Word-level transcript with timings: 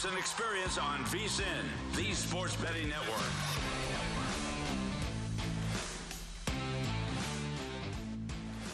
Peterson 0.00 0.18
Experience 0.18 0.78
on 0.78 0.98
VSIN, 1.04 1.94
the 1.94 2.14
Sports 2.14 2.56
Betting 2.56 2.88
Network. 2.88 3.20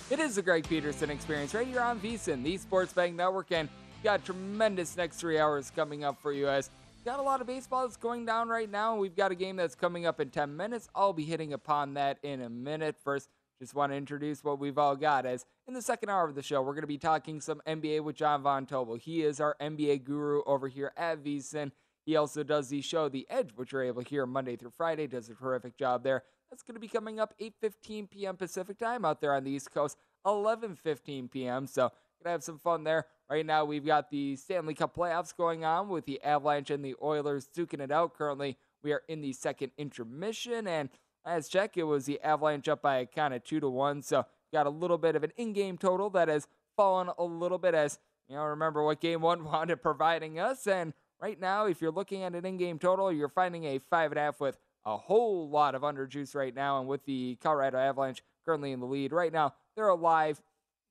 It 0.08 0.20
is 0.20 0.36
the 0.36 0.42
Greg 0.42 0.68
Peterson 0.68 1.10
Experience 1.10 1.52
right 1.52 1.66
here 1.66 1.80
on 1.80 1.98
VSIN, 1.98 2.44
the 2.44 2.56
Sports 2.58 2.92
Betting 2.92 3.16
Network, 3.16 3.50
and 3.50 3.68
got 4.04 4.24
tremendous 4.24 4.96
next 4.96 5.16
three 5.16 5.36
hours 5.36 5.72
coming 5.74 6.04
up 6.04 6.22
for 6.22 6.32
you 6.32 6.44
guys. 6.44 6.70
Got 7.04 7.18
a 7.18 7.22
lot 7.22 7.40
of 7.40 7.48
baseball 7.48 7.82
that's 7.82 7.96
going 7.96 8.24
down 8.24 8.48
right 8.48 8.70
now. 8.70 8.92
And 8.92 9.00
we've 9.00 9.16
got 9.16 9.32
a 9.32 9.34
game 9.34 9.56
that's 9.56 9.74
coming 9.74 10.06
up 10.06 10.20
in 10.20 10.30
10 10.30 10.56
minutes. 10.56 10.88
I'll 10.94 11.12
be 11.12 11.24
hitting 11.24 11.54
upon 11.54 11.94
that 11.94 12.18
in 12.22 12.42
a 12.42 12.48
minute. 12.48 12.94
First, 13.02 13.30
just 13.58 13.74
want 13.74 13.92
to 13.92 13.96
introduce 13.96 14.44
what 14.44 14.58
we've 14.58 14.78
all 14.78 14.96
got. 14.96 15.26
As 15.26 15.44
in 15.66 15.74
the 15.74 15.82
second 15.82 16.10
hour 16.10 16.28
of 16.28 16.34
the 16.34 16.42
show, 16.42 16.62
we're 16.62 16.74
going 16.74 16.82
to 16.82 16.86
be 16.86 16.98
talking 16.98 17.40
some 17.40 17.60
NBA 17.66 18.02
with 18.02 18.16
John 18.16 18.42
Von 18.42 18.66
Tobel. 18.66 18.96
He 18.96 19.22
is 19.22 19.40
our 19.40 19.56
NBA 19.60 20.04
guru 20.04 20.42
over 20.46 20.68
here 20.68 20.92
at 20.96 21.24
VSIN. 21.24 21.72
He 22.04 22.16
also 22.16 22.42
does 22.42 22.68
the 22.68 22.82
show 22.82 23.08
The 23.08 23.26
Edge, 23.28 23.50
which 23.56 23.72
you're 23.72 23.82
able 23.82 24.02
to 24.02 24.08
hear 24.08 24.26
Monday 24.26 24.56
through 24.56 24.72
Friday. 24.76 25.06
Does 25.06 25.28
a 25.28 25.34
terrific 25.34 25.76
job 25.76 26.04
there. 26.04 26.22
That's 26.50 26.62
going 26.62 26.74
to 26.74 26.80
be 26.80 26.88
coming 26.88 27.18
up 27.18 27.34
8:15 27.40 28.08
p.m. 28.10 28.36
Pacific 28.36 28.78
time 28.78 29.04
out 29.04 29.20
there 29.20 29.34
on 29.34 29.42
the 29.42 29.50
East 29.50 29.72
Coast, 29.72 29.96
11:15 30.24 31.30
p.m. 31.30 31.66
So 31.66 31.90
gonna 32.26 32.34
have 32.34 32.44
some 32.44 32.58
fun 32.58 32.84
there. 32.84 33.06
Right 33.30 33.46
now, 33.46 33.64
we've 33.64 33.84
got 33.84 34.10
the 34.10 34.36
Stanley 34.36 34.74
Cup 34.74 34.94
playoffs 34.96 35.36
going 35.36 35.64
on 35.64 35.88
with 35.88 36.06
the 36.06 36.22
Avalanche 36.22 36.70
and 36.70 36.84
the 36.84 36.94
Oilers 37.02 37.48
duking 37.48 37.80
it 37.80 37.90
out. 37.90 38.14
Currently, 38.14 38.56
we 38.82 38.92
are 38.92 39.02
in 39.08 39.20
the 39.20 39.32
second 39.32 39.72
intermission, 39.78 40.66
and 40.66 40.90
last 41.26 41.48
check, 41.48 41.76
it 41.76 41.82
was 41.82 42.06
the 42.06 42.20
Avalanche 42.22 42.68
up 42.68 42.82
by 42.82 42.98
a 42.98 43.06
kind 43.06 43.34
of 43.34 43.44
two 43.44 43.60
to 43.60 43.68
one. 43.68 44.02
So 44.02 44.24
got 44.52 44.66
a 44.66 44.70
little 44.70 44.98
bit 44.98 45.16
of 45.16 45.24
an 45.24 45.32
in-game 45.36 45.76
total 45.76 46.08
that 46.10 46.28
has 46.28 46.46
fallen 46.76 47.10
a 47.18 47.24
little 47.24 47.58
bit 47.58 47.74
as 47.74 47.98
you 48.28 48.36
know. 48.36 48.44
Remember 48.44 48.82
what 48.82 49.00
Game 49.00 49.20
One 49.20 49.44
wound 49.52 49.70
up 49.70 49.82
providing 49.82 50.38
us, 50.38 50.66
and 50.66 50.94
right 51.20 51.38
now, 51.38 51.66
if 51.66 51.80
you're 51.80 51.90
looking 51.90 52.22
at 52.22 52.34
an 52.34 52.44
in-game 52.44 52.78
total, 52.78 53.12
you're 53.12 53.28
finding 53.28 53.64
a 53.64 53.78
five 53.78 54.12
and 54.12 54.18
a 54.18 54.22
half 54.22 54.40
with 54.40 54.58
a 54.84 54.96
whole 54.96 55.48
lot 55.48 55.74
of 55.74 55.82
under 55.82 56.06
juice 56.06 56.34
right 56.34 56.54
now, 56.54 56.78
and 56.78 56.88
with 56.88 57.04
the 57.04 57.36
Colorado 57.42 57.78
Avalanche 57.78 58.22
currently 58.44 58.72
in 58.72 58.80
the 58.80 58.86
lead 58.86 59.12
right 59.12 59.32
now, 59.32 59.52
they're 59.74 59.88
alive 59.88 60.40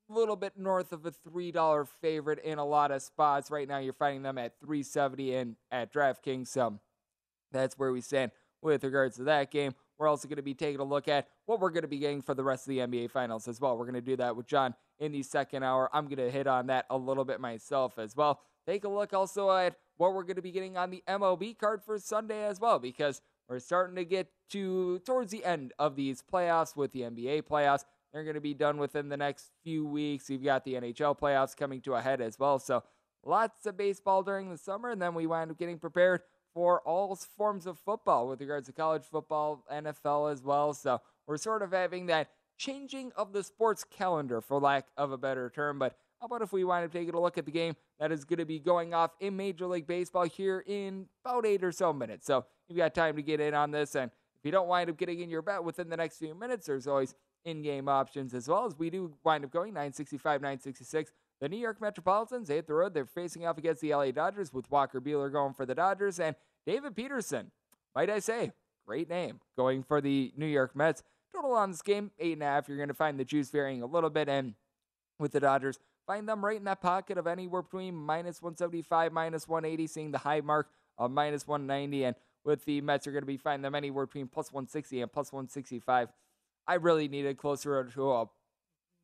a 0.10 0.14
little 0.14 0.36
bit 0.36 0.54
north 0.58 0.92
of 0.92 1.06
a 1.06 1.12
$3 1.12 1.88
favorite 2.02 2.40
in 2.44 2.60
a 2.60 2.66
lot 2.66 2.92
of 2.92 3.02
spots. 3.02 3.50
Right 3.50 3.68
now, 3.68 3.80
you're 3.80 3.94
finding 3.94 4.22
them 4.22 4.38
at 4.38 4.60
370 4.60 5.36
and 5.36 5.56
at 5.72 5.92
DraftKings. 5.92 6.48
So 6.48 6.80
that's 7.52 7.78
where 7.78 7.92
we 7.92 8.02
stand 8.02 8.32
with 8.62 8.84
regards 8.84 9.16
to 9.18 9.24
that 9.24 9.50
game. 9.50 9.74
We're 9.98 10.08
also 10.08 10.28
going 10.28 10.38
to 10.38 10.44
be 10.44 10.54
taking 10.54 10.80
a 10.80 10.84
look 10.84 11.08
at 11.08 11.28
what 11.46 11.60
we're 11.60 11.70
going 11.70 11.84
to 11.84 11.88
be 11.88 12.00
getting 12.00 12.22
for 12.22 12.34
the 12.34 12.44
rest 12.44 12.68
of 12.68 12.70
the 12.70 12.80
NBA 12.80 13.12
Finals 13.12 13.48
as 13.48 13.62
well. 13.62 13.78
We're 13.78 13.86
going 13.86 13.96
to 13.96 14.02
do 14.02 14.18
that 14.18 14.36
with 14.36 14.48
John 14.48 14.76
in 15.00 15.12
the 15.12 15.24
second 15.24 15.64
hour. 15.64 15.90
I'm 15.94 16.06
going 16.06 16.18
to 16.18 16.30
hit 16.30 16.48
on 16.48 16.68
that 16.68 16.86
a 16.90 16.98
little 16.98 17.26
bit 17.26 17.40
myself 17.40 17.98
as 17.98 18.16
well. 18.16 18.42
Take 18.68 18.84
a 18.84 18.90
look 18.90 19.14
also 19.14 19.52
at 19.52 19.76
what 19.98 20.14
we're 20.14 20.24
going 20.24 20.36
to 20.36 20.42
be 20.42 20.52
getting 20.52 20.76
on 20.76 20.90
the 20.90 21.04
MLB 21.08 21.58
card 21.58 21.84
for 21.84 21.98
Sunday 22.00 22.46
as 22.46 22.60
well, 22.60 22.80
because 22.80 23.22
we're 23.48 23.60
starting 23.60 23.96
to 23.96 24.06
get 24.06 24.28
to 24.50 25.00
towards 25.00 25.32
the 25.32 25.46
end 25.46 25.72
of 25.80 25.96
these 25.96 26.22
playoffs 26.22 26.76
with 26.76 26.92
the 26.92 27.02
NBA 27.02 27.44
playoffs. 27.44 27.86
They're 28.12 28.24
going 28.24 28.36
to 28.36 28.42
be 28.42 28.54
done 28.54 28.78
within 28.78 29.10
the 29.10 29.18
next 29.18 29.52
few 29.64 29.86
weeks. 29.86 30.30
You've 30.30 30.44
got 30.44 30.64
the 30.66 30.74
NHL 30.74 31.20
playoffs 31.20 31.56
coming 31.56 31.82
to 31.82 31.94
a 31.94 32.02
head 32.02 32.22
as 32.22 32.40
well. 32.40 32.60
So 32.60 32.84
lots 33.24 33.66
of 33.66 33.78
baseball 33.78 34.24
during 34.24 34.50
the 34.50 34.58
summer, 34.58 34.90
and 34.90 35.02
then 35.02 35.14
we 35.14 35.28
wind 35.28 35.52
up 35.52 35.58
getting 35.58 35.78
prepared 35.78 36.22
for 36.56 36.80
all 36.82 37.16
forms 37.38 37.68
of 37.68 37.78
football 37.78 38.30
with 38.30 38.40
regards 38.40 38.66
to 38.68 38.74
college 38.74 39.04
football, 39.04 39.64
NFL 39.72 40.32
as 40.32 40.42
well. 40.42 40.74
So 40.74 41.02
we're 41.28 41.38
sort 41.38 41.62
of 41.62 41.74
having 41.74 42.06
that 42.06 42.30
changing 42.58 43.12
of 43.18 43.34
the 43.34 43.44
sports 43.44 43.84
calendar, 43.84 44.40
for 44.40 44.60
lack 44.60 44.88
of 44.96 45.12
a 45.12 45.18
better 45.18 45.52
term. 45.54 45.78
But 45.78 45.98
how 46.22 46.28
about 46.28 46.42
if 46.42 46.54
we 46.54 46.64
wind 46.64 46.86
up 46.86 46.94
taking 46.94 47.14
a 47.14 47.20
look 47.20 47.38
at 47.38 47.46
the 47.46 47.52
game 47.52 47.76
that 48.00 48.10
is 48.14 48.24
going 48.24 48.40
to 48.40 48.46
be 48.46 48.58
going 48.58 48.94
off 48.94 49.12
in 49.20 49.36
Major 49.36 49.68
League 49.68 49.86
Baseball 49.86 50.24
here 50.24 50.64
in 50.66 51.08
about 51.26 51.46
eight 51.46 51.62
or 51.62 51.74
so 51.74 51.92
minutes? 51.92 52.26
So 52.26 52.46
you've 52.70 52.78
got 52.78 52.96
time 52.96 53.18
to 53.18 53.22
get 53.22 53.42
in 53.42 53.54
on 53.54 53.72
this. 53.72 53.96
And 53.96 54.10
if 54.10 54.46
you 54.46 54.52
don't 54.52 54.70
wind 54.70 54.90
up 54.90 54.96
getting 54.96 55.20
in 55.20 55.30
your 55.30 55.42
bet 55.42 55.62
within 55.62 55.90
the 55.90 55.98
next 55.98 56.20
few 56.20 56.34
minutes, 56.34 56.68
there's 56.68 56.88
always 56.88 57.16
in 57.44 57.64
game 57.64 57.90
options 57.90 58.34
as 58.34 58.48
well 58.48 58.66
as 58.66 58.80
we 58.80 58.90
do 58.90 59.14
wind 59.26 59.44
up 59.44 59.52
going 59.52 59.74
965, 59.74 60.42
966. 60.42 61.12
The 61.42 61.50
New 61.50 61.58
York 61.58 61.82
Metropolitans, 61.82 62.48
the 62.48 62.64
road. 62.70 62.94
They're 62.94 63.06
facing 63.06 63.46
off 63.46 63.58
against 63.58 63.82
the 63.82 63.94
LA 63.94 64.12
Dodgers 64.12 64.54
with 64.54 64.72
Walker 64.72 65.02
Buehler 65.02 65.32
going 65.32 65.54
for 65.54 65.66
the 65.66 65.76
Dodgers 65.76 66.20
and 66.20 66.36
David 66.66 66.96
Peterson, 66.96 67.52
might 67.94 68.10
I 68.10 68.20
say, 68.20 68.54
great 68.86 69.10
name, 69.10 69.40
going 69.58 69.84
for 69.84 70.02
the 70.02 70.34
New 70.38 70.46
York 70.46 70.76
Mets. 70.76 71.04
Total 71.34 71.52
on 71.52 71.72
this 71.72 71.82
game, 71.82 72.12
eight 72.20 72.34
and 72.34 72.44
a 72.44 72.46
half. 72.46 72.68
You're 72.68 72.78
going 72.78 72.88
to 72.88 72.96
find 72.96 73.20
the 73.20 73.26
juice 73.26 73.50
varying 73.50 73.82
a 73.82 73.86
little 73.86 74.10
bit. 74.10 74.30
And 74.30 74.54
with 75.20 75.34
the 75.34 75.42
Dodgers, 75.42 75.78
find 76.08 76.28
them 76.28 76.44
right 76.44 76.58
in 76.58 76.64
that 76.64 76.82
pocket 76.82 77.18
of 77.18 77.28
anywhere 77.28 77.62
between 77.62 77.94
minus 77.94 78.42
175, 78.42 79.12
minus 79.12 79.48
180, 79.48 79.88
seeing 79.88 80.12
the 80.12 80.20
high 80.20 80.42
mark 80.42 80.70
of 80.98 81.12
minus 81.12 81.46
190. 81.46 82.06
And 82.06 82.16
with 82.46 82.64
the 82.64 82.80
Mets, 82.80 83.06
you're 83.06 83.14
going 83.14 83.24
to 83.24 83.28
be 83.28 83.38
finding 83.38 83.64
them 83.64 83.76
anywhere 83.76 84.06
between 84.06 84.28
plus 84.28 84.52
160 84.54 85.02
and 85.02 85.12
plus 85.12 85.34
165. 85.34 86.08
I 86.68 86.74
really 86.76 87.10
needed 87.10 87.38
closer 87.38 87.84
to 87.84 88.12
a 88.12 88.30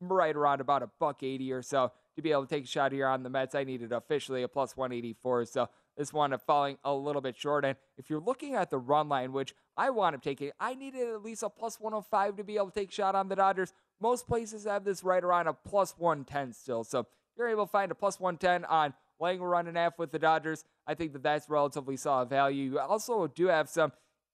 right 0.00 0.34
around 0.34 0.60
about 0.60 0.82
a 0.82 0.90
buck 0.98 1.22
80 1.22 1.52
or 1.52 1.62
so 1.62 1.92
to 2.16 2.22
be 2.22 2.32
able 2.32 2.46
to 2.46 2.48
take 2.48 2.64
a 2.64 2.68
shot 2.68 2.92
here 2.92 3.06
on 3.06 3.22
the 3.22 3.30
Mets. 3.30 3.54
I 3.54 3.64
needed 3.64 3.92
officially 3.92 4.42
a 4.42 4.48
plus 4.48 4.76
184. 4.76 5.46
So 5.46 5.68
this 5.96 6.12
one 6.12 6.36
falling 6.46 6.78
a 6.84 6.94
little 6.94 7.22
bit 7.22 7.36
short. 7.36 7.64
And 7.64 7.76
if 7.96 8.10
you're 8.10 8.20
looking 8.20 8.54
at 8.54 8.70
the 8.70 8.78
run 8.78 9.08
line, 9.08 9.32
which 9.32 9.54
I 9.76 9.90
want 9.90 10.20
to 10.20 10.34
take 10.34 10.52
I 10.60 10.74
needed 10.74 11.08
at 11.08 11.22
least 11.22 11.42
a 11.42 11.50
plus 11.50 11.80
105 11.80 12.36
to 12.36 12.44
be 12.44 12.56
able 12.56 12.70
to 12.70 12.80
take 12.80 12.90
a 12.90 12.94
shot 12.94 13.14
on 13.14 13.28
the 13.28 13.36
Dodgers. 13.36 13.72
Most 14.00 14.26
places 14.26 14.64
have 14.64 14.84
this 14.84 15.04
right 15.04 15.22
around 15.22 15.46
a 15.46 15.52
plus 15.52 15.94
110 15.98 16.52
still. 16.52 16.84
So 16.84 17.06
you're 17.36 17.48
able 17.48 17.66
to 17.66 17.70
find 17.70 17.90
a 17.90 17.94
plus 17.94 18.20
110 18.20 18.64
on 18.64 18.94
laying 19.22 19.40
a 19.40 19.46
run 19.46 19.68
and 19.68 19.76
a 19.76 19.80
half 19.80 19.98
with 19.98 20.10
the 20.10 20.18
Dodgers, 20.18 20.64
I 20.86 20.94
think 20.94 21.12
that 21.12 21.22
that's 21.22 21.48
relatively 21.48 21.96
solid 21.96 22.28
value. 22.28 22.72
You 22.72 22.78
also 22.80 23.28
do 23.28 23.46
have 23.46 23.68
some 23.68 23.92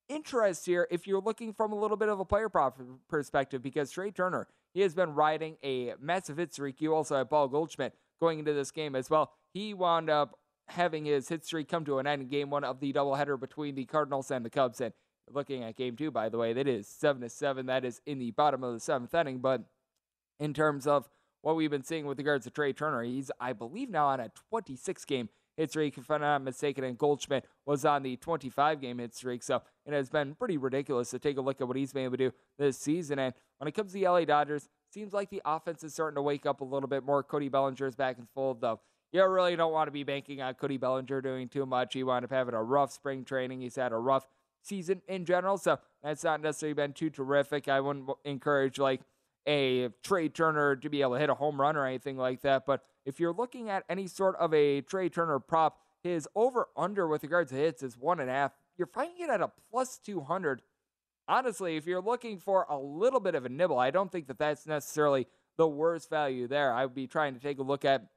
interest 0.09 0.65
here 0.65 0.89
if 0.91 1.07
you're 1.07 1.21
looking 1.21 1.53
from 1.53 1.73
a 1.73 1.79
little 1.79 1.97
bit 1.97 2.09
of 2.09 2.19
a 2.19 2.25
player 2.25 2.49
prop 2.49 2.81
perspective 3.09 3.63
because 3.63 3.91
Trea 3.91 4.11
Turner, 4.11 4.49
he 4.75 4.81
has 4.81 4.94
been 4.94 5.15
riding 5.15 5.56
a 5.62 5.94
massive 6.00 6.37
hit 6.37 6.53
streak. 6.53 6.81
You 6.81 6.94
also 6.94 7.17
have 7.17 7.31
Paul 7.31 7.49
Goldschmidt 7.49 7.94
going 8.20 8.38
into 8.38 8.53
this 8.53 8.70
game 8.70 8.94
as 8.94 9.11
well. 9.11 9.32
He 9.53 9.75
wound 9.75 10.11
up 10.11 10.38
having 10.69 11.05
his 11.05 11.29
hit 11.29 11.44
streak 11.44 11.69
come 11.69 11.85
to 11.85 11.99
an 11.99 12.06
end 12.06 12.23
in 12.23 12.29
game 12.29 12.50
one 12.50 12.65
of 12.65 12.81
the 12.81 12.93
doubleheader 12.93 13.41
between 13.41 13.75
the 13.75 13.85
Cardinals 13.85 14.31
and 14.31 14.44
the 14.44 14.50
Cubs. 14.50 14.81
And 14.81 14.93
looking 15.31 15.62
at 15.65 15.76
game 15.76 15.97
two, 15.97 16.11
by 16.11 16.29
the 16.29 16.38
way, 16.38 16.53
that 16.53 16.69
is 16.69 16.87
seven 16.88 17.23
to 17.23 17.29
seven. 17.29 17.67
That 17.67 17.85
is 17.85 18.00
in 18.06 18.19
the 18.19 18.31
bottom 18.32 18.62
of 18.62 18.75
the 18.75 18.81
seventh 18.81 19.15
inning. 19.15 19.38
But 19.38 19.62
in 20.38 20.53
terms 20.53 20.87
of 20.87 21.09
what 21.43 21.56
we've 21.56 21.71
been 21.71 21.85
seeing 21.85 22.06
with 22.06 22.19
regards 22.19 22.44
to 22.44 22.50
Trea 22.50 22.73
Turner, 22.73 23.03
he's, 23.03 23.31
I 23.41 23.53
believe, 23.53 23.91
now 23.91 24.09
on 24.09 24.21
a 24.21 24.31
26 24.50 25.05
game 25.05 25.29
hit 25.59 25.71
streak, 25.71 25.99
if 25.99 26.11
I'm 26.11 26.23
not 26.23 26.43
mistaken, 26.43 26.85
and 26.85 26.97
Goldschmidt 26.97 27.45
was 27.67 27.85
on 27.85 28.03
the 28.03 28.17
25 28.17 28.81
game 28.81 28.99
hit 28.99 29.15
streak. 29.15 29.43
So 29.43 29.61
it 29.85 29.93
has 29.93 30.09
been 30.09 30.35
pretty 30.35 30.57
ridiculous 30.57 31.11
to 31.11 31.19
take 31.19 31.37
a 31.37 31.41
look 31.43 31.61
at 31.61 31.69
what 31.69 31.77
he's 31.77 31.93
been 31.93 32.05
able 32.05 32.17
to 32.17 32.31
do 32.31 32.37
this 32.59 32.79
season. 32.79 33.19
And 33.19 33.35
when 33.59 33.69
it 33.69 33.73
comes 33.73 33.93
to 33.93 33.99
the 33.99 34.09
LA 34.09 34.25
Dodgers, 34.25 34.69
seems 34.91 35.13
like 35.13 35.29
the 35.29 35.43
offense 35.45 35.83
is 35.83 35.93
starting 35.93 36.15
to 36.15 36.23
wake 36.23 36.47
up 36.47 36.61
a 36.61 36.65
little 36.65 36.89
bit 36.89 37.05
more. 37.05 37.23
Cody 37.23 37.49
Bellinger 37.49 37.87
is 37.87 37.97
back 37.97 38.19
in 38.19 38.27
full, 38.35 38.55
though. 38.55 38.81
You 39.13 39.27
really 39.27 39.57
don't 39.57 39.73
want 39.73 39.89
to 39.89 39.93
be 39.93 40.05
banking 40.05 40.41
on 40.41 40.55
Cody 40.55 40.77
Bellinger 40.77 41.21
doing 41.21 41.49
too 41.49 41.67
much. 41.67 41.95
He 41.95 42.03
wound 42.03 42.25
up 42.25 42.31
having 42.31 42.55
a 42.55 42.63
rough 42.63 42.93
spring 42.93 43.25
training. 43.25 43.61
He's 43.61 43.77
had 43.77 43.93
a 43.93 43.97
rough 43.97 44.27
season 44.63 45.03
in 45.09 45.25
general, 45.25 45.57
so 45.57 45.79
that's 46.03 46.25
not 46.25 46.43
necessarily 46.43 46.75
been 46.75 46.93
too 46.93 47.11
terrific. 47.11 47.69
I 47.69 47.81
wouldn't 47.81 48.09
encourage 48.25 48.79
like 48.79 49.01
a 49.47 49.89
Trea 50.05 50.29
Turner 50.29 50.77
to 50.77 50.91
be 50.91 51.01
able 51.01 51.15
to 51.15 51.21
hit 51.21 51.31
a 51.31 51.35
home 51.35 51.61
run 51.61 51.77
or 51.77 51.87
anything 51.87 52.19
like 52.19 52.43
that. 52.43 52.67
But 52.67 52.83
if 53.09 53.19
you're 53.19 53.33
looking 53.33 53.71
at 53.71 53.85
any 53.89 54.07
sort 54.07 54.37
of 54.37 54.53
a 54.53 54.83
Trea 54.83 55.09
Turner 55.09 55.39
prop, 55.39 55.79
his 56.03 56.29
over 56.37 56.69
under 56.77 57.09
with 57.09 57.23
regards 57.23 57.51
to 57.51 57.57
hits 57.57 57.83
is 57.83 57.97
one 57.97 58.21
and 58.21 58.29
a 58.29 58.33
half. 58.35 58.53
You're 58.77 58.87
finding 58.87 59.25
it 59.25 59.31
at 59.31 59.41
a 59.41 59.51
plus 59.71 59.97
200. 59.97 60.61
Honestly, 61.27 61.77
if 61.77 61.87
you're 61.87 62.03
looking 62.03 62.39
for 62.39 62.67
a 62.69 62.79
little 62.79 63.19
bit 63.19 63.35
of 63.35 63.47
a 63.47 63.49
nibble, 63.49 63.79
I 63.79 63.91
don't 63.91 64.13
think 64.13 64.27
that 64.27 64.39
that's 64.39 64.67
necessarily 64.67 65.27
the 65.57 65.67
worst 65.67 66.11
value 66.11 66.47
there. 66.47 66.75
I 66.75 66.85
would 66.85 66.95
be 66.95 67.07
trying 67.07 67.33
to 67.33 67.41
take 67.41 67.59
a 67.59 67.63
look 67.63 67.87
at 67.87 68.09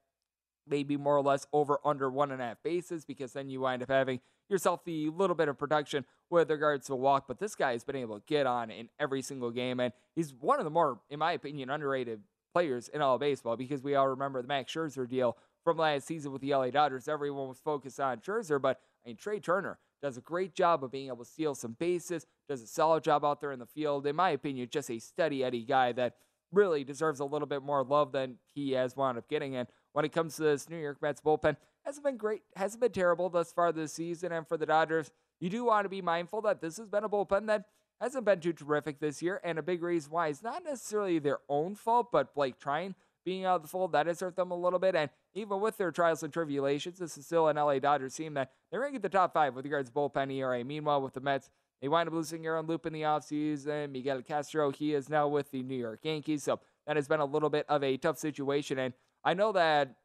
maybe 0.68 0.98
more 0.98 1.16
or 1.16 1.24
less 1.24 1.48
over 1.54 1.80
under 1.86 2.10
one 2.10 2.32
and 2.32 2.42
a 2.42 2.46
half 2.46 2.62
bases 2.62 3.06
because 3.06 3.32
then 3.32 3.50
you 3.50 3.62
wind 3.62 3.82
up 3.82 3.90
having 3.90 4.20
yourself 4.50 4.84
the 4.84 5.10
little 5.10 5.38
bit 5.38 5.48
of 5.48 5.58
production 5.58 6.04
with 6.30 6.52
regards 6.52 6.88
to 6.88 6.96
walk. 6.98 7.30
But 7.30 7.40
this 7.40 7.56
guy 7.56 7.72
has 7.72 7.86
been 7.86 7.96
able 7.96 8.20
to 8.20 8.26
get 8.28 8.46
on 8.46 8.70
in 8.70 8.90
every 9.00 9.22
single 9.22 9.52
game, 9.52 9.80
and 9.80 9.94
he's 10.16 10.34
one 10.34 10.60
of 10.60 10.66
the 10.66 10.70
more, 10.70 11.00
in 11.10 11.20
my 11.20 11.32
opinion, 11.32 11.70
underrated 11.70 12.22
players 12.53 12.88
in 12.89 13.01
all 13.01 13.15
of 13.15 13.21
baseball 13.21 13.57
because 13.57 13.81
we 13.81 13.95
all 13.95 14.07
remember 14.07 14.42
the 14.42 14.48
Max 14.48 14.74
Scherzer 14.74 15.07
deal 15.07 15.38
from 15.63 15.77
last 15.77 16.07
season 16.07 16.31
with 16.31 16.42
the 16.42 16.53
LA 16.53 16.69
Dodgers. 16.69 17.07
Everyone 17.07 17.48
was 17.48 17.59
focused 17.59 18.00
on 18.00 18.19
Scherzer, 18.19 18.62
but 18.62 18.80
I 19.06 19.09
mean 19.09 19.18
Trea 19.18 19.39
Turner 19.39 19.80
does 20.01 20.18
a 20.18 20.21
great 20.21 20.56
job 20.56 20.83
of 20.83 20.92
being 20.92 21.07
able 21.07 21.24
to 21.24 21.25
steal 21.25 21.53
some 21.53 21.75
bases, 21.80 22.25
does 22.50 22.62
a 22.62 22.68
solid 22.68 23.03
job 23.03 23.24
out 23.24 23.39
there 23.39 23.51
in 23.51 23.59
the 23.59 23.65
field. 23.65 24.07
In 24.07 24.15
my 24.15 24.31
opinion, 24.31 24.68
just 24.71 24.89
a 24.89 25.00
steady 25.00 25.44
Eddie 25.44 25.63
guy 25.63 25.92
that 25.94 26.15
really 26.51 26.83
deserves 26.83 27.19
a 27.19 27.25
little 27.25 27.48
bit 27.48 27.62
more 27.62 27.83
love 27.83 28.12
than 28.12 28.38
he 28.54 28.71
has 28.71 28.95
wound 28.95 29.18
up 29.18 29.30
getting. 29.30 29.56
And 29.56 29.68
when 29.94 30.06
it 30.06 30.12
comes 30.12 30.36
to 30.36 30.44
this 30.44 30.69
New 30.69 30.77
York 30.77 31.01
Mets 31.01 31.21
bullpen, 31.21 31.56
hasn't 31.86 32.06
been 32.06 32.18
great, 32.18 32.42
hasn't 32.56 32.81
been 32.81 32.92
terrible 32.92 33.30
thus 33.30 33.51
far 33.51 33.71
this 33.71 33.94
season. 33.94 34.31
And 34.31 34.47
for 34.47 34.57
the 34.57 34.65
Dodgers, 34.65 35.12
you 35.39 35.50
do 35.50 35.65
want 35.65 35.86
to 35.86 35.89
be 35.89 36.01
mindful 36.01 36.42
that 36.42 36.62
this 36.62 36.77
has 36.77 36.88
been 36.88 37.04
a 37.04 37.09
bullpen 37.09 37.47
that 37.47 37.65
hasn't 38.01 38.25
been 38.25 38.39
too 38.39 38.53
terrific 38.53 39.00
this 39.00 39.21
year. 39.21 39.39
And 39.44 39.59
a 39.59 39.63
big 39.63 39.83
reason 39.83 40.12
why 40.12 40.27
is 40.27 40.44
not 40.44 40.63
necessarily 40.63 41.19
their 41.19 41.39
own 41.48 41.75
fault, 41.75 42.12
but 42.12 42.33
Blake 42.33 42.59
Treinen 42.59 42.95
being 43.24 43.45
out 43.45 43.57
of 43.57 43.62
the 43.62 43.68
fold, 43.68 43.92
that 43.92 44.07
has 44.07 44.19
hurt 44.19 44.36
them 44.36 44.51
a 44.51 44.56
little 44.56 44.80
bit. 44.80 44.95
And 44.95 45.09
even 45.33 45.59
with 45.59 45.77
their 45.77 45.92
trials 45.92 46.24
and 46.24 46.33
tribulations, 46.33 47.00
this 47.00 47.18
is 47.18 47.25
still 47.25 47.48
an 47.48 47.57
LA 47.57 47.80
Dodgers 47.80 48.15
team 48.15 48.33
that 48.33 48.51
they're 48.71 48.81
ranking 48.81 49.01
the 49.01 49.09
top 49.09 49.33
five 49.33 49.53
with 49.53 49.65
regards 49.65 49.89
to 49.89 49.95
bullpen 49.95 50.33
ERA. 50.33 50.63
Meanwhile, 50.63 51.01
with 51.01 51.13
the 51.13 51.21
Mets, 51.21 51.50
they 51.81 51.88
wind 51.88 52.07
up 52.07 52.13
losing 52.13 52.45
Aaron 52.45 52.65
Loup 52.68 52.86
in 52.86 52.94
the 52.94 53.01
offseason. 53.03 53.92
Miguel 53.92 54.21
Castro, 54.21 54.71
he 54.71 54.94
is 54.94 55.09
now 55.09 55.27
with 55.27 55.51
the 55.51 55.63
New 55.63 55.75
York 55.75 56.00
Yankees. 56.04 56.44
So 56.44 56.59
that 56.88 56.95
has 56.95 57.07
been 57.07 57.19
a 57.19 57.25
little 57.25 57.50
bit 57.50 57.65
of 57.69 57.83
a 57.83 57.97
tough 57.97 58.18
situation. 58.18 58.80
And 58.80 58.94
I 59.24 59.33
know 59.33 59.51
that 59.51 59.95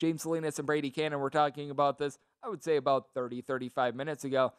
James 0.00 0.22
Salinas 0.22 0.58
and 0.58 0.66
Brady 0.66 0.90
Kannon 0.90 1.20
were 1.20 1.30
talking 1.30 1.70
about 1.70 1.98
this, 1.98 2.18
I 2.42 2.48
would 2.48 2.62
say 2.62 2.76
about 2.76 3.08
30, 3.14 3.42
35 3.42 3.94
minutes 3.94 4.24
ago. 4.24 4.52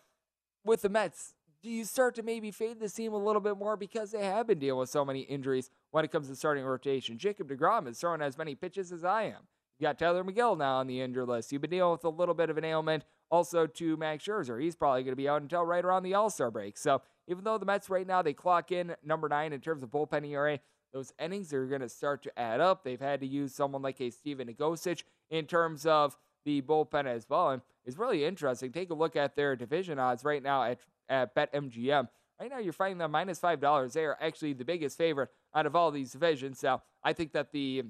With 0.65 0.81
the 0.81 0.89
Mets, 0.89 1.33
do 1.62 1.70
you 1.70 1.84
start 1.84 2.16
to 2.16 2.24
maybe 2.24 2.52
fade 2.52 2.80
the 2.80 2.90
team 2.90 3.14
a 3.14 3.18
little 3.18 3.42
bit 3.42 3.58
more 3.58 3.76
because 3.76 4.12
they 4.12 4.24
have 4.24 4.48
been 4.48 4.60
dealing 4.60 4.80
with 4.80 4.90
so 4.90 5.04
many 5.04 5.22
injuries 5.22 5.70
when 5.92 6.06
it 6.06 6.12
comes 6.12 6.28
to 6.30 6.36
starting 6.36 6.64
rotation? 6.64 7.18
Jacob 7.18 7.50
DeGrom 7.50 7.88
is 7.88 8.00
throwing 8.00 8.22
as 8.22 8.38
many 8.38 8.56
pitches 8.56 8.92
as 8.92 9.04
I 9.04 9.24
am. 9.24 9.48
You 9.78 9.88
got 9.88 9.98
Tylor 9.98 10.24
Megill 10.24 10.58
now 10.58 10.78
on 10.78 10.88
the 10.88 11.02
injured 11.02 11.28
list. 11.28 11.52
You've 11.52 11.62
been 11.62 11.72
dealing 11.72 11.94
with 11.94 12.04
a 12.04 12.10
little 12.10 12.36
bit 12.36 12.50
of 12.50 12.58
an 12.58 12.66
ailment 12.66 13.06
also 13.32 13.66
to 13.66 13.98
Max 13.98 14.26
Scherzer. 14.26 14.62
He's 14.62 14.76
probably 14.76 15.04
going 15.04 15.14
to 15.14 15.18
be 15.18 15.30
out 15.30 15.42
until 15.42 15.64
right 15.64 15.84
around 15.84 16.04
the 16.04 16.14
All 16.16 16.30
Star 16.30 16.52
break. 16.52 16.78
So 16.78 17.02
even 17.28 17.44
though 17.44 17.58
the 17.58 17.66
Mets 17.66 17.90
right 17.90 18.08
now 18.08 18.22
they 18.22 18.34
clock 18.34 18.72
in 18.72 18.96
number 19.04 19.30
nine 19.30 19.54
in 19.54 19.62
terms 19.62 19.84
of 19.84 19.90
bullpen 19.90 20.28
ERA, 20.28 20.60
those 20.92 21.14
innings 21.20 21.54
are 21.54 21.66
going 21.68 21.82
to 21.82 21.90
start 21.90 22.24
to 22.24 22.40
add 22.40 22.60
up. 22.60 22.84
They've 22.84 23.00
had 23.00 23.20
to 23.22 23.28
use 23.28 23.54
someone 23.54 23.82
like 23.82 24.02
a 24.02 24.10
Stephen 24.10 24.48
Nogosek 24.48 25.04
in 25.30 25.46
terms 25.46 25.86
of 25.86 26.18
the 26.46 26.62
bullpen 26.62 27.06
as 27.06 27.30
well. 27.30 27.52
And 27.52 27.62
it's 27.86 27.98
really 27.98 28.26
interesting. 28.26 28.72
Take 28.72 28.90
a 28.90 28.96
look 28.96 29.16
at 29.16 29.36
their 29.36 29.56
division 29.56 30.00
odds 30.00 30.24
right 30.24 30.42
now 30.42 30.64
at, 30.64 30.80
at 31.10 31.36
BetMGM. 31.36 32.08
Right 32.40 32.50
now, 32.50 32.60
you're 32.60 32.74
finding 32.74 33.00
them 33.00 33.12
minus 33.12 33.40
$5. 33.40 33.94
They 33.94 34.06
are 34.06 34.18
actually 34.22 34.54
the 34.54 34.64
biggest 34.64 34.98
favorite 34.98 35.30
out 35.54 35.66
of 35.66 35.76
all 35.76 35.92
these 35.92 36.12
divisions. 36.12 36.64
Now, 36.64 36.84
I 37.04 37.12
think 37.14 37.34
that 37.34 37.52
the 37.52 37.84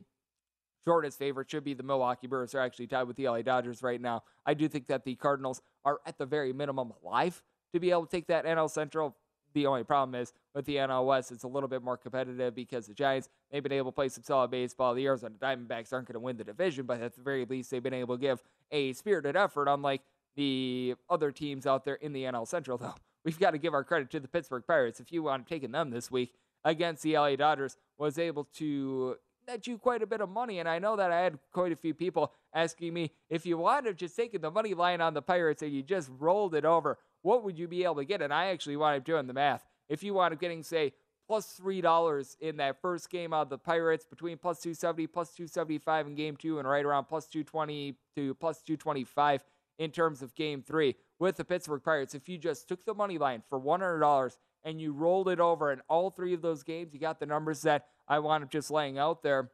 shortest 0.88 1.20
favorite 1.20 1.52
should 1.52 1.64
be 1.64 1.76
the 1.76 1.84
Milwaukee 1.84 2.28
Brewers. 2.28 2.54
They're 2.54 2.62
actually 2.62 2.88
tied 2.88 3.04
with 3.04 3.18
the 3.18 3.28
LA 3.28 3.44
Dodgers 3.44 3.84
right 3.84 4.02
now. 4.02 4.24
I 4.46 4.56
do 4.56 4.68
think 4.68 4.88
that 4.88 5.04
the 5.04 5.16
Cardinals 5.16 5.62
are 5.86 6.00
at 6.06 6.18
the 6.18 6.26
very 6.26 6.52
minimum 6.52 6.94
alive 7.04 7.44
to 7.74 7.80
be 7.80 7.92
able 7.92 8.06
to 8.06 8.12
take 8.12 8.28
that 8.28 8.46
NL 8.46 8.70
Central 8.70 9.16
the 9.54 9.66
only 9.66 9.84
problem 9.84 10.20
is 10.20 10.34
with 10.54 10.66
the 10.66 10.76
NL 10.76 11.06
West, 11.06 11.32
it's 11.32 11.44
a 11.44 11.48
little 11.48 11.70
bit 11.70 11.84
more 11.84 11.98
competitive 11.98 12.54
because 12.56 12.88
the 12.88 12.94
Giants, 12.94 13.30
they've 13.52 13.64
been 13.64 13.72
able 13.72 13.92
to 13.92 13.96
play 13.96 14.10
some 14.10 14.24
solid 14.24 14.52
baseball. 14.52 14.94
The 14.94 15.06
Arizona 15.06 15.36
Diamondbacks 15.40 15.92
aren't 15.92 16.08
going 16.08 16.14
to 16.14 16.20
win 16.20 16.38
the 16.38 16.44
division, 16.44 16.86
but 16.86 17.02
at 17.02 17.16
the 17.16 17.22
very 17.22 17.46
least, 17.46 17.72
they've 17.72 17.84
been 17.84 17.94
able 17.94 18.16
to 18.16 18.22
give 18.22 18.44
a 18.72 18.94
spirited 18.94 19.36
effort, 19.36 19.68
unlike 19.68 20.02
the 20.36 20.96
other 21.10 21.32
teams 21.32 21.66
out 21.66 21.84
there 21.84 21.96
in 21.96 22.14
the 22.14 22.24
NL 22.24 22.48
Central, 22.48 22.78
though. 22.78 22.96
We've 23.24 23.40
got 23.40 23.52
to 23.52 23.58
give 23.58 23.74
our 23.74 23.84
credit 23.84 24.10
to 24.12 24.20
the 24.20 24.28
Pittsburgh 24.28 24.64
Pirates. 24.66 25.00
If 25.00 25.12
you 25.12 25.24
want 25.24 25.46
to 25.46 25.54
take 25.54 25.70
them 25.70 25.90
this 25.90 26.10
week 26.10 26.34
against 26.64 27.04
the 27.04 27.18
LA 27.18 27.36
Dodgers, 27.36 27.78
was 27.98 28.18
able 28.18 28.46
to 28.56 29.16
net 29.48 29.68
you 29.68 29.78
quite 29.78 30.02
a 30.02 30.08
bit 30.08 30.22
of 30.22 30.30
money. 30.30 30.60
And 30.60 30.70
I 30.70 30.80
know 30.80 30.96
that 30.96 31.12
I 31.12 31.22
had 31.22 31.40
quite 31.52 31.72
a 31.72 31.76
few 31.76 31.94
people 31.94 32.34
asking 32.54 32.94
me 32.94 33.12
if 33.30 33.46
you 33.46 33.58
would 33.58 33.86
have 33.86 33.98
just 33.98 34.16
taken 34.16 34.42
the 34.42 34.52
money 34.52 34.74
line 34.74 35.02
on 35.02 35.14
the 35.14 35.22
Pirates 35.22 35.62
and 35.62 35.74
you 35.74 35.84
just 35.84 36.10
rolled 36.18 36.56
it 36.56 36.66
over, 36.66 36.98
what 37.22 37.44
would 37.44 37.58
you 37.58 37.68
be 37.68 37.84
able 37.84 37.96
to 37.96 38.06
get? 38.06 38.22
And 38.22 38.34
I 38.34 38.48
actually 38.48 38.78
wound 38.78 38.98
up 38.98 39.06
doing 39.06 39.28
the 39.28 39.34
math. 39.34 39.66
If 39.90 40.04
you 40.04 40.14
wound 40.14 40.34
up 40.34 40.40
getting, 40.40 40.64
say, 40.64 40.94
plus 41.28 41.46
plus 41.46 41.54
three 41.54 41.80
dollars 41.80 42.36
in 42.42 42.58
that 42.58 42.82
first 42.82 43.10
game 43.10 43.34
of 43.34 43.50
the 43.50 43.58
Pirates, 43.58 44.06
between 44.06 44.38
plus 44.38 44.60
two 44.60 44.74
seventy, 44.74 45.06
plus 45.06 45.32
two 45.32 45.48
seventy 45.48 45.78
five 45.78 46.08
in 46.08 46.16
game 46.16 46.36
two, 46.36 46.58
and 46.60 46.68
right 46.68 46.84
around 46.84 47.06
plus 47.06 47.28
two 47.28 47.44
twenty 47.44 47.96
to 48.16 48.34
plus 48.36 48.64
two 48.64 48.76
twenty 48.76 49.04
five 49.04 49.44
in 49.80 49.90
terms 49.90 50.22
of 50.22 50.36
game 50.36 50.62
three 50.62 50.96
with 51.18 51.38
the 51.38 51.44
Pittsburgh 51.44 51.82
Pirates. 51.84 52.14
If 52.14 52.30
you 52.30 52.38
just 52.38 52.68
took 52.68 52.86
the 52.86 52.94
money 52.94 53.18
line 53.18 53.42
for 53.50 53.58
one 53.58 53.80
hundred 53.80 54.02
dollars 54.02 54.38
and 54.64 54.80
you 54.80 54.92
rolled 54.92 55.30
it 55.30 55.40
over 55.40 55.72
in 55.72 55.82
all 55.88 56.12
three 56.12 56.34
of 56.34 56.42
those 56.42 56.62
games, 56.64 56.94
you 56.94 57.00
got 57.00 57.20
the 57.20 57.26
numbers 57.26 57.62
that 57.64 57.88
I 58.08 58.20
wound 58.20 58.44
up 58.44 58.52
just 58.52 58.70
laying 58.70 59.00
out 59.00 59.24
there. 59.24 59.52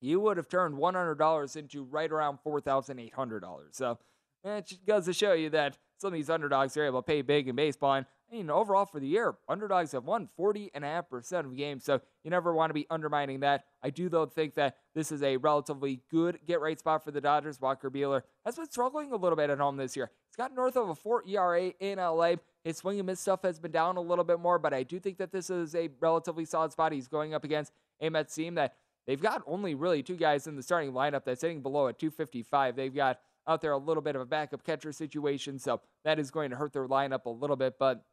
You 0.00 0.20
would 0.20 0.36
have 0.36 0.48
turned 0.48 0.76
one 0.76 0.94
hundred 0.94 1.16
dollars 1.16 1.56
into 1.56 1.82
right 1.84 2.12
around 2.12 2.38
four 2.44 2.60
thousand 2.60 3.00
eight 3.00 3.14
hundred 3.14 3.40
dollars. 3.40 3.70
So 3.72 3.98
eh, 4.44 4.58
it 4.58 4.66
just 4.66 4.86
goes 4.86 5.06
to 5.06 5.12
show 5.12 5.32
you 5.32 5.50
that 5.50 5.78
some 5.98 6.08
of 6.08 6.12
these 6.12 6.28
underdogs 6.30 6.76
are 6.76 6.84
able 6.84 7.02
to 7.02 7.06
pay 7.06 7.22
big 7.22 7.48
in 7.48 7.56
baseball. 7.56 7.94
And 7.94 8.06
I 8.28 8.34
mean, 8.34 8.50
overall 8.50 8.86
for 8.86 8.98
the 8.98 9.06
year, 9.06 9.36
underdogs 9.48 9.92
have 9.92 10.04
won 10.04 10.28
40.5% 10.38 11.32
of 11.40 11.56
games. 11.56 11.84
So 11.84 12.00
you 12.24 12.30
never 12.30 12.52
want 12.52 12.70
to 12.70 12.74
be 12.74 12.86
undermining 12.90 13.40
that. 13.40 13.66
I 13.82 13.90
do, 13.90 14.08
though, 14.08 14.26
think 14.26 14.54
that 14.54 14.76
this 14.94 15.12
is 15.12 15.22
a 15.22 15.36
relatively 15.36 16.00
good 16.10 16.40
get 16.44 16.60
right 16.60 16.78
spot 16.78 17.04
for 17.04 17.12
the 17.12 17.20
Dodgers. 17.20 17.60
Walker 17.60 17.90
Buehler 17.90 18.22
has 18.44 18.56
been 18.56 18.68
struggling 18.68 19.12
a 19.12 19.16
little 19.16 19.36
bit 19.36 19.50
at 19.50 19.58
home 19.58 19.76
this 19.76 19.96
year. 19.96 20.10
He's 20.28 20.36
got 20.36 20.52
north 20.52 20.76
of 20.76 20.88
a 20.88 20.94
4 20.94 21.22
ERA 21.28 21.72
in 21.78 21.98
LA. 21.98 22.34
His 22.64 22.78
swing 22.78 22.98
and 22.98 23.06
miss 23.06 23.20
stuff 23.20 23.42
has 23.42 23.60
been 23.60 23.70
down 23.70 23.96
a 23.96 24.00
little 24.00 24.24
bit 24.24 24.40
more, 24.40 24.58
but 24.58 24.74
I 24.74 24.82
do 24.82 24.98
think 24.98 25.18
that 25.18 25.30
this 25.30 25.48
is 25.48 25.76
a 25.76 25.88
relatively 26.00 26.44
solid 26.44 26.72
spot. 26.72 26.90
He's 26.90 27.06
going 27.06 27.32
up 27.32 27.44
against 27.44 27.72
a 28.00 28.08
Mets 28.08 28.34
team 28.34 28.56
that 28.56 28.74
they've 29.06 29.22
got 29.22 29.42
only 29.46 29.76
really 29.76 30.02
two 30.02 30.16
guys 30.16 30.48
in 30.48 30.56
the 30.56 30.64
starting 30.64 30.92
lineup 30.92 31.24
that's 31.24 31.42
hitting 31.42 31.62
below 31.62 31.86
at 31.86 32.00
255. 32.00 32.74
They've 32.74 32.92
got 32.92 33.20
out 33.46 33.60
there 33.60 33.70
a 33.70 33.78
little 33.78 34.02
bit 34.02 34.16
of 34.16 34.22
a 34.22 34.26
backup 34.26 34.64
catcher 34.64 34.90
situation, 34.90 35.60
so 35.60 35.80
that 36.04 36.18
is 36.18 36.32
going 36.32 36.50
to 36.50 36.56
hurt 36.56 36.72
their 36.72 36.88
lineup 36.88 37.26
a 37.26 37.30
little 37.30 37.54
bit, 37.54 37.74
but 37.78 38.04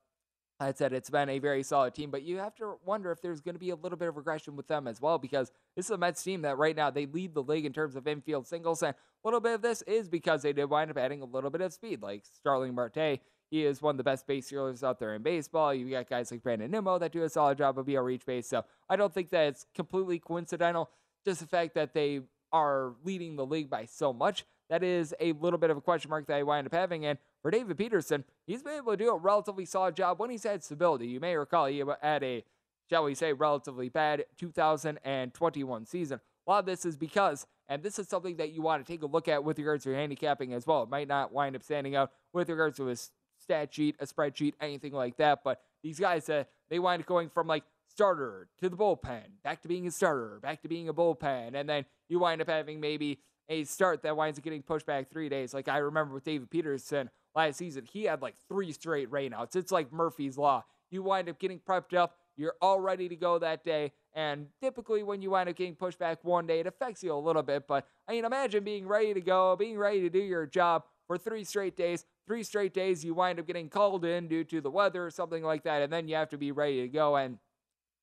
I 0.64 0.74
said 0.74 0.94
it's 0.94 1.10
been 1.10 1.30
a 1.30 1.40
very 1.40 1.64
solid 1.64 1.94
team, 1.94 2.10
but 2.10 2.24
you 2.24 2.38
have 2.38 2.56
to 2.56 2.76
wonder 2.86 3.12
if 3.12 3.22
there's 3.22 3.42
going 3.42 3.56
to 3.56 3.60
be 3.60 3.70
a 3.72 3.76
little 3.76 3.98
bit 3.98 4.08
of 4.08 4.18
regression 4.18 4.56
with 4.56 4.68
them 4.68 4.88
as 4.88 5.02
well 5.02 5.18
because 5.18 5.52
this 5.76 5.86
is 5.86 5.92
a 5.92 5.98
Mets 5.98 6.24
team 6.24 6.42
that 6.44 6.58
right 6.58 6.76
now 6.76 6.90
they 6.90 7.06
lead 7.06 7.34
the 7.34 7.44
league 7.44 7.66
in 7.66 7.74
terms 7.74 7.96
of 7.96 8.08
infield 8.08 8.48
singles, 8.48 8.82
and 8.82 8.94
a 8.94 9.28
little 9.28 9.40
bit 9.40 9.54
of 9.54 9.62
this 9.62 9.82
is 9.84 10.10
because 10.10 10.42
they 10.42 10.54
did 10.54 10.66
wind 10.66 10.90
up 10.90 10.98
adding 10.98 11.22
a 11.22 11.26
little 11.26 11.50
bit 11.50 11.62
of 11.62 11.74
speed, 11.74 12.02
like 12.02 12.24
Starling 12.26 12.74
Marte. 12.74 13.20
He 13.52 13.66
is 13.66 13.82
one 13.82 13.94
of 13.94 13.98
the 13.98 14.04
best 14.04 14.26
base 14.26 14.48
stealers 14.48 14.84
out 14.84 15.00
there 15.00 15.14
in 15.14 15.22
baseball. 15.22 15.74
You 15.74 15.90
got 15.90 16.10
guys 16.10 16.32
like 16.32 16.42
Brandon 16.42 16.72
Nimmo 16.72 16.98
that 16.98 17.12
do 17.12 17.24
a 17.24 17.30
solid 17.30 17.60
job 17.60 17.78
of 17.78 17.86
being 17.86 18.00
reach 18.00 18.26
base, 18.26 18.48
so 18.48 18.66
I 18.90 18.96
don't 18.96 19.14
think 19.14 19.30
that 19.30 19.48
it's 19.48 19.66
completely 19.76 20.18
coincidental. 20.18 20.90
Just 21.24 21.42
the 21.42 21.48
fact 21.48 21.76
that 21.76 21.94
they 21.94 22.22
are 22.52 22.94
leading 23.04 23.36
the 23.36 23.46
league 23.46 23.70
by 23.70 23.86
so 23.86 24.14
much. 24.14 24.46
That 24.70 24.84
is 24.84 25.14
a 25.20 25.34
little 25.34 25.60
bit 25.60 25.70
of 25.70 25.78
a 25.78 25.82
question 25.82 26.10
mark 26.10 26.28
that 26.28 26.38
I 26.38 26.44
wind 26.44 26.68
up 26.68 26.74
having. 26.74 27.06
And 27.06 27.18
for 27.44 27.52
David 27.52 27.78
Peterson, 27.78 28.24
he's 28.48 28.64
been 28.64 28.78
able 28.78 28.94
to 28.94 28.98
do 28.98 29.12
a 29.12 29.18
relatively 29.18 29.66
solid 29.66 29.96
job 29.98 30.20
when 30.20 30.30
he's 30.30 30.44
had 30.44 30.64
stability. 30.64 31.08
You 31.08 31.20
may 31.20 31.36
recall 31.36 31.66
he 31.66 31.84
had 32.02 32.24
a, 32.24 32.44
shall 32.90 33.04
we 33.04 33.14
say, 33.14 33.34
relatively 33.34 33.90
bad 33.90 34.26
2021 34.38 35.86
season. 35.86 36.22
A 36.48 36.50
lot 36.50 36.60
of 36.60 36.66
this 36.66 36.86
is 36.86 36.96
because, 36.96 37.46
and 37.68 37.84
this 37.84 38.00
is 38.00 38.08
something 38.08 38.38
that 38.38 38.54
you 38.54 38.62
want 38.62 38.84
to 38.84 38.92
take 38.92 39.04
a 39.04 39.06
look 39.06 39.28
at 39.28 39.44
with 39.44 39.60
regards 39.60 39.84
to 39.84 39.90
your 39.90 40.00
handicapping 40.00 40.54
as 40.54 40.66
well. 40.66 40.84
It 40.84 40.90
might 40.90 41.10
not 41.10 41.34
wind 41.34 41.58
up 41.58 41.64
standing 41.64 41.98
out 41.98 42.12
with 42.32 42.50
regards 42.50 42.78
to 42.78 42.86
his 42.86 43.12
stat 43.40 43.74
sheet, 43.74 43.98
a 44.00 44.06
spreadsheet, 44.06 44.54
anything 44.62 44.94
like 44.94 45.18
that. 45.18 45.42
But 45.44 45.62
these 45.84 46.00
guys, 46.00 46.30
uh, 46.30 46.46
they 46.70 46.80
wind 46.80 47.02
up 47.02 47.08
going 47.08 47.30
from 47.30 47.48
like 47.48 47.66
starter 47.90 48.48
to 48.60 48.70
the 48.70 48.78
bullpen, 48.78 49.24
back 49.44 49.62
to 49.64 49.68
being 49.68 49.86
a 49.86 49.92
starter, 49.92 50.40
back 50.42 50.62
to 50.62 50.70
being 50.70 50.88
a 50.88 50.94
bullpen, 50.94 51.56
and 51.56 51.68
then 51.68 51.84
you 52.08 52.20
wind 52.20 52.42
up 52.42 52.48
having 52.48 52.80
maybe 52.80 53.20
a 53.50 53.66
start 53.66 54.02
that 54.04 54.16
winds 54.16 54.40
up 54.40 54.46
getting 54.46 54.64
pushed 54.64 54.86
back 54.86 55.10
three 55.10 55.28
days. 55.28 55.54
Like 55.54 55.68
I 55.68 55.80
remember 55.80 56.14
with 56.14 56.24
David 56.24 56.50
Peterson 56.50 57.10
last 57.36 57.58
season, 57.58 57.86
he 57.92 58.04
had 58.04 58.22
like 58.22 58.36
three 58.48 58.72
straight 58.72 59.12
rainouts. 59.12 59.56
It's 59.56 59.72
like 59.72 59.92
Murphy's 59.92 60.38
Law. 60.38 60.64
You 60.92 61.04
wind 61.04 61.30
up 61.30 61.40
getting 61.40 61.60
prepped 61.60 61.96
up, 61.96 62.18
you're 62.36 62.56
all 62.62 62.80
ready 62.80 63.10
to 63.10 63.16
go 63.16 63.40
that 63.40 63.64
day. 63.64 63.92
And 64.14 64.48
typically, 64.62 65.04
when 65.04 65.22
you 65.22 65.32
wind 65.32 65.50
up 65.50 65.56
getting 65.56 65.76
pushed 65.76 66.00
back 66.00 66.24
one 66.24 66.46
day, 66.46 66.60
it 66.60 66.68
affects 66.68 67.04
you 67.04 67.14
a 67.14 67.16
little 67.16 67.44
bit. 67.44 67.68
But 67.68 67.88
I 68.08 68.14
mean, 68.14 68.26
imagine 68.26 68.64
being 68.64 68.88
ready 68.88 69.14
to 69.14 69.22
go, 69.22 69.56
being 69.56 69.78
ready 69.78 70.02
to 70.02 70.10
do 70.10 70.20
your 70.20 70.46
job 70.46 70.84
for 71.08 71.18
three 71.18 71.44
straight 71.44 71.76
days. 71.76 72.06
Three 72.28 72.44
straight 72.44 72.74
days, 72.74 73.04
you 73.04 73.14
wind 73.14 73.40
up 73.40 73.48
getting 73.48 73.70
called 73.70 74.06
in 74.06 74.28
due 74.28 74.44
to 74.46 74.62
the 74.62 74.70
weather 74.70 75.06
or 75.06 75.12
something 75.12 75.44
like 75.44 75.64
that. 75.64 75.82
And 75.82 75.92
then 75.92 76.08
you 76.08 76.16
have 76.16 76.30
to 76.30 76.38
be 76.38 76.52
ready 76.52 76.82
to 76.82 76.88
go. 76.88 77.16
And 77.16 77.38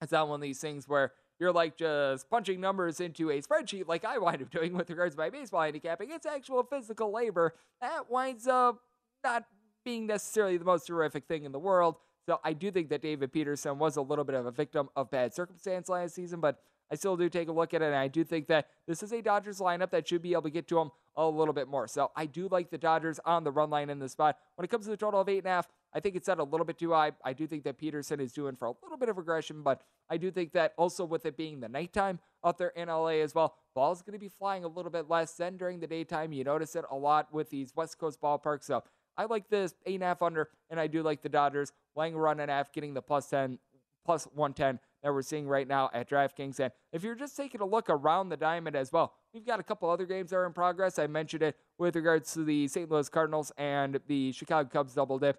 it's 0.02 0.12
not 0.12 0.28
one 0.28 0.36
of 0.36 0.42
these 0.42 0.60
things 0.60 0.88
where 0.88 1.12
you're 1.38 1.52
like 1.52 1.76
just 1.76 2.28
punching 2.28 2.60
numbers 2.60 3.00
into 3.00 3.30
a 3.30 3.40
spreadsheet 3.40 3.88
like 3.88 4.04
I 4.04 4.18
wind 4.18 4.42
up 4.42 4.50
doing 4.50 4.74
with 4.74 4.90
regards 4.90 5.14
to 5.14 5.20
my 5.20 5.30
baseball 5.30 5.62
handicapping. 5.62 6.10
It's 6.10 6.26
actual 6.26 6.62
physical 6.62 7.12
labor 7.12 7.54
that 7.80 8.10
winds 8.10 8.46
up 8.46 8.80
not 9.22 9.44
being 9.84 10.06
necessarily 10.06 10.56
the 10.56 10.64
most 10.64 10.86
terrific 10.86 11.26
thing 11.26 11.44
in 11.44 11.52
the 11.52 11.58
world. 11.58 11.96
So 12.26 12.38
I 12.44 12.52
do 12.52 12.70
think 12.70 12.90
that 12.90 13.02
David 13.02 13.32
Peterson 13.32 13.78
was 13.78 13.96
a 13.96 14.02
little 14.02 14.24
bit 14.24 14.34
of 14.34 14.46
a 14.46 14.50
victim 14.50 14.88
of 14.94 15.10
bad 15.10 15.34
circumstance 15.34 15.88
last 15.88 16.14
season, 16.14 16.40
but 16.40 16.60
I 16.92 16.96
still 16.96 17.16
do 17.16 17.28
take 17.28 17.48
a 17.48 17.52
look 17.52 17.72
at 17.72 17.82
it, 17.82 17.86
and 17.86 17.94
I 17.94 18.08
do 18.08 18.24
think 18.24 18.48
that 18.48 18.66
this 18.86 19.02
is 19.02 19.12
a 19.12 19.22
Dodgers 19.22 19.60
lineup 19.60 19.90
that 19.92 20.08
should 20.08 20.22
be 20.22 20.32
able 20.32 20.42
to 20.42 20.50
get 20.50 20.66
to 20.68 20.78
him 20.80 20.90
a 21.16 21.26
little 21.26 21.54
bit 21.54 21.68
more. 21.68 21.86
So 21.86 22.10
I 22.16 22.26
do 22.26 22.48
like 22.50 22.70
the 22.70 22.78
Dodgers 22.78 23.20
on 23.24 23.44
the 23.44 23.52
run 23.52 23.70
line 23.70 23.90
in 23.90 24.00
this 24.00 24.12
spot. 24.12 24.36
When 24.56 24.64
it 24.64 24.68
comes 24.68 24.86
to 24.86 24.90
the 24.90 24.96
total 24.96 25.20
of 25.20 25.28
eight 25.28 25.38
and 25.38 25.46
a 25.46 25.50
half, 25.50 25.68
I 25.94 26.00
think 26.00 26.16
it's 26.16 26.26
set 26.26 26.38
a 26.38 26.44
little 26.44 26.64
bit 26.64 26.78
too 26.78 26.92
high. 26.92 27.12
I 27.24 27.32
do 27.32 27.46
think 27.46 27.64
that 27.64 27.78
Peterson 27.78 28.20
is 28.20 28.32
doing 28.32 28.56
for 28.56 28.66
a 28.66 28.72
little 28.82 28.96
bit 28.98 29.08
of 29.08 29.18
regression, 29.18 29.62
but 29.62 29.82
I 30.08 30.16
do 30.16 30.30
think 30.30 30.52
that 30.52 30.72
also 30.76 31.04
with 31.04 31.26
it 31.26 31.36
being 31.36 31.60
the 31.60 31.68
nighttime 31.68 32.18
out 32.44 32.58
there 32.58 32.72
in 32.76 32.88
LA 32.88 33.20
as 33.22 33.34
well, 33.34 33.56
ball's 33.74 34.02
going 34.02 34.12
to 34.12 34.18
be 34.18 34.28
flying 34.28 34.64
a 34.64 34.68
little 34.68 34.90
bit 34.90 35.08
less 35.08 35.34
than 35.34 35.56
during 35.56 35.80
the 35.80 35.86
daytime. 35.86 36.32
You 36.32 36.44
notice 36.44 36.74
it 36.74 36.84
a 36.90 36.96
lot 36.96 37.32
with 37.32 37.50
these 37.50 37.72
West 37.74 37.98
Coast 37.98 38.20
ballparks. 38.20 38.64
So 38.64 38.82
I 39.20 39.26
like 39.26 39.50
this 39.50 39.74
eight 39.84 39.96
and 39.96 40.02
a 40.02 40.06
half 40.06 40.22
under, 40.22 40.48
and 40.70 40.80
I 40.80 40.86
do 40.86 41.02
like 41.02 41.20
the 41.20 41.28
Dodgers 41.28 41.72
laying 41.94 42.16
run 42.16 42.40
and 42.40 42.50
a 42.50 42.54
half, 42.54 42.72
getting 42.72 42.94
the 42.94 43.02
plus 43.02 43.28
ten, 43.28 43.58
plus 44.06 44.24
one 44.34 44.54
ten 44.54 44.80
that 45.02 45.12
we're 45.12 45.20
seeing 45.20 45.46
right 45.46 45.68
now 45.68 45.90
at 45.92 46.08
DraftKings. 46.08 46.58
And 46.58 46.72
if 46.90 47.02
you're 47.02 47.14
just 47.14 47.36
taking 47.36 47.60
a 47.60 47.66
look 47.66 47.90
around 47.90 48.30
the 48.30 48.38
diamond 48.38 48.76
as 48.76 48.90
well, 48.90 49.12
we've 49.34 49.44
got 49.44 49.60
a 49.60 49.62
couple 49.62 49.90
other 49.90 50.06
games 50.06 50.30
that 50.30 50.36
are 50.36 50.46
in 50.46 50.54
progress. 50.54 50.98
I 50.98 51.06
mentioned 51.06 51.42
it 51.42 51.54
with 51.76 51.96
regards 51.96 52.32
to 52.32 52.44
the 52.44 52.66
St. 52.66 52.90
Louis 52.90 53.10
Cardinals 53.10 53.52
and 53.58 54.00
the 54.06 54.32
Chicago 54.32 54.70
Cubs 54.72 54.94
double 54.94 55.18
dip. 55.18 55.38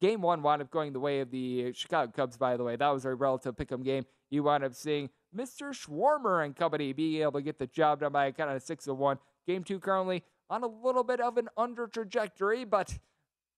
Game 0.00 0.22
one 0.22 0.40
wound 0.40 0.62
up 0.62 0.70
going 0.70 0.92
the 0.92 1.00
way 1.00 1.18
of 1.18 1.32
the 1.32 1.72
Chicago 1.72 2.12
Cubs, 2.14 2.36
by 2.36 2.56
the 2.56 2.62
way. 2.62 2.76
That 2.76 2.90
was 2.90 3.04
a 3.04 3.12
relative 3.16 3.56
pick'em 3.56 3.84
game. 3.84 4.06
You 4.30 4.44
wound 4.44 4.62
up 4.62 4.74
seeing 4.74 5.10
Mr. 5.36 5.72
Schwarmer 5.72 6.44
and 6.44 6.54
company 6.54 6.92
being 6.92 7.22
able 7.22 7.32
to 7.32 7.42
get 7.42 7.58
the 7.58 7.66
job 7.66 7.98
done 7.98 8.12
by 8.12 8.26
a 8.26 8.32
kind 8.32 8.48
of 8.48 8.62
six 8.62 8.86
of 8.86 8.96
one. 8.96 9.18
Game 9.44 9.64
two 9.64 9.80
currently 9.80 10.22
on 10.50 10.62
a 10.62 10.66
little 10.66 11.04
bit 11.04 11.20
of 11.20 11.36
an 11.36 11.48
under 11.56 11.86
trajectory, 11.86 12.64
but 12.64 12.98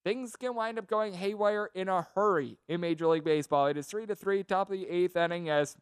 things 0.05 0.37
can 0.37 0.55
wind 0.55 0.79
up 0.79 0.87
going 0.87 1.15
haywire 1.15 1.71
in 1.75 1.89
a 1.89 2.07
hurry 2.15 2.59
in 2.69 2.81
Major 2.81 3.07
League 3.07 3.25
Baseball. 3.25 3.67
It 3.67 3.77
is 3.77 3.87
three 3.87 4.07
to 4.07 4.15
three, 4.15 4.43
top 4.43 4.71
of 4.71 4.73
the 4.73 4.89
eighth 4.89 5.17
inning, 5.17 5.49
as 5.49 5.77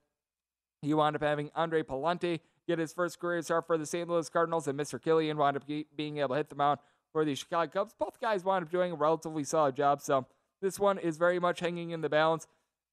you 0.83 0.97
wound 0.97 1.17
up 1.17 1.23
having 1.23 1.51
Andre 1.55 1.83
Pallante 1.83 2.41
get 2.67 2.79
his 2.79 2.93
first 2.93 3.19
career 3.19 3.41
start 3.43 3.67
for 3.67 3.79
the 3.79 3.87
St. 3.87 4.09
Louis 4.09 4.29
Cardinals, 4.29 4.69
and 4.69 4.79
Mr. 4.79 5.01
Kilian 5.01 5.37
wound 5.37 5.57
up 5.57 5.65
being 5.97 6.19
able 6.19 6.31
to 6.31 6.35
hit 6.37 6.51
the 6.51 6.55
mound 6.55 6.79
for 7.13 7.25
the 7.25 7.35
Chicago 7.35 7.71
Cubs. 7.71 7.95
Both 7.99 8.21
guys 8.21 8.45
wound 8.45 8.65
up 8.65 8.71
doing 8.71 8.93
a 8.93 8.95
relatively 8.95 9.45
solid 9.45 9.75
job, 9.75 10.03
so 10.03 10.27
this 10.61 10.79
one 10.79 10.99
is 10.99 11.17
very 11.17 11.41
much 11.41 11.61
hanging 11.61 11.91
in 11.91 12.03
the 12.03 12.09
balance. 12.09 12.47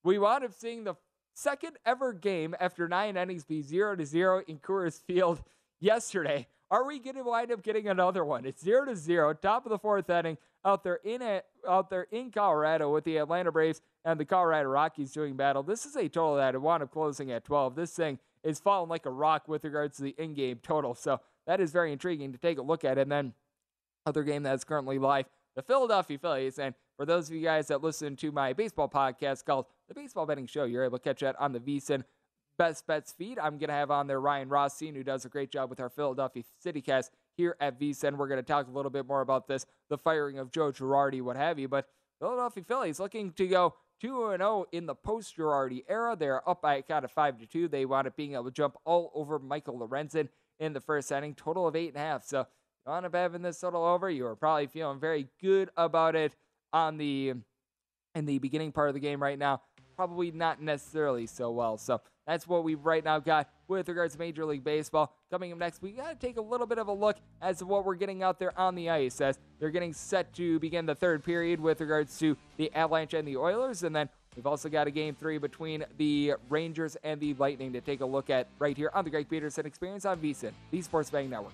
We 0.03 0.17
wound 0.17 0.45
up 0.45 0.53
seeing 0.53 0.85
the 0.85 0.95
second 1.33 1.77
ever 1.85 2.13
game 2.13 2.55
after 2.59 2.87
nine 2.87 3.17
innings 3.17 3.43
be 3.43 3.61
zero 3.61 3.95
to 3.95 4.05
zero 4.05 4.41
in 4.47 4.59
Coors 4.59 5.01
Field 5.01 5.43
yesterday. 5.79 6.47
Are 6.71 6.85
we 6.85 6.99
going 6.99 7.15
to 7.15 7.23
wind 7.23 7.51
up 7.51 7.61
getting 7.61 7.87
another 7.87 8.25
one? 8.25 8.45
It's 8.45 8.63
zero 8.63 8.85
to 8.85 8.95
zero, 8.95 9.33
top 9.33 9.65
of 9.65 9.69
the 9.69 9.77
fourth 9.77 10.09
inning 10.09 10.37
out 10.65 10.83
there 10.83 10.99
in 11.03 11.21
a, 11.21 11.41
out 11.67 11.89
there 11.89 12.07
in 12.11 12.31
Colorado 12.31 12.91
with 12.91 13.03
the 13.03 13.17
Atlanta 13.17 13.51
Braves 13.51 13.81
and 14.03 14.19
the 14.19 14.25
Colorado 14.25 14.69
Rockies 14.69 15.11
doing 15.11 15.35
battle. 15.35 15.61
This 15.61 15.85
is 15.85 15.95
a 15.95 16.09
total 16.09 16.37
that 16.37 16.55
I 16.55 16.57
wound 16.57 16.81
up 16.81 16.91
closing 16.91 17.31
at 17.31 17.45
12. 17.45 17.75
This 17.75 17.91
thing 17.91 18.17
is 18.43 18.59
falling 18.59 18.89
like 18.89 19.05
a 19.05 19.11
rock 19.11 19.47
with 19.47 19.63
regards 19.63 19.97
to 19.97 20.03
the 20.03 20.15
in-game 20.17 20.59
total. 20.63 20.95
So 20.95 21.21
that 21.45 21.59
is 21.59 21.71
very 21.71 21.91
intriguing 21.91 22.31
to 22.31 22.39
take 22.39 22.57
a 22.57 22.63
look 22.63 22.83
at. 22.83 22.97
And 22.97 23.11
then 23.11 23.33
other 24.07 24.23
game 24.23 24.43
that's 24.43 24.63
currently 24.63 24.97
live, 24.97 25.25
the 25.55 25.61
Philadelphia 25.61 26.17
Phillies. 26.17 26.57
And 26.57 26.73
for 26.97 27.05
those 27.05 27.29
of 27.29 27.35
you 27.35 27.43
guys 27.43 27.67
that 27.67 27.83
listen 27.83 28.15
to 28.17 28.31
my 28.31 28.53
baseball 28.53 28.89
podcast 28.89 29.45
called 29.45 29.65
The 29.87 29.93
Baseball 29.93 30.25
Betting 30.25 30.47
Show, 30.47 30.63
you're 30.63 30.83
able 30.83 30.97
to 30.97 31.03
catch 31.03 31.21
that 31.21 31.35
on 31.39 31.51
the 31.51 31.59
VSIN 31.59 32.03
Best 32.57 32.87
Bets 32.87 33.11
feed. 33.11 33.39
I'm 33.39 33.57
going 33.57 33.69
to 33.69 33.75
have 33.75 33.91
on 33.91 34.07
there 34.07 34.19
Ryan 34.19 34.49
Rothstein, 34.49 34.95
who 34.95 35.03
does 35.03 35.25
a 35.25 35.29
great 35.29 35.51
job 35.51 35.69
with 35.69 35.79
our 35.79 35.89
Philadelphia 35.89 36.43
CityCast 36.65 37.09
here 37.35 37.55
at 37.59 37.79
VSIN. 37.79 38.17
We're 38.17 38.27
going 38.27 38.39
to 38.39 38.43
talk 38.43 38.67
a 38.67 38.71
little 38.71 38.91
bit 38.91 39.05
more 39.05 39.21
about 39.21 39.47
this, 39.47 39.65
the 39.89 39.97
firing 39.97 40.39
of 40.39 40.51
Joe 40.51 40.71
Girardi, 40.71 41.21
what 41.21 41.35
have 41.35 41.59
you. 41.59 41.67
But 41.67 41.87
Philadelphia 42.19 42.63
Phillies 42.63 42.99
looking 42.99 43.31
to 43.33 43.47
go 43.47 43.75
2 44.01 44.35
0 44.37 44.65
in 44.71 44.85
the 44.85 44.95
post 44.95 45.37
Girardi 45.37 45.83
era. 45.87 46.15
They're 46.15 46.47
up 46.47 46.61
by 46.61 46.75
a 46.75 46.81
count 46.81 47.05
of 47.05 47.11
5 47.11 47.39
to 47.39 47.45
2. 47.45 47.67
They 47.67 47.85
wound 47.85 48.07
up 48.07 48.15
being 48.15 48.33
able 48.33 48.45
to 48.45 48.51
jump 48.51 48.77
all 48.85 49.11
over 49.13 49.39
Michael 49.39 49.79
Lorenzen 49.79 50.29
in 50.59 50.73
the 50.73 50.81
first 50.81 51.11
inning, 51.11 51.35
total 51.35 51.67
of 51.67 51.75
8.5. 51.75 52.23
So, 52.23 52.39
you 52.39 52.91
wound 52.91 53.05
up 53.05 53.15
having 53.15 53.41
this 53.41 53.59
total 53.59 53.83
over. 53.83 54.09
You 54.09 54.25
are 54.27 54.35
probably 54.35 54.67
feeling 54.67 54.99
very 54.99 55.27
good 55.41 55.69
about 55.75 56.15
it 56.15 56.35
on 56.71 56.97
the 56.97 57.33
in 58.15 58.25
the 58.25 58.39
beginning 58.39 58.71
part 58.71 58.89
of 58.89 58.93
the 58.93 59.01
game 59.01 59.21
right 59.21 59.37
now. 59.37 59.61
Probably 59.95 60.31
not 60.31 60.61
necessarily 60.61 61.25
so 61.25 61.51
well. 61.51 61.77
So, 61.77 62.01
that's 62.25 62.47
what 62.47 62.63
we've 62.63 62.83
right 62.83 63.03
now 63.03 63.19
got 63.19 63.49
with 63.67 63.87
regards 63.87 64.13
to 64.13 64.19
Major 64.19 64.45
League 64.45 64.63
Baseball. 64.63 65.13
Coming 65.29 65.51
up 65.51 65.57
next, 65.57 65.81
we 65.81 65.91
got 65.91 66.09
to 66.09 66.15
take 66.15 66.37
a 66.37 66.41
little 66.41 66.67
bit 66.67 66.77
of 66.77 66.87
a 66.87 66.91
look 66.91 67.17
as 67.41 67.59
to 67.59 67.65
what 67.65 67.85
we're 67.85 67.95
getting 67.95 68.23
out 68.23 68.39
there 68.39 68.57
on 68.59 68.75
the 68.75 68.89
ice 68.89 69.21
as 69.21 69.39
they're 69.59 69.69
getting 69.69 69.93
set 69.93 70.33
to 70.33 70.59
begin 70.59 70.85
the 70.85 70.95
third 70.95 71.23
period 71.23 71.59
with 71.59 71.81
regards 71.81 72.17
to 72.19 72.37
the 72.57 72.73
Avalanche 72.73 73.13
and 73.13 73.27
the 73.27 73.37
Oilers. 73.37 73.83
And 73.83 73.95
then 73.95 74.09
we've 74.35 74.47
also 74.47 74.69
got 74.69 74.87
a 74.87 74.91
game 74.91 75.15
three 75.15 75.37
between 75.37 75.85
the 75.97 76.33
Rangers 76.49 76.97
and 77.03 77.19
the 77.19 77.33
Lightning 77.35 77.73
to 77.73 77.81
take 77.81 78.01
a 78.01 78.05
look 78.05 78.29
at 78.29 78.47
right 78.59 78.75
here 78.75 78.91
on 78.93 79.03
the 79.03 79.09
Greg 79.09 79.29
Peterson 79.29 79.65
Experience 79.65 80.05
on 80.05 80.17
VSIN, 80.17 80.51
the 80.71 80.81
Sports 80.81 81.09
Betting 81.09 81.29
Network. 81.29 81.53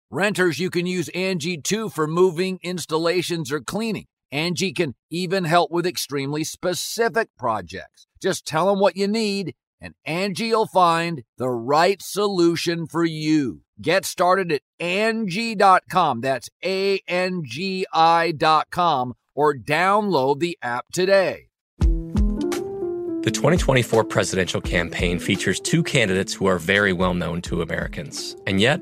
Renters, 0.13 0.59
you 0.59 0.69
can 0.69 0.85
use 0.85 1.07
Angie 1.15 1.57
too 1.57 1.87
for 1.87 2.05
moving, 2.05 2.59
installations, 2.63 3.49
or 3.49 3.61
cleaning. 3.61 4.07
Angie 4.29 4.73
can 4.73 4.93
even 5.09 5.45
help 5.45 5.71
with 5.71 5.87
extremely 5.87 6.43
specific 6.43 7.29
projects. 7.39 8.07
Just 8.21 8.45
tell 8.45 8.67
them 8.67 8.81
what 8.81 8.97
you 8.97 9.07
need, 9.07 9.53
and 9.79 9.93
Angie 10.03 10.51
will 10.51 10.67
find 10.67 11.23
the 11.37 11.49
right 11.49 12.01
solution 12.01 12.87
for 12.87 13.05
you. 13.05 13.61
Get 13.81 14.03
started 14.03 14.51
at 14.51 14.63
Angie.com. 14.81 16.19
That's 16.19 16.49
A 16.61 16.99
N 17.07 17.43
G 17.45 17.85
I.com 17.93 19.13
or 19.33 19.55
download 19.55 20.39
the 20.39 20.57
app 20.61 20.87
today. 20.91 21.47
The 21.79 23.31
2024 23.31 24.03
presidential 24.03 24.59
campaign 24.59 25.19
features 25.19 25.61
two 25.61 25.83
candidates 25.83 26.33
who 26.33 26.47
are 26.47 26.59
very 26.59 26.91
well 26.91 27.13
known 27.13 27.41
to 27.43 27.61
Americans, 27.61 28.35
and 28.45 28.59
yet 28.59 28.81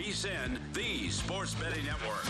VSIN, 0.00 0.58
the 0.72 1.10
Sports 1.10 1.52
Betting 1.52 1.84
Network. 1.84 2.24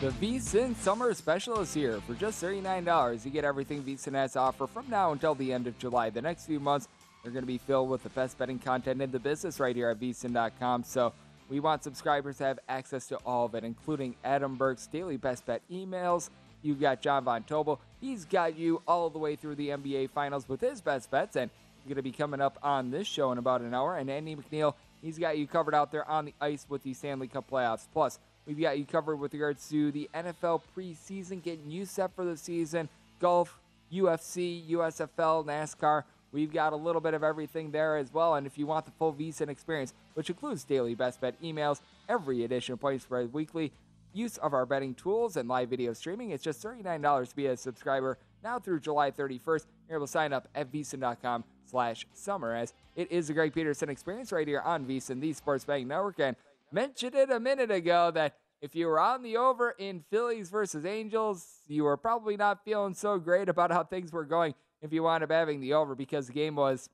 The 0.00 0.10
VSIN 0.24 0.76
Summer 0.76 1.12
Special 1.14 1.58
is 1.58 1.74
here. 1.74 2.00
For 2.06 2.14
just 2.14 2.40
$39, 2.40 3.24
you 3.24 3.32
get 3.32 3.44
everything 3.44 3.82
VSIN 3.82 4.14
has 4.14 4.34
to 4.34 4.38
offer 4.38 4.68
from 4.68 4.88
now 4.88 5.10
until 5.10 5.34
the 5.34 5.52
end 5.52 5.66
of 5.66 5.76
July. 5.76 6.10
The 6.10 6.22
next 6.22 6.46
few 6.46 6.60
months, 6.60 6.86
They're 7.22 7.32
going 7.32 7.42
to 7.42 7.46
be 7.46 7.58
filled 7.58 7.90
with 7.90 8.02
the 8.02 8.08
best 8.10 8.38
betting 8.38 8.58
content 8.58 9.02
in 9.02 9.10
the 9.10 9.18
business 9.18 9.60
right 9.60 9.76
here 9.76 9.90
at 9.90 10.00
vsin.com. 10.00 10.84
So 10.84 11.12
we 11.48 11.60
want 11.60 11.84
subscribers 11.84 12.38
to 12.38 12.44
have 12.44 12.58
access 12.68 13.06
to 13.08 13.16
all 13.26 13.46
of 13.46 13.54
it, 13.54 13.64
including 13.64 14.16
Adam 14.24 14.56
Burke's 14.56 14.86
daily 14.86 15.16
best 15.16 15.44
bet 15.46 15.62
emails. 15.70 16.30
You've 16.62 16.80
got 16.80 17.02
John 17.02 17.24
Von 17.24 17.42
Tobel. 17.42 17.78
He's 18.00 18.24
got 18.24 18.56
you 18.56 18.82
all 18.86 19.10
the 19.10 19.18
way 19.18 19.36
through 19.36 19.56
the 19.56 19.70
NBA 19.70 20.10
Finals 20.10 20.48
with 20.48 20.60
his 20.60 20.80
best 20.80 21.10
bets, 21.10 21.36
and 21.36 21.50
going 21.84 21.96
to 21.96 22.02
be 22.02 22.12
coming 22.12 22.40
up 22.40 22.58
on 22.62 22.90
this 22.90 23.06
show 23.06 23.32
in 23.32 23.38
about 23.38 23.60
an 23.60 23.74
hour. 23.74 23.96
And 23.96 24.10
Andy 24.10 24.36
McNeil, 24.36 24.74
he's 25.02 25.18
got 25.18 25.38
you 25.38 25.46
covered 25.46 25.74
out 25.74 25.92
there 25.92 26.08
on 26.08 26.24
the 26.24 26.34
ice 26.40 26.66
with 26.68 26.82
the 26.82 26.94
Stanley 26.94 27.28
Cup 27.28 27.50
playoffs. 27.50 27.86
Plus, 27.92 28.18
we've 28.46 28.60
got 28.60 28.78
you 28.78 28.84
covered 28.84 29.16
with 29.16 29.32
regards 29.32 29.68
to 29.70 29.90
the 29.92 30.08
NFL 30.14 30.62
preseason, 30.76 31.42
getting 31.42 31.70
you 31.70 31.84
set 31.84 32.14
for 32.14 32.24
the 32.24 32.36
season, 32.36 32.88
golf, 33.20 33.58
UFC, 33.92 34.68
USFL, 34.70 35.44
NASCAR. 35.46 36.04
We've 36.32 36.52
got 36.52 36.72
a 36.72 36.76
little 36.76 37.00
bit 37.00 37.14
of 37.14 37.24
everything 37.24 37.72
there 37.72 37.96
as 37.96 38.12
well. 38.12 38.36
And 38.36 38.46
if 38.46 38.56
you 38.56 38.66
want 38.66 38.84
the 38.84 38.92
full 38.92 39.12
VSIN 39.12 39.48
experience, 39.48 39.94
which 40.14 40.30
includes 40.30 40.64
daily 40.64 40.94
best 40.94 41.20
bet 41.20 41.40
emails, 41.42 41.80
every 42.08 42.44
edition 42.44 42.74
of 42.74 42.80
Point 42.80 43.02
Spread 43.02 43.32
Weekly, 43.32 43.72
use 44.12 44.36
of 44.38 44.54
our 44.54 44.66
betting 44.66 44.94
tools 44.94 45.36
and 45.36 45.48
live 45.48 45.70
video 45.70 45.92
streaming, 45.92 46.30
it's 46.30 46.44
just 46.44 46.62
$39 46.62 47.28
to 47.28 47.36
be 47.36 47.46
a 47.46 47.56
subscriber 47.56 48.16
now 48.42 48.58
through 48.58 48.80
July 48.80 49.10
31st. 49.10 49.66
You're 49.88 49.98
able 49.98 50.06
to 50.06 50.12
sign 50.12 50.32
up 50.32 50.48
at 50.54 50.72
vsin.com 50.72 51.44
slash 51.70 52.06
summer 52.12 52.54
as 52.54 52.72
it 52.96 53.10
is 53.10 53.30
a 53.30 53.34
Greg 53.34 53.54
Peterson 53.54 53.88
experience 53.88 54.32
right 54.32 54.46
here 54.46 54.60
on 54.60 54.84
VSIN, 54.84 55.20
the 55.20 55.32
Sports 55.32 55.64
Betting 55.64 55.88
Network. 55.88 56.18
And 56.18 56.36
mentioned 56.72 57.14
it 57.14 57.30
a 57.30 57.40
minute 57.40 57.70
ago 57.70 58.10
that 58.12 58.36
if 58.60 58.74
you 58.74 58.86
were 58.86 59.00
on 59.00 59.22
the 59.22 59.36
over 59.36 59.70
in 59.78 60.04
Phillies 60.10 60.50
versus 60.50 60.84
Angels, 60.84 61.46
you 61.66 61.84
were 61.84 61.96
probably 61.96 62.36
not 62.36 62.64
feeling 62.64 62.94
so 62.94 63.18
great 63.18 63.48
about 63.48 63.70
how 63.70 63.84
things 63.84 64.12
were 64.12 64.24
going 64.24 64.54
if 64.82 64.92
you 64.92 65.02
wound 65.02 65.24
up 65.24 65.30
having 65.30 65.60
the 65.60 65.74
over 65.74 65.94
because 65.94 66.26
the 66.26 66.32
game 66.32 66.56
was 66.56 66.90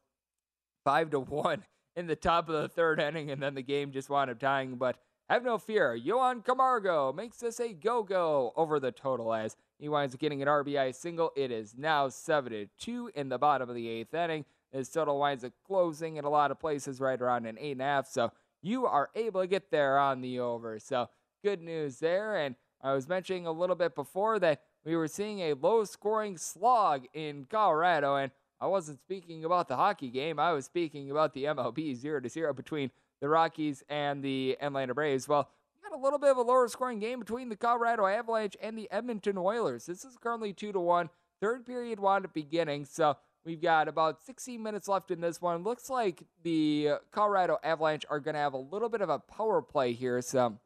five 0.85 1.11
to 1.11 1.21
one 1.21 1.65
in 1.97 2.07
the 2.07 2.17
top 2.17 2.49
of 2.49 2.63
the 2.63 2.69
third 2.69 3.01
inning, 3.01 3.31
and 3.31 3.43
then 3.43 3.55
the 3.55 3.63
game 3.63 3.91
just 3.91 4.11
wound 4.11 4.31
up 4.31 4.39
tying. 4.39 4.77
But 4.77 4.97
have 5.29 5.43
no 5.43 5.59
fear, 5.59 5.95
Johan 5.95 6.43
Camargo 6.43 7.13
makes 7.13 7.39
this 7.39 7.59
a 7.59 7.73
go-go 7.73 8.53
over 8.55 8.79
the 8.79 8.93
total 8.93 9.35
as 9.35 9.57
he 9.79 9.89
winds 9.89 10.15
up 10.15 10.21
getting 10.21 10.41
an 10.41 10.49
RBI 10.49 10.95
single. 10.95 11.33
It 11.35 11.51
is 11.51 11.75
now 11.77 12.09
seven 12.09 12.53
to 12.53 12.67
two 12.79 13.11
in 13.15 13.29
the 13.29 13.39
bottom 13.39 13.69
of 13.69 13.75
the 13.75 13.89
eighth 13.89 14.15
inning. 14.15 14.45
His 14.77 14.89
total 14.89 15.19
winds 15.19 15.45
up 15.45 15.53
closing 15.67 16.17
in 16.17 16.25
a 16.25 16.31
lot 16.31 16.51
of 16.51 16.61
places 16.61 17.01
right 17.01 17.21
around 17.21 17.47
an 17.47 17.57
eight 17.59 17.73
and 17.73 17.81
a 17.81 17.85
half. 17.85 18.07
So 18.07 18.31
you 18.63 18.87
are 18.87 19.11
able 19.15 19.41
to 19.41 19.47
get 19.47 19.71
there 19.71 19.99
on 19.99 20.21
the 20.21 20.41
over. 20.41 20.79
So 20.79 21.09
good 21.43 21.63
news 21.63 21.99
there. 21.99 22.37
And 22.37 22.57
I 22.83 22.93
was 22.93 23.09
mentioning 23.09 23.47
a 23.47 23.53
little 23.53 23.77
bit 23.77 23.95
before 23.95 24.39
that 24.41 24.63
we 24.85 24.95
were 24.97 25.09
seeing 25.09 25.41
a 25.41 25.55
low 25.55 25.85
scoring 25.85 26.37
slog 26.37 27.07
in 27.15 27.47
Colorado. 27.51 28.17
And 28.17 28.31
I 28.61 28.67
wasn't 28.67 29.01
speaking 29.01 29.45
about 29.45 29.69
the 29.69 29.77
hockey 29.77 30.09
game, 30.09 30.39
I 30.39 30.53
was 30.53 30.65
speaking 30.65 31.11
about 31.11 31.35
the 31.35 31.45
MLB 31.45 31.95
0 31.95 32.21
to 32.21 32.29
0 32.29 32.55
between 32.55 32.91
the 33.21 33.29
Rockies 33.29 33.83
and 33.89 34.23
the 34.23 34.57
Atlanta 34.61 34.95
Braves. 34.95 35.29
Well, 35.29 35.51
we 35.75 35.89
got 35.89 35.99
a 35.99 36.03
little 36.03 36.19
bit 36.19 36.31
of 36.31 36.37
a 36.39 36.43
lower 36.43 36.69
scoring 36.69 36.99
game 36.99 37.19
between 37.19 37.49
the 37.49 37.57
Colorado 37.57 38.07
Avalanche 38.07 38.57
and 38.63 38.79
the 38.79 38.91
Edmonton 38.91 39.37
Oilers. 39.37 39.87
This 39.87 40.05
is 40.05 40.17
currently 40.17 40.53
2 40.53 40.73
to 40.73 40.81
1. 40.81 41.11
Third 41.41 41.67
period 41.67 42.01
wound 42.01 42.25
up 42.25 42.33
beginning. 42.33 42.87
So 42.87 43.17
We've 43.47 43.63
got 43.63 43.87
about 43.87 44.25
16 44.27 44.61
minutes 44.61 44.89
left 44.89 45.13
in 45.13 45.21
this 45.21 45.41
one. 45.41 45.63
Looks 45.63 45.89
like 45.89 46.25
the 46.43 46.95
Colorado 47.13 47.59
Avalanche 47.63 48.05
are 48.11 48.19
going 48.19 48.35
to 48.35 48.41
have 48.41 48.55
a 48.55 48.59
little 48.59 48.89
bit 48.89 49.03
of 49.03 49.09
a 49.09 49.21
power 49.21 49.63
play 49.63 49.93
here, 49.93 50.21
so 50.21 50.59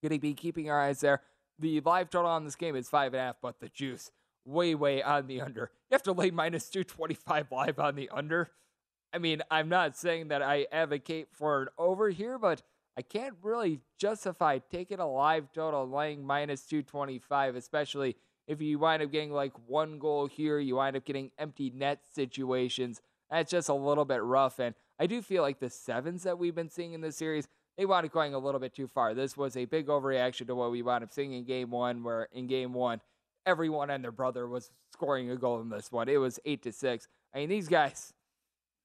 going 0.00 0.12
to 0.12 0.18
be 0.20 0.32
keeping 0.32 0.70
our 0.70 0.80
eyes 0.80 1.00
there. 1.00 1.22
The 1.58 1.80
live 1.80 2.08
total 2.10 2.30
on 2.30 2.44
this 2.44 2.54
game 2.54 2.76
is 2.76 2.88
five 2.88 3.12
and 3.12 3.20
a 3.20 3.24
half, 3.24 3.36
but 3.42 3.58
the 3.58 3.68
juice 3.68 4.12
way, 4.44 4.76
way 4.76 5.02
on 5.02 5.26
the 5.26 5.40
under. 5.40 5.72
You 5.90 5.94
have 5.96 6.04
to 6.04 6.12
lay 6.12 6.30
minus 6.30 6.70
225 6.70 7.50
live 7.50 7.80
on 7.80 7.96
the 7.96 8.08
under. 8.10 8.50
I 9.12 9.18
mean, 9.18 9.42
I'm 9.50 9.68
not 9.68 9.96
saying 9.96 10.28
that 10.28 10.42
I 10.42 10.68
advocate 10.70 11.28
for 11.32 11.62
an 11.62 11.68
over 11.76 12.10
here, 12.10 12.38
but 12.38 12.62
I 12.96 13.02
can't 13.02 13.34
really 13.42 13.80
justify 13.98 14.58
taking 14.58 15.00
a 15.00 15.10
live 15.10 15.52
total 15.52 15.88
laying 15.88 16.24
minus 16.24 16.62
225, 16.66 17.56
especially 17.56 18.14
if 18.46 18.60
you 18.60 18.78
wind 18.78 19.02
up 19.02 19.10
getting 19.10 19.32
like 19.32 19.52
one 19.66 19.98
goal 19.98 20.26
here, 20.26 20.58
you 20.58 20.76
wind 20.76 20.96
up 20.96 21.04
getting 21.04 21.30
empty 21.38 21.70
net 21.74 22.00
situations. 22.14 23.00
That's 23.30 23.50
just 23.50 23.68
a 23.68 23.74
little 23.74 24.04
bit 24.04 24.22
rough. 24.22 24.58
And 24.58 24.74
I 24.98 25.06
do 25.06 25.20
feel 25.20 25.42
like 25.42 25.58
the 25.58 25.70
sevens 25.70 26.22
that 26.22 26.38
we've 26.38 26.54
been 26.54 26.70
seeing 26.70 26.92
in 26.92 27.00
this 27.00 27.16
series, 27.16 27.48
they 27.76 27.84
wound 27.84 28.06
up 28.06 28.12
going 28.12 28.34
a 28.34 28.38
little 28.38 28.60
bit 28.60 28.74
too 28.74 28.86
far. 28.86 29.14
This 29.14 29.36
was 29.36 29.56
a 29.56 29.64
big 29.64 29.88
overreaction 29.88 30.46
to 30.46 30.54
what 30.54 30.70
we 30.70 30.82
wound 30.82 31.04
up 31.04 31.12
seeing 31.12 31.32
in 31.32 31.44
game 31.44 31.70
one, 31.70 32.02
where 32.02 32.28
in 32.32 32.46
game 32.46 32.72
one, 32.72 33.00
everyone 33.44 33.90
and 33.90 34.02
their 34.02 34.12
brother 34.12 34.48
was 34.48 34.70
scoring 34.92 35.30
a 35.30 35.36
goal 35.36 35.60
in 35.60 35.68
this 35.68 35.90
one. 35.90 36.08
It 36.08 36.18
was 36.18 36.38
eight 36.44 36.62
to 36.62 36.72
six. 36.72 37.08
I 37.34 37.38
mean, 37.38 37.48
these 37.48 37.68
guys, 37.68 38.12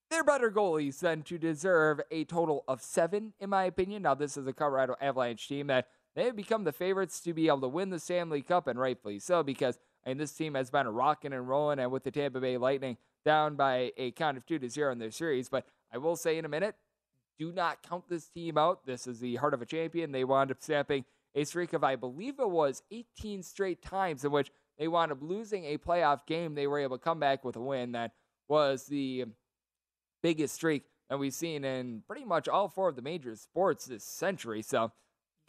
they're 0.10 0.24
better 0.24 0.52
goalies 0.52 1.00
than 1.00 1.22
to 1.24 1.38
deserve 1.38 2.02
a 2.12 2.26
total 2.26 2.64
of 2.68 2.82
seven, 2.82 3.34
in 3.40 3.50
my 3.50 3.64
opinion. 3.64 4.02
Now, 4.02 4.16
this 4.16 4.36
is 4.36 4.46
a 4.46 4.54
Colorado 4.54 4.96
Avalanche 5.00 5.48
team 5.48 5.68
that 5.68 5.88
they 6.16 6.26
have 6.26 6.36
become 6.36 6.64
the 6.64 6.72
favorites 6.72 7.20
to 7.22 7.34
be 7.34 7.48
able 7.48 7.62
to 7.62 7.68
win 7.68 7.90
the 7.90 8.00
Stanley 8.00 8.42
Cup, 8.42 8.68
and 8.68 8.80
rightfully 8.80 9.20
so, 9.20 9.44
because 9.44 9.80
I 10.06 10.10
mean, 10.10 10.18
this 10.18 10.34
team 10.34 10.56
has 10.56 10.70
been 10.70 10.88
rocking 10.88 11.34
and 11.34 11.48
rolling, 11.48 11.80
and 11.80 11.92
with 11.92 12.04
the 12.04 12.12
Tampa 12.12 12.40
Bay 12.40 12.58
Lightning 12.58 12.98
down 13.24 13.56
by 13.56 13.92
a 13.98 14.12
count 14.12 14.38
of 14.38 14.46
two 14.46 14.60
to 14.60 14.70
zero 14.70 14.92
in 14.92 15.00
their 15.00 15.12
series. 15.12 15.48
But 15.50 15.66
I 15.94 15.98
will 15.98 16.16
say 16.16 16.38
in 16.38 16.46
a 16.46 16.50
minute, 16.50 16.76
do 17.38 17.52
not 17.52 17.84
count 17.88 18.10
this 18.10 18.28
team 18.30 18.58
out. 18.58 18.86
This 18.86 19.08
is 19.08 19.20
the 19.20 19.36
heart 19.36 19.54
of 19.54 19.62
a 19.62 19.66
champion. 19.66 20.12
They 20.12 20.24
wound 20.24 20.52
up 20.52 20.62
snapping 20.62 21.06
a 21.34 21.44
streak 21.44 21.74
of, 21.74 21.84
I 21.84 21.96
believe 21.96 22.40
it 22.40 22.50
was 22.50 22.84
18 22.92 23.44
straight 23.44 23.82
times 23.82 24.26
in 24.26 24.32
which 24.32 24.52
they 24.78 24.88
wound 24.88 25.12
up 25.12 25.20
losing 25.22 25.66
a 25.66 25.78
playoff 25.78 26.26
game. 26.26 26.56
They 26.56 26.68
were 26.68 26.80
able 26.80 26.98
to 26.98 27.04
come 27.04 27.20
back 27.20 27.46
with 27.46 27.56
a 27.56 27.62
win 27.62 27.94
that 27.94 28.12
was 28.48 28.86
the 28.86 29.26
biggest 30.22 30.56
streak 30.56 30.84
that 31.10 31.18
we've 31.18 31.34
seen 31.34 31.64
in 31.64 32.04
pretty 32.08 32.26
much 32.26 32.48
all 32.48 32.68
four 32.68 32.90
of 32.90 32.96
the 32.96 33.02
major 33.02 33.36
sports 33.36 33.86
this 33.86 34.04
century. 34.04 34.62
So 34.62 34.92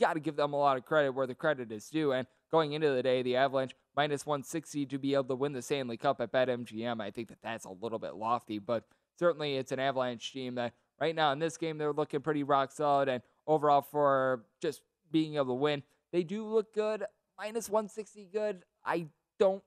got 0.02 0.14
to 0.14 0.20
give 0.20 0.36
them 0.36 0.52
a 0.52 0.56
lot 0.56 0.76
of 0.76 0.84
credit 0.84 1.10
where 1.12 1.26
the 1.26 1.34
credit 1.34 1.70
is 1.70 1.88
due. 1.88 2.12
And 2.12 2.26
going 2.50 2.72
into 2.72 2.90
the 2.90 3.02
day, 3.02 3.22
the 3.22 3.36
Avalanche 3.36 3.74
minus 3.96 4.26
160 4.26 4.86
to 4.86 4.98
be 4.98 5.14
able 5.14 5.24
to 5.24 5.36
win 5.36 5.52
the 5.52 5.62
Stanley 5.62 5.96
Cup 5.96 6.20
at 6.20 6.32
BetMGM. 6.32 7.00
I 7.00 7.10
think 7.10 7.28
that 7.28 7.38
that's 7.42 7.64
a 7.64 7.70
little 7.70 7.98
bit 7.98 8.16
lofty, 8.16 8.58
but 8.58 8.84
certainly 9.18 9.56
it's 9.56 9.70
an 9.70 9.78
Avalanche 9.78 10.32
team 10.32 10.56
that 10.56 10.74
right 11.00 11.14
now 11.14 11.32
in 11.32 11.38
this 11.38 11.56
game 11.56 11.78
they're 11.78 11.92
looking 11.92 12.20
pretty 12.20 12.42
rock 12.42 12.72
solid. 12.72 13.08
And 13.08 13.22
overall, 13.46 13.80
for 13.80 14.44
just 14.60 14.82
being 15.12 15.36
able 15.36 15.46
to 15.46 15.54
win, 15.54 15.82
they 16.10 16.24
do 16.24 16.44
look 16.44 16.74
good. 16.74 17.04
Minus 17.38 17.70
160 17.70 18.28
good. 18.32 18.64
I 18.84 19.06
don't, 19.38 19.62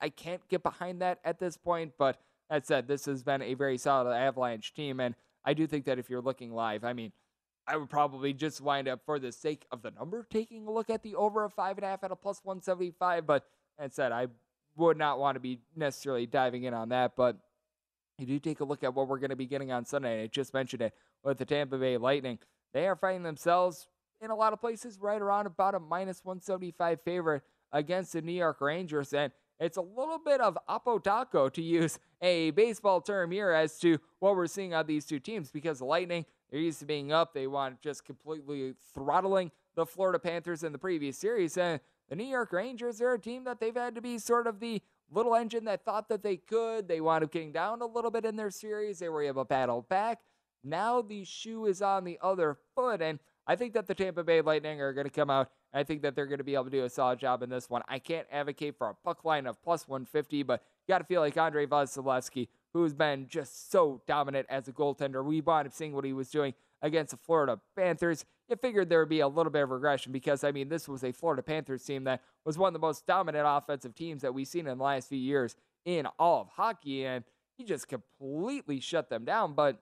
I 0.00 0.08
can't 0.08 0.46
get 0.48 0.62
behind 0.62 1.02
that 1.02 1.20
at 1.22 1.38
this 1.38 1.56
point, 1.56 1.92
but 1.98 2.18
that 2.48 2.66
said, 2.66 2.88
this 2.88 3.04
has 3.04 3.22
been 3.22 3.42
a 3.42 3.54
very 3.54 3.76
solid 3.76 4.14
Avalanche 4.14 4.72
team. 4.74 5.00
And 5.00 5.14
I 5.44 5.54
do 5.54 5.66
think 5.66 5.84
that 5.84 5.98
if 5.98 6.08
you're 6.08 6.22
looking 6.22 6.52
live, 6.52 6.84
I 6.84 6.92
mean, 6.92 7.12
I 7.68 7.76
would 7.76 7.90
probably 7.90 8.32
just 8.32 8.60
wind 8.60 8.88
up, 8.88 9.00
for 9.04 9.18
the 9.18 9.32
sake 9.32 9.66
of 9.72 9.82
the 9.82 9.90
number, 9.90 10.26
taking 10.30 10.66
a 10.66 10.70
look 10.70 10.88
at 10.88 11.02
the 11.02 11.16
over 11.16 11.44
of 11.44 11.52
five 11.52 11.76
and 11.76 11.84
a 11.84 11.88
half 11.88 12.04
at 12.04 12.12
a 12.12 12.16
plus 12.16 12.40
175. 12.44 13.26
But 13.26 13.44
that 13.78 13.94
said, 13.94 14.12
I 14.12 14.28
would 14.76 14.96
not 14.96 15.18
want 15.18 15.36
to 15.36 15.40
be 15.40 15.58
necessarily 15.74 16.26
diving 16.26 16.64
in 16.64 16.74
on 16.74 16.90
that. 16.90 17.16
But 17.16 17.36
you 18.18 18.26
do 18.26 18.38
take 18.38 18.60
a 18.60 18.64
look 18.64 18.84
at 18.84 18.94
what 18.94 19.08
we're 19.08 19.18
going 19.18 19.30
to 19.30 19.36
be 19.36 19.46
getting 19.46 19.72
on 19.72 19.84
Sunday. 19.84 20.14
And 20.14 20.22
I 20.22 20.26
just 20.28 20.54
mentioned 20.54 20.82
it 20.82 20.94
with 21.24 21.38
the 21.38 21.44
Tampa 21.44 21.76
Bay 21.76 21.96
Lightning. 21.96 22.38
They 22.72 22.86
are 22.86 22.96
finding 22.96 23.24
themselves 23.24 23.88
in 24.20 24.30
a 24.30 24.34
lot 24.34 24.52
of 24.52 24.60
places 24.60 24.98
right 25.00 25.20
around 25.20 25.46
about 25.46 25.74
a 25.74 25.80
minus 25.80 26.24
175 26.24 27.00
favorite 27.02 27.42
against 27.72 28.12
the 28.12 28.22
New 28.22 28.32
York 28.32 28.60
Rangers. 28.60 29.12
And 29.12 29.32
it's 29.58 29.76
a 29.76 29.82
little 29.82 30.18
bit 30.18 30.40
of 30.40 30.56
apotaco 30.68 31.52
to 31.52 31.62
use 31.62 31.98
a 32.22 32.50
baseball 32.52 33.00
term 33.00 33.30
here 33.30 33.50
as 33.50 33.78
to 33.80 33.98
what 34.20 34.36
we're 34.36 34.46
seeing 34.46 34.74
on 34.74 34.86
these 34.86 35.04
two 35.04 35.18
teams 35.18 35.50
because 35.50 35.78
the 35.78 35.84
Lightning 35.84 36.24
they're 36.50 36.60
used 36.60 36.78
to 36.80 36.86
being 36.86 37.12
up. 37.12 37.34
They 37.34 37.46
want 37.46 37.80
just 37.80 38.04
completely 38.04 38.74
throttling 38.94 39.50
the 39.74 39.86
Florida 39.86 40.18
Panthers 40.18 40.62
in 40.62 40.72
the 40.72 40.78
previous 40.78 41.18
series. 41.18 41.56
And 41.56 41.80
the 42.08 42.16
New 42.16 42.24
York 42.24 42.52
Rangers 42.52 43.00
are 43.00 43.14
a 43.14 43.18
team 43.18 43.44
that 43.44 43.60
they've 43.60 43.74
had 43.74 43.94
to 43.94 44.00
be 44.00 44.18
sort 44.18 44.46
of 44.46 44.60
the 44.60 44.80
little 45.10 45.34
engine 45.34 45.64
that 45.64 45.84
thought 45.84 46.08
that 46.08 46.22
they 46.22 46.36
could. 46.36 46.88
They 46.88 47.00
wound 47.00 47.24
up 47.24 47.32
getting 47.32 47.52
down 47.52 47.82
a 47.82 47.86
little 47.86 48.10
bit 48.10 48.24
in 48.24 48.36
their 48.36 48.50
series. 48.50 48.98
They 48.98 49.08
were 49.08 49.22
able 49.22 49.44
to 49.44 49.48
battle 49.48 49.82
back. 49.88 50.20
Now 50.64 51.02
the 51.02 51.24
shoe 51.24 51.66
is 51.66 51.82
on 51.82 52.04
the 52.04 52.18
other 52.22 52.56
foot. 52.74 53.02
And 53.02 53.18
I 53.46 53.54
think 53.54 53.74
that 53.74 53.86
the 53.86 53.94
Tampa 53.94 54.24
Bay 54.24 54.40
Lightning 54.40 54.80
are 54.80 54.92
going 54.92 55.06
to 55.06 55.12
come 55.12 55.30
out. 55.30 55.50
I 55.72 55.84
think 55.84 56.02
that 56.02 56.16
they're 56.16 56.26
going 56.26 56.38
to 56.38 56.44
be 56.44 56.54
able 56.54 56.64
to 56.64 56.70
do 56.70 56.84
a 56.84 56.90
solid 56.90 57.18
job 57.18 57.42
in 57.42 57.50
this 57.50 57.68
one. 57.68 57.82
I 57.86 57.98
can't 57.98 58.26
advocate 58.32 58.76
for 58.78 58.88
a 58.88 58.94
puck 58.94 59.24
line 59.24 59.46
of 59.46 59.62
plus 59.62 59.86
150, 59.86 60.42
but 60.42 60.62
you 60.86 60.92
got 60.92 60.98
to 60.98 61.04
feel 61.04 61.20
like 61.20 61.36
Andrei 61.36 61.66
Vasilevskiy 61.66 62.48
who's 62.76 62.94
been 62.94 63.26
just 63.28 63.70
so 63.70 64.02
dominant 64.06 64.46
as 64.48 64.68
a 64.68 64.72
goaltender. 64.72 65.24
We 65.24 65.40
wound 65.40 65.66
up 65.66 65.72
seeing 65.72 65.92
what 65.92 66.04
he 66.04 66.12
was 66.12 66.30
doing 66.30 66.54
against 66.82 67.12
the 67.12 67.16
Florida 67.16 67.58
Panthers. 67.76 68.24
You 68.48 68.56
figured 68.56 68.88
there 68.88 69.00
would 69.00 69.08
be 69.08 69.20
a 69.20 69.28
little 69.28 69.50
bit 69.50 69.62
of 69.62 69.70
regression 69.70 70.12
because, 70.12 70.44
I 70.44 70.52
mean, 70.52 70.68
this 70.68 70.88
was 70.88 71.02
a 71.02 71.12
Florida 71.12 71.42
Panthers 71.42 71.84
team 71.84 72.04
that 72.04 72.22
was 72.44 72.58
one 72.58 72.68
of 72.68 72.72
the 72.74 72.86
most 72.86 73.06
dominant 73.06 73.46
offensive 73.48 73.94
teams 73.94 74.22
that 74.22 74.34
we've 74.34 74.46
seen 74.46 74.66
in 74.66 74.78
the 74.78 74.84
last 74.84 75.08
few 75.08 75.18
years 75.18 75.56
in 75.84 76.06
all 76.18 76.42
of 76.42 76.48
hockey, 76.48 77.04
and 77.04 77.24
he 77.56 77.64
just 77.64 77.88
completely 77.88 78.80
shut 78.80 79.08
them 79.08 79.24
down. 79.24 79.54
But 79.54 79.80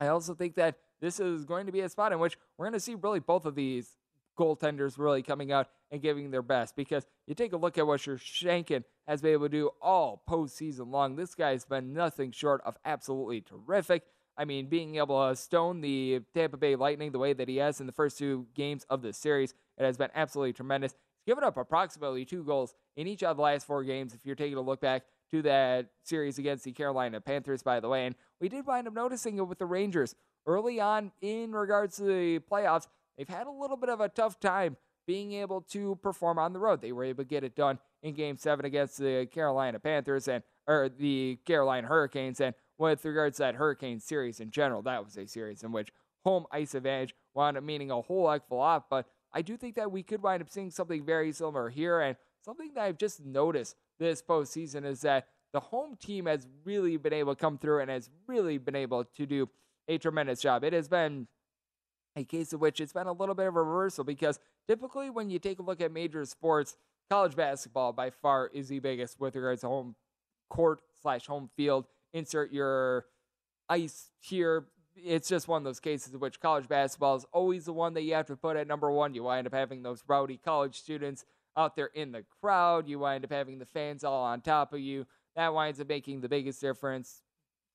I 0.00 0.08
also 0.08 0.34
think 0.34 0.56
that 0.56 0.76
this 1.00 1.20
is 1.20 1.44
going 1.44 1.66
to 1.66 1.72
be 1.72 1.80
a 1.80 1.88
spot 1.88 2.12
in 2.12 2.18
which 2.18 2.36
we're 2.58 2.66
going 2.66 2.74
to 2.74 2.80
see 2.80 2.94
really 2.94 3.20
both 3.20 3.46
of 3.46 3.54
these 3.54 3.96
goaltenders 4.38 4.98
really 4.98 5.22
coming 5.22 5.52
out 5.52 5.68
and 5.90 6.00
giving 6.00 6.30
their 6.30 6.42
best 6.42 6.74
because 6.74 7.06
you 7.26 7.34
take 7.34 7.52
a 7.52 7.56
look 7.56 7.76
at 7.78 7.86
what 7.86 8.00
Shesterkin 8.00 8.84
has 9.06 9.20
been 9.20 9.32
able 9.32 9.46
to 9.46 9.48
do 9.48 9.70
all 9.80 10.22
postseason 10.28 10.90
long. 10.90 11.16
This 11.16 11.34
guy's 11.34 11.64
been 11.64 11.92
nothing 11.92 12.30
short 12.30 12.60
of 12.64 12.76
absolutely 12.84 13.40
terrific. 13.40 14.04
I 14.36 14.44
mean, 14.44 14.66
being 14.66 14.96
able 14.96 15.28
to 15.28 15.36
stone 15.36 15.80
the 15.80 16.22
Tampa 16.34 16.56
Bay 16.56 16.76
Lightning 16.76 17.12
the 17.12 17.18
way 17.18 17.32
that 17.32 17.48
he 17.48 17.56
has 17.56 17.80
in 17.80 17.86
the 17.86 17.92
first 17.92 18.18
two 18.18 18.46
games 18.54 18.86
of 18.88 19.02
this 19.02 19.18
series, 19.18 19.54
it 19.76 19.84
has 19.84 19.98
been 19.98 20.10
absolutely 20.14 20.52
tremendous. 20.52 20.92
He's 20.92 21.32
given 21.32 21.44
up 21.44 21.56
approximately 21.56 22.24
two 22.24 22.42
goals 22.42 22.74
in 22.96 23.06
each 23.06 23.22
of 23.22 23.36
the 23.36 23.42
last 23.42 23.66
four 23.66 23.84
games. 23.84 24.14
If 24.14 24.24
you're 24.24 24.34
taking 24.34 24.56
a 24.56 24.62
look 24.62 24.80
back 24.80 25.02
to 25.32 25.42
that 25.42 25.88
series 26.02 26.38
against 26.38 26.64
the 26.64 26.72
Carolina 26.72 27.20
Panthers, 27.20 27.62
by 27.62 27.80
the 27.80 27.88
way, 27.88 28.06
and 28.06 28.14
we 28.40 28.48
did 28.48 28.66
wind 28.66 28.88
up 28.88 28.94
noticing 28.94 29.36
it 29.38 29.42
with 29.42 29.58
the 29.58 29.66
Rangers 29.66 30.14
early 30.46 30.80
on 30.80 31.12
in 31.20 31.52
regards 31.52 31.96
to 31.96 32.04
the 32.04 32.38
playoffs. 32.50 32.86
They've 33.18 33.28
had 33.28 33.46
a 33.46 33.50
little 33.52 33.76
bit 33.76 33.90
of 33.90 34.00
a 34.00 34.08
tough 34.08 34.40
time 34.40 34.76
being 35.06 35.32
able 35.32 35.60
to 35.60 35.96
perform 35.96 36.38
on 36.38 36.52
the 36.52 36.58
road. 36.58 36.80
They 36.80 36.92
were 36.92 37.04
able 37.04 37.24
to 37.24 37.28
get 37.28 37.44
it 37.44 37.54
done 37.54 37.78
in 38.02 38.14
Game 38.14 38.36
Seven 38.36 38.64
against 38.64 38.98
the 38.98 39.26
Carolina 39.26 39.78
Panthers 39.78 40.28
and 40.28 40.42
or 40.66 40.88
the 40.88 41.38
Carolina 41.44 41.86
Hurricanes, 41.86 42.40
and 42.40 42.54
with 42.78 43.04
regards 43.04 43.36
to 43.36 43.44
that 43.44 43.54
Hurricane 43.54 44.00
series 44.00 44.40
in 44.40 44.50
general, 44.50 44.82
that 44.82 45.04
was 45.04 45.16
a 45.16 45.26
series 45.26 45.62
in 45.62 45.72
which 45.72 45.90
home 46.24 46.46
ice 46.50 46.74
advantage 46.74 47.14
wound 47.34 47.56
up 47.56 47.64
meaning 47.64 47.90
a 47.90 48.00
whole 48.00 48.30
heck 48.30 48.42
of 48.44 48.50
a 48.50 48.54
lot. 48.54 48.86
But 48.88 49.06
I 49.32 49.42
do 49.42 49.56
think 49.56 49.76
that 49.76 49.90
we 49.90 50.02
could 50.02 50.22
wind 50.22 50.42
up 50.42 50.50
seeing 50.50 50.70
something 50.70 51.04
very 51.04 51.32
similar 51.32 51.68
here. 51.68 52.00
And 52.00 52.16
something 52.44 52.72
that 52.74 52.82
I've 52.82 52.98
just 52.98 53.24
noticed 53.24 53.76
this 53.98 54.22
postseason 54.22 54.84
is 54.84 55.00
that 55.02 55.28
the 55.52 55.60
home 55.60 55.96
team 55.96 56.26
has 56.26 56.46
really 56.64 56.96
been 56.96 57.12
able 57.12 57.34
to 57.34 57.40
come 57.40 57.58
through 57.58 57.80
and 57.80 57.90
has 57.90 58.10
really 58.26 58.58
been 58.58 58.76
able 58.76 59.04
to 59.04 59.26
do 59.26 59.48
a 59.88 59.98
tremendous 59.98 60.40
job. 60.40 60.64
It 60.64 60.72
has 60.72 60.88
been 60.88 61.28
a 62.16 62.24
case 62.24 62.52
of 62.52 62.60
which 62.60 62.80
it's 62.80 62.92
been 62.92 63.06
a 63.06 63.12
little 63.12 63.34
bit 63.34 63.48
of 63.48 63.56
a 63.56 63.62
reversal 63.62 64.04
because 64.04 64.38
typically 64.68 65.10
when 65.10 65.30
you 65.30 65.38
take 65.38 65.58
a 65.58 65.62
look 65.62 65.80
at 65.80 65.92
major 65.92 66.24
sports, 66.24 66.76
college 67.12 67.36
basketball 67.36 67.92
by 67.92 68.08
far 68.08 68.50
is 68.54 68.68
the 68.68 68.78
biggest 68.78 69.20
with 69.20 69.36
regards 69.36 69.60
to 69.60 69.66
home 69.66 69.94
court 70.48 70.80
slash 71.02 71.26
home 71.26 71.50
field 71.54 71.84
insert 72.14 72.50
your 72.50 73.04
ice 73.68 74.08
here. 74.18 74.64
It's 74.96 75.28
just 75.28 75.46
one 75.46 75.58
of 75.58 75.64
those 75.64 75.78
cases 75.78 76.14
in 76.14 76.20
which 76.20 76.40
college 76.40 76.66
basketball 76.68 77.16
is 77.16 77.26
always 77.30 77.66
the 77.66 77.72
one 77.74 77.92
that 77.92 78.00
you 78.00 78.14
have 78.14 78.24
to 78.28 78.36
put 78.36 78.56
at 78.56 78.66
number 78.66 78.90
one. 78.90 79.12
You 79.12 79.24
wind 79.24 79.46
up 79.46 79.52
having 79.52 79.82
those 79.82 80.02
rowdy 80.08 80.38
college 80.38 80.78
students 80.78 81.26
out 81.54 81.76
there 81.76 81.90
in 81.92 82.12
the 82.12 82.24
crowd. 82.40 82.88
You 82.88 83.00
wind 83.00 83.26
up 83.26 83.30
having 83.30 83.58
the 83.58 83.66
fans 83.66 84.04
all 84.04 84.24
on 84.24 84.40
top 84.40 84.72
of 84.72 84.80
you. 84.80 85.06
That 85.36 85.52
winds 85.52 85.82
up 85.82 85.90
making 85.90 86.22
the 86.22 86.30
biggest 86.30 86.62
difference. 86.62 87.20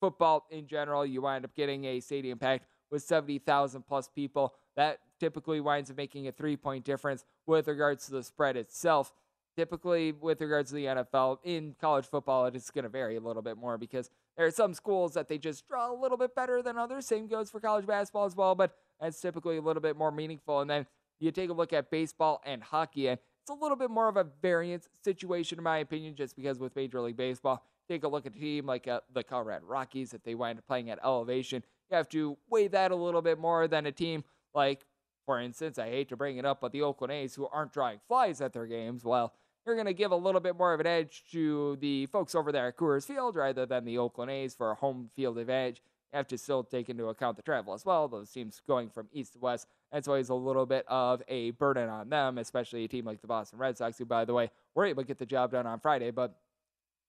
Football 0.01 0.47
in 0.49 0.65
general, 0.65 1.05
you 1.05 1.21
wind 1.21 1.45
up 1.45 1.53
getting 1.53 1.85
a 1.85 1.99
stadium 1.99 2.39
packed 2.39 2.65
with 2.89 3.03
70,000 3.03 3.83
plus 3.83 4.07
people. 4.07 4.55
That 4.75 4.97
typically 5.19 5.61
winds 5.61 5.91
up 5.91 5.97
making 5.97 6.27
a 6.27 6.31
three 6.31 6.57
point 6.57 6.85
difference 6.85 7.23
with 7.45 7.67
regards 7.67 8.07
to 8.07 8.13
the 8.13 8.23
spread 8.23 8.57
itself 8.57 9.13
typically 9.57 10.11
with 10.11 10.39
regards 10.39 10.69
to 10.69 10.75
the 10.75 10.85
NFL 10.85 11.39
in 11.43 11.75
college 11.81 12.05
football 12.05 12.45
it 12.45 12.55
is 12.55 12.69
going 12.69 12.83
to 12.83 12.89
vary 12.89 13.15
a 13.15 13.19
little 13.19 13.41
bit 13.41 13.57
more 13.57 13.77
because 13.77 14.11
there 14.37 14.45
are 14.45 14.51
some 14.51 14.73
schools 14.75 15.15
that 15.15 15.27
they 15.27 15.39
just 15.39 15.67
draw 15.67 15.91
a 15.91 15.97
little 15.99 16.17
bit 16.17 16.35
better 16.35 16.61
than 16.61 16.77
others. 16.77 17.07
Same 17.07 17.27
goes 17.27 17.49
for 17.49 17.59
college 17.59 17.87
basketball 17.87 18.25
as 18.25 18.35
well 18.35 18.53
but 18.53 18.75
that's 19.01 19.19
typically 19.19 19.57
a 19.57 19.61
little 19.61 19.81
bit 19.81 19.97
more 19.97 20.11
meaningful. 20.11 20.61
And 20.61 20.69
then 20.69 20.85
you 21.19 21.31
take 21.31 21.49
a 21.49 21.53
look 21.53 21.73
at 21.73 21.89
baseball 21.89 22.39
and 22.45 22.61
hockey 22.61 23.07
and 23.07 23.17
it's 23.41 23.49
a 23.49 23.53
little 23.53 23.77
bit 23.77 23.89
more 23.89 24.07
of 24.07 24.17
a 24.17 24.27
variance 24.41 24.87
situation 25.03 25.57
in 25.57 25.63
my 25.63 25.79
opinion 25.79 26.15
just 26.15 26.35
because 26.35 26.59
with 26.59 26.75
major 26.75 27.01
league 27.01 27.17
baseball 27.17 27.65
take 27.89 28.03
a 28.03 28.07
look 28.07 28.27
at 28.27 28.35
a 28.35 28.39
team 28.39 28.65
like 28.67 28.87
uh, 28.87 28.99
the 29.13 29.23
colorado 29.23 29.65
rockies 29.65 30.13
if 30.13 30.21
they 30.23 30.35
wind 30.35 30.59
up 30.59 30.67
playing 30.67 30.89
at 30.89 30.99
elevation 31.03 31.63
you 31.89 31.95
have 31.95 32.09
to 32.09 32.37
weigh 32.49 32.67
that 32.67 32.91
a 32.91 32.95
little 32.95 33.21
bit 33.21 33.39
more 33.39 33.65
than 33.67 33.85
a 33.85 33.91
team 33.91 34.21
like 34.53 34.85
for 35.27 35.41
instance, 35.41 35.77
I 35.77 35.89
hate 35.89 36.07
to 36.09 36.15
bring 36.15 36.37
it 36.37 36.45
up, 36.45 36.61
but 36.61 36.71
the 36.71 36.81
Oakland 36.81 37.11
A's, 37.11 37.35
who 37.35 37.47
aren't 37.47 37.73
drawing 37.73 37.99
flies 38.07 38.39
at 38.39 38.53
their 38.53 38.65
games, 38.65 39.03
well, 39.03 39.33
you're 39.67 39.75
going 39.75 39.85
to 39.85 39.93
give 39.93 40.11
a 40.11 40.15
little 40.15 40.39
bit 40.39 40.57
more 40.57 40.73
of 40.73 40.79
an 40.79 40.87
edge 40.87 41.25
to 41.31 41.77
the 41.81 42.05
folks 42.07 42.33
over 42.33 42.51
there 42.51 42.67
at 42.67 42.77
Coors 42.77 43.05
Field 43.05 43.35
rather 43.35 43.65
than 43.65 43.83
the 43.83 43.97
Oakland 43.97 44.31
A's 44.31 44.55
for 44.55 44.71
a 44.71 44.75
home 44.75 45.09
field 45.13 45.37
advantage. 45.37 45.81
You 46.13 46.17
have 46.17 46.27
to 46.27 46.37
still 46.37 46.63
take 46.63 46.87
into 46.87 47.07
account 47.07 47.35
the 47.35 47.43
travel 47.43 47.73
as 47.73 47.83
well. 47.83 48.07
Those 48.07 48.31
teams 48.31 48.61
going 48.65 48.89
from 48.89 49.09
east 49.11 49.33
to 49.33 49.39
west, 49.39 49.67
that's 49.91 50.07
always 50.07 50.29
a 50.29 50.33
little 50.33 50.65
bit 50.65 50.85
of 50.87 51.21
a 51.27 51.51
burden 51.51 51.89
on 51.89 52.07
them, 52.07 52.37
especially 52.37 52.85
a 52.85 52.87
team 52.87 53.03
like 53.03 53.19
the 53.19 53.27
Boston 53.27 53.59
Red 53.59 53.77
Sox, 53.77 53.97
who, 53.97 54.05
by 54.05 54.23
the 54.23 54.33
way, 54.33 54.49
were 54.73 54.85
able 54.85 55.03
to 55.03 55.07
get 55.07 55.19
the 55.19 55.25
job 55.25 55.51
done 55.51 55.67
on 55.67 55.81
Friday. 55.81 56.11
But 56.11 56.39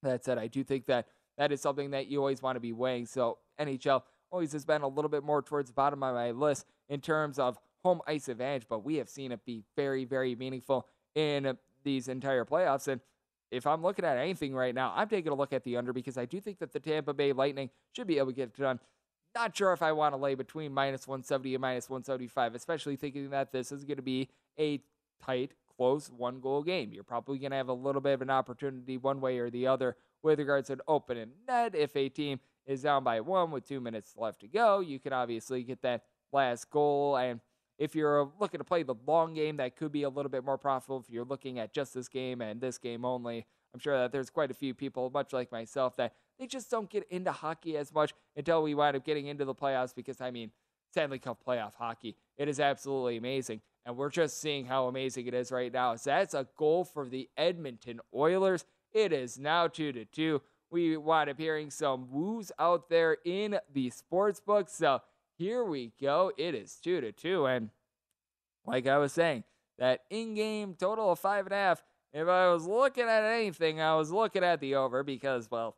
that 0.03 0.25
said, 0.25 0.37
I 0.37 0.49
do 0.49 0.65
think 0.65 0.87
that 0.87 1.07
that 1.39 1.53
is 1.53 1.61
something 1.61 1.93
that 1.93 2.09
you 2.09 2.19
always 2.19 2.43
want 2.43 2.57
to 2.57 2.61
be 2.61 2.73
weighing. 2.73 3.07
So 3.07 3.39
NHL 3.61 4.03
always 4.33 4.51
has 4.51 4.65
been 4.65 4.83
a 4.83 4.89
little 4.89 5.09
bit 5.09 5.23
more 5.23 5.43
towards 5.43 5.71
the 5.71 5.75
bottom 5.75 6.03
of 6.03 6.13
my 6.13 6.33
list 6.33 6.67
in 6.89 7.01
terms 7.01 7.39
of 7.39 7.57
home 7.85 8.01
ice 8.09 8.29
advantage, 8.29 8.67
but 8.69 8.85
we 8.85 8.97
have 8.97 9.09
seen 9.09 9.31
it 9.31 9.45
be 9.45 9.63
very, 9.77 10.05
very 10.05 10.35
meaningful 10.35 10.89
in 11.15 11.57
these 11.89 12.09
entire 12.09 12.45
playoffs. 12.45 12.87
And 12.87 13.01
if 13.51 13.67
I'm 13.67 13.83
looking 13.83 14.05
at 14.05 14.19
anything 14.19 14.55
right 14.55 14.75
now, 14.75 14.93
I'm 14.95 15.09
taking 15.09 15.33
a 15.33 15.35
look 15.35 15.55
at 15.55 15.65
the 15.65 15.77
under 15.79 15.93
because 15.93 16.19
I 16.19 16.27
do 16.27 16.39
think 16.41 16.59
that 16.59 16.73
the 16.73 16.81
Tampa 16.81 17.15
Bay 17.15 17.33
Lightning 17.33 17.71
should 17.97 18.07
be 18.07 18.19
able 18.19 18.29
to 18.29 18.35
get 18.35 18.51
it 18.51 18.57
done. 18.57 18.79
Not 19.35 19.57
sure 19.57 19.73
if 19.73 19.83
I 19.83 19.93
want 19.93 20.13
to 20.13 20.19
lay 20.19 20.35
between 20.35 20.73
minus 20.73 21.09
170 21.09 21.55
and 21.55 21.63
minus 21.63 21.89
175, 21.89 22.55
especially 22.55 22.97
thinking 22.97 23.31
that 23.31 23.53
this 23.53 23.73
is 23.73 23.85
going 23.85 23.97
to 23.97 24.03
be 24.03 24.29
a 24.59 24.83
tight, 25.25 25.53
close 25.77 26.11
one 26.11 26.41
goal 26.41 26.63
game. 26.63 26.93
You're 26.93 27.05
probably 27.05 27.39
going 27.39 27.53
to 27.53 27.57
have 27.57 27.69
a 27.69 27.75
little 27.75 28.01
bit 28.01 28.15
of 28.15 28.23
an 28.23 28.31
opportunity 28.31 28.97
one 28.97 29.21
way 29.21 29.39
or 29.39 29.51
the 29.51 29.67
other 29.67 29.97
with 30.23 30.39
regards 30.39 30.67
to 30.67 30.75
an 30.75 30.81
open 30.87 31.17
and 31.17 31.33
net. 31.47 31.75
If 31.75 31.97
a 31.97 32.09
team 32.09 32.41
is 32.67 32.83
down 32.83 33.05
by 33.05 33.21
one 33.21 33.51
with 33.51 33.67
two 33.67 33.81
minutes 33.81 34.15
left 34.17 34.41
to 34.41 34.49
go, 34.49 34.81
you 34.81 34.99
can 34.99 35.13
obviously 35.13 35.63
get 35.63 35.83
that 35.83 36.03
last 36.33 36.69
goal 36.71 37.17
and 37.17 37.41
if 37.79 37.95
you're 37.95 38.31
looking 38.41 38.59
to 38.59 38.65
play 38.65 38.83
the 38.83 38.97
long 39.07 39.35
game, 39.35 39.57
that 39.59 39.77
could 39.77 39.93
be 39.93 40.03
a 40.03 40.09
little 40.09 40.31
bit 40.31 40.45
more 40.45 40.59
profitable. 40.59 40.99
If 40.99 41.13
you're 41.13 41.25
looking 41.25 41.59
at 41.59 41.73
just 41.73 41.95
this 41.95 42.09
game 42.09 42.41
and 42.41 42.61
this 42.61 42.77
game 42.79 43.05
only, 43.05 43.47
I'm 43.73 43.81
sure 43.81 43.97
that 43.97 44.13
there's 44.13 44.31
quite 44.31 44.51
a 44.51 44.55
few 44.55 44.75
people, 44.75 45.11
much 45.11 45.33
like 45.33 45.53
myself, 45.53 45.97
that 45.97 46.15
they 46.39 46.47
just 46.47 46.71
don't 46.71 46.91
get 46.91 47.07
into 47.11 47.33
hockey 47.33 47.77
as 47.77 47.93
much 47.93 48.15
until 48.37 48.63
we 48.63 48.75
wind 48.75 48.97
up 48.97 49.05
getting 49.05 49.27
into 49.27 49.45
the 49.45 49.55
playoffs. 49.55 49.95
Because, 49.95 50.21
I 50.21 50.31
mean, 50.31 50.51
Stanley 50.91 51.19
Cup 51.19 51.39
playoff 51.47 51.75
hockey, 51.75 52.17
it 52.37 52.49
is 52.49 52.61
absolutely 52.61 53.17
amazing. 53.17 53.61
And 53.87 53.97
we're 53.97 54.11
just 54.11 54.41
seeing 54.41 54.67
how 54.67 54.87
amazing 54.87 55.27
it 55.27 55.35
is 55.35 55.53
right 55.53 55.73
now. 55.73 55.97
So 55.97 56.11
that's 56.11 56.35
a 56.35 56.47
goal 56.57 56.85
for 56.85 57.09
the 57.09 57.29
Edmonton 57.37 58.01
Oilers. 58.15 58.65
It 58.93 59.13
is 59.13 59.39
now 59.39 59.67
2 59.69 59.93
to 59.93 60.05
2. 60.05 60.43
We 60.71 60.97
wind 60.97 61.31
up 61.31 61.39
hearing 61.39 61.71
some 61.71 62.09
woos 62.11 62.53
out 62.59 62.91
there 62.91 63.17
in 63.25 63.59
the 63.73 63.91
sports 63.91 64.41
book. 64.41 64.69
So 64.69 65.01
here 65.39 65.65
we 65.65 65.93
go. 66.01 66.33
It 66.37 66.55
is 66.55 66.75
two 66.83 67.01
to 67.01 67.13
two. 67.13 67.47
And 67.47 67.71
like 68.67 68.87
I 68.87 68.99
was 68.99 69.13
saying, 69.13 69.45
that 69.79 70.01
in 70.11 70.35
game 70.35 70.75
total 70.75 71.13
of 71.13 71.19
five 71.19 71.47
and 71.47 71.53
a 71.53 71.57
half. 71.57 71.83
If 72.13 72.27
I 72.27 72.51
was 72.51 72.67
looking 72.67 73.05
at 73.05 73.23
anything, 73.23 73.81
I 73.81 73.95
was 73.95 74.11
looking 74.11 74.43
at 74.43 74.61
the 74.61 74.75
over 74.75 75.03
because, 75.03 75.51
well, 75.51 75.77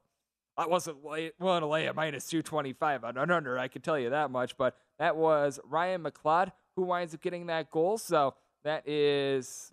I 0.56 0.66
wasn't 0.66 1.02
willing 1.02 1.60
to 1.60 1.66
lay 1.66 1.86
at 1.86 1.94
minus 1.94 2.26
225 2.28 3.04
on 3.04 3.18
an 3.18 3.30
under. 3.30 3.58
I 3.58 3.68
can 3.68 3.82
tell 3.82 3.98
you 3.98 4.10
that 4.10 4.30
much. 4.30 4.56
But 4.56 4.76
that 4.98 5.16
was 5.16 5.60
Ryan 5.64 6.04
McLeod 6.04 6.52
who 6.76 6.82
winds 6.82 7.14
up 7.14 7.20
getting 7.20 7.46
that 7.46 7.70
goal. 7.70 7.98
So 7.98 8.34
that 8.64 8.88
is, 8.88 9.72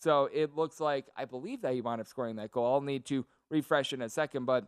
so 0.00 0.28
it 0.32 0.54
looks 0.56 0.80
like 0.80 1.06
I 1.16 1.24
believe 1.24 1.62
that 1.62 1.74
he 1.74 1.80
wound 1.80 2.00
up 2.00 2.06
scoring 2.06 2.36
that 2.36 2.50
goal. 2.50 2.74
I'll 2.74 2.80
need 2.80 3.04
to 3.06 3.24
refresh 3.50 3.92
in 3.92 4.02
a 4.02 4.08
second, 4.08 4.46
but 4.46 4.66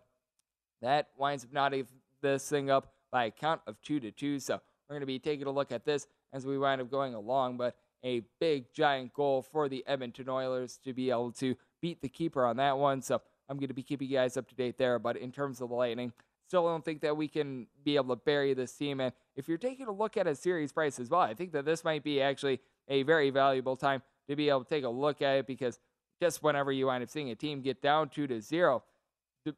that 0.80 1.08
winds 1.18 1.44
up 1.44 1.52
knotting 1.52 1.86
this 2.22 2.48
thing 2.48 2.70
up 2.70 2.92
by 3.10 3.26
a 3.26 3.30
count 3.30 3.60
of 3.66 3.80
two 3.82 4.00
to 4.00 4.10
two. 4.10 4.38
So 4.38 4.60
we're 4.88 4.94
going 4.94 5.00
to 5.00 5.06
be 5.06 5.18
taking 5.18 5.46
a 5.46 5.50
look 5.50 5.72
at 5.72 5.84
this 5.84 6.06
as 6.32 6.46
we 6.46 6.58
wind 6.58 6.80
up 6.80 6.90
going 6.90 7.14
along. 7.14 7.56
But 7.56 7.76
a 8.04 8.22
big, 8.40 8.72
giant 8.72 9.12
goal 9.14 9.42
for 9.42 9.68
the 9.68 9.84
Edmonton 9.86 10.28
Oilers 10.28 10.78
to 10.84 10.92
be 10.92 11.10
able 11.10 11.32
to 11.32 11.56
beat 11.80 12.00
the 12.02 12.08
keeper 12.08 12.44
on 12.44 12.56
that 12.58 12.78
one. 12.78 13.02
So 13.02 13.20
I'm 13.48 13.56
going 13.56 13.68
to 13.68 13.74
be 13.74 13.82
keeping 13.82 14.08
you 14.08 14.16
guys 14.16 14.36
up 14.36 14.48
to 14.48 14.54
date 14.54 14.78
there. 14.78 14.98
But 14.98 15.16
in 15.16 15.32
terms 15.32 15.60
of 15.60 15.70
the 15.70 15.74
Lightning, 15.74 16.12
still 16.46 16.66
don't 16.66 16.84
think 16.84 17.00
that 17.00 17.16
we 17.16 17.28
can 17.28 17.66
be 17.84 17.96
able 17.96 18.14
to 18.14 18.22
bury 18.24 18.54
this 18.54 18.72
team. 18.72 19.00
And 19.00 19.12
if 19.34 19.48
you're 19.48 19.58
taking 19.58 19.86
a 19.86 19.92
look 19.92 20.16
at 20.16 20.26
a 20.26 20.34
series 20.34 20.72
price 20.72 20.98
as 20.98 21.10
well, 21.10 21.20
I 21.20 21.34
think 21.34 21.52
that 21.52 21.64
this 21.64 21.84
might 21.84 22.04
be 22.04 22.20
actually 22.22 22.60
a 22.88 23.02
very 23.02 23.30
valuable 23.30 23.76
time 23.76 24.02
to 24.28 24.36
be 24.36 24.48
able 24.48 24.64
to 24.64 24.68
take 24.68 24.84
a 24.84 24.88
look 24.88 25.22
at 25.22 25.38
it 25.38 25.46
because 25.46 25.78
just 26.20 26.42
whenever 26.42 26.72
you 26.72 26.86
wind 26.86 27.02
up 27.02 27.10
seeing 27.10 27.30
a 27.30 27.34
team 27.34 27.60
get 27.60 27.82
down 27.82 28.08
two 28.08 28.26
to 28.26 28.40
zero, 28.40 28.82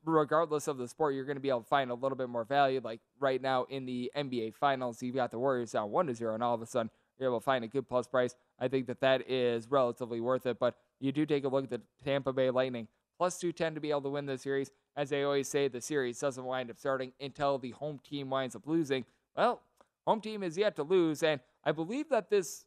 regardless 0.04 0.68
of 0.68 0.78
the 0.78 0.88
sport, 0.88 1.14
you're 1.14 1.24
going 1.24 1.36
to 1.36 1.42
be 1.42 1.48
able 1.48 1.62
to 1.62 1.68
find 1.68 1.90
a 1.90 1.94
little 1.94 2.16
bit 2.16 2.28
more 2.28 2.44
value. 2.44 2.80
Like 2.82 3.00
right 3.18 3.40
now 3.40 3.64
in 3.64 3.86
the 3.86 4.10
NBA 4.16 4.54
Finals, 4.54 5.02
you've 5.02 5.14
got 5.14 5.30
the 5.30 5.38
Warriors 5.38 5.72
down 5.72 5.90
one 5.90 6.06
to 6.06 6.14
zero, 6.14 6.34
and 6.34 6.42
all 6.42 6.54
of 6.54 6.62
a 6.62 6.66
sudden 6.66 6.90
you're 7.18 7.28
able 7.28 7.40
to 7.40 7.44
find 7.44 7.64
a 7.64 7.68
good 7.68 7.88
plus 7.88 8.06
price. 8.06 8.34
I 8.58 8.68
think 8.68 8.86
that 8.86 9.00
that 9.00 9.30
is 9.30 9.70
relatively 9.70 10.20
worth 10.20 10.46
it. 10.46 10.58
But 10.58 10.76
you 11.00 11.12
do 11.12 11.26
take 11.26 11.44
a 11.44 11.48
look 11.48 11.64
at 11.64 11.70
the 11.70 11.80
Tampa 12.04 12.32
Bay 12.32 12.50
Lightning 12.50 12.88
plus 13.18 13.38
two 13.38 13.52
ten 13.52 13.74
to 13.74 13.80
be 13.80 13.90
able 13.90 14.02
to 14.02 14.10
win 14.10 14.26
the 14.26 14.38
series. 14.38 14.70
As 14.96 15.10
they 15.10 15.24
always 15.24 15.48
say, 15.48 15.68
the 15.68 15.80
series 15.80 16.18
doesn't 16.18 16.44
wind 16.44 16.70
up 16.70 16.78
starting 16.78 17.12
until 17.20 17.58
the 17.58 17.72
home 17.72 18.00
team 18.08 18.30
winds 18.30 18.56
up 18.56 18.66
losing. 18.66 19.04
Well, 19.36 19.60
home 20.06 20.20
team 20.20 20.42
is 20.42 20.56
yet 20.56 20.76
to 20.76 20.82
lose, 20.82 21.22
and 21.22 21.40
I 21.64 21.72
believe 21.72 22.08
that 22.08 22.30
this 22.30 22.64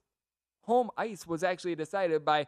home 0.64 0.92
ice 0.98 1.26
was 1.26 1.44
actually 1.44 1.76
decided 1.76 2.24
by 2.24 2.48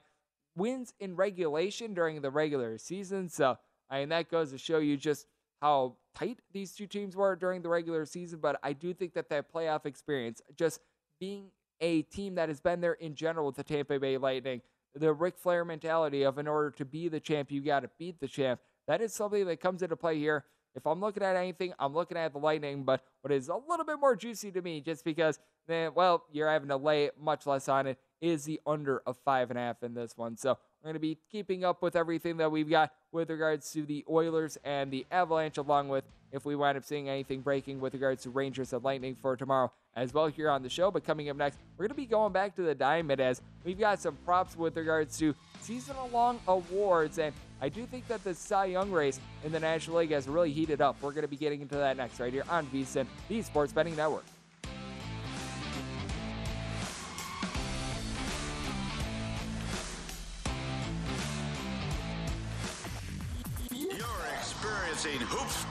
wins 0.56 0.94
in 1.00 1.16
regulation 1.16 1.94
during 1.94 2.22
the 2.22 2.30
regular 2.30 2.78
season. 2.78 3.30
So 3.30 3.58
I 3.94 4.00
mean, 4.00 4.10
that 4.10 4.32
goes 4.32 4.50
to 4.52 4.58
show 4.58 4.80
you 4.80 4.98
just 4.98 5.28
how 5.62 5.98
tight 6.16 6.40
these 6.52 6.74
two 6.74 6.88
teams 6.88 7.16
were 7.16 7.36
during 7.36 7.62
the 7.62 7.70
regular 7.70 8.06
season. 8.06 8.40
But 8.42 8.60
I 8.64 8.74
do 8.74 8.92
think 8.92 9.14
that 9.14 9.30
that 9.30 9.54
playoff 9.54 9.86
experience, 9.86 10.42
just 10.58 10.80
being 11.20 11.52
a 11.80 12.02
team 12.02 12.34
that 12.36 12.50
has 12.50 12.60
been 12.60 12.82
there 12.82 12.94
in 12.94 13.14
general 13.14 13.46
with 13.46 13.56
the 13.56 13.64
Tampa 13.64 14.00
Bay 14.00 14.18
Lightning, 14.18 14.62
the 14.96 15.14
Ric 15.14 15.38
Flair 15.38 15.64
mentality 15.64 16.24
of 16.24 16.40
in 16.40 16.48
order 16.48 16.72
to 16.72 16.86
be 16.86 17.08
the 17.08 17.20
champ, 17.20 17.52
you 17.52 17.62
got 17.62 17.82
to 17.82 17.90
beat 18.00 18.20
the 18.20 18.28
champ. 18.28 18.60
That 18.88 19.00
is 19.00 19.14
something 19.14 19.46
that 19.46 19.62
comes 19.62 19.84
into 19.84 19.96
play 19.96 20.18
here. 20.18 20.46
If 20.76 20.88
I'm 20.88 21.00
looking 21.00 21.22
at 21.22 21.36
anything, 21.36 21.74
I'm 21.78 21.94
looking 21.94 22.18
at 22.18 22.34
the 22.34 22.40
Lightning, 22.40 22.84
but 22.84 23.04
what 23.22 23.32
is 23.32 23.48
a 23.48 23.56
little 23.56 23.86
bit 23.86 24.00
more 24.00 24.16
juicy 24.16 24.52
to 24.54 24.62
me, 24.64 24.82
just 24.82 25.06
because, 25.06 25.38
man, 25.68 25.92
well, 25.96 26.24
you're 26.32 26.50
having 26.50 26.70
to 26.70 26.78
lay 26.78 27.10
much 27.20 27.46
less 27.46 27.68
on 27.70 27.88
it, 27.88 27.98
is 28.22 28.46
the 28.46 28.60
under 28.66 29.02
of 29.06 29.18
five 29.18 29.50
and 29.50 29.60
a 29.60 29.62
half 29.62 29.84
in 29.84 29.94
this 29.94 30.18
one. 30.18 30.38
So 30.38 30.58
we're 30.82 30.88
going 30.88 30.94
to 30.94 31.00
be 31.00 31.18
keeping 31.32 31.66
up 31.66 31.82
with 31.82 31.96
everything 31.96 32.38
that 32.38 32.52
we've 32.52 32.70
got 32.70 32.92
with 33.12 33.30
regards 33.30 33.72
to 33.74 33.86
the 33.86 34.06
Oilers 34.10 34.58
and 34.64 34.92
the 34.92 35.06
Avalanche, 35.12 35.58
along 35.58 35.90
with 35.90 36.06
if 36.32 36.46
we 36.46 36.56
wind 36.56 36.78
up 36.78 36.84
seeing 36.84 37.10
anything 37.10 37.42
breaking 37.42 37.80
with 37.80 37.94
regards 37.94 38.24
to 38.24 38.30
Rangers 38.30 38.74
and 38.74 38.84
Lightning 38.84 39.16
for 39.22 39.38
tomorrow 39.38 39.72
as 39.96 40.14
well 40.14 40.28
here 40.28 40.50
on 40.50 40.64
the 40.64 40.70
show. 40.70 40.90
But 40.90 41.06
coming 41.06 41.30
up 41.30 41.38
next, 41.38 41.60
we're 41.78 41.84
going 41.84 41.96
to 41.96 42.02
be 42.02 42.08
going 42.08 42.34
back 42.34 42.56
to 42.56 42.64
the 42.64 42.74
Diamond 42.74 43.22
as 43.22 43.42
we've 43.64 43.80
got 43.80 44.00
some 44.00 44.18
props 44.26 44.58
with 44.58 44.76
regards 44.76 45.18
to 45.20 45.36
season 45.62 45.96
long 46.12 46.40
awards. 46.48 47.20
And 47.20 47.34
I 47.62 47.70
do 47.70 47.86
think 47.86 48.08
that 48.08 48.24
the 48.24 48.34
Cy 48.34 48.66
Young 48.66 48.92
race 48.92 49.20
in 49.44 49.52
the 49.52 49.60
National 49.60 49.98
League 49.98 50.12
has 50.12 50.28
really 50.28 50.52
heated 50.52 50.82
up. 50.82 50.96
We're 51.02 51.12
going 51.12 51.22
to 51.22 51.28
be 51.28 51.38
getting 51.38 51.62
into 51.62 51.76
that 51.76 51.98
next 51.98 52.20
right 52.20 52.34
here 52.34 52.46
on 52.50 52.66
VSIN, 52.68 53.06
the 53.30 53.42
Sports 53.44 53.72
Betting 53.72 53.96
Network. 53.96 54.26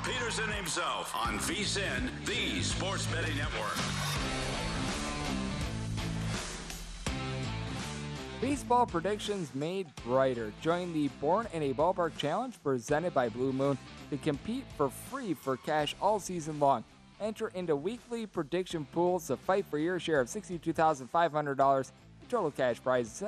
Peterson 0.04 0.50
himself 0.50 1.14
on 1.14 1.38
VSIN, 1.38 2.10
the 2.26 2.60
Sports 2.60 3.06
Betting 3.06 3.36
Network. 3.36 3.76
Baseball 8.40 8.84
predictions 8.84 9.54
made 9.54 9.86
brighter. 10.04 10.52
Join 10.60 10.92
the 10.92 11.06
Born 11.20 11.46
in 11.52 11.62
a 11.62 11.72
Ballpark 11.72 12.16
Challenge 12.16 12.52
presented 12.64 13.14
by 13.14 13.28
Blue 13.28 13.52
Moon 13.52 13.78
to 14.10 14.16
compete 14.16 14.64
for 14.76 14.90
free 14.90 15.34
for 15.34 15.56
cash 15.56 15.94
all 16.02 16.18
season 16.18 16.58
long. 16.58 16.82
Enter 17.20 17.48
into 17.54 17.76
weekly 17.76 18.26
prediction 18.26 18.84
pools 18.86 19.28
to 19.28 19.36
fight 19.36 19.66
for 19.70 19.78
your 19.78 20.00
share 20.00 20.18
of 20.18 20.26
$62,500 20.26 21.78
in 22.22 22.28
total 22.28 22.50
cash 22.50 22.82
prizes. 22.82 23.22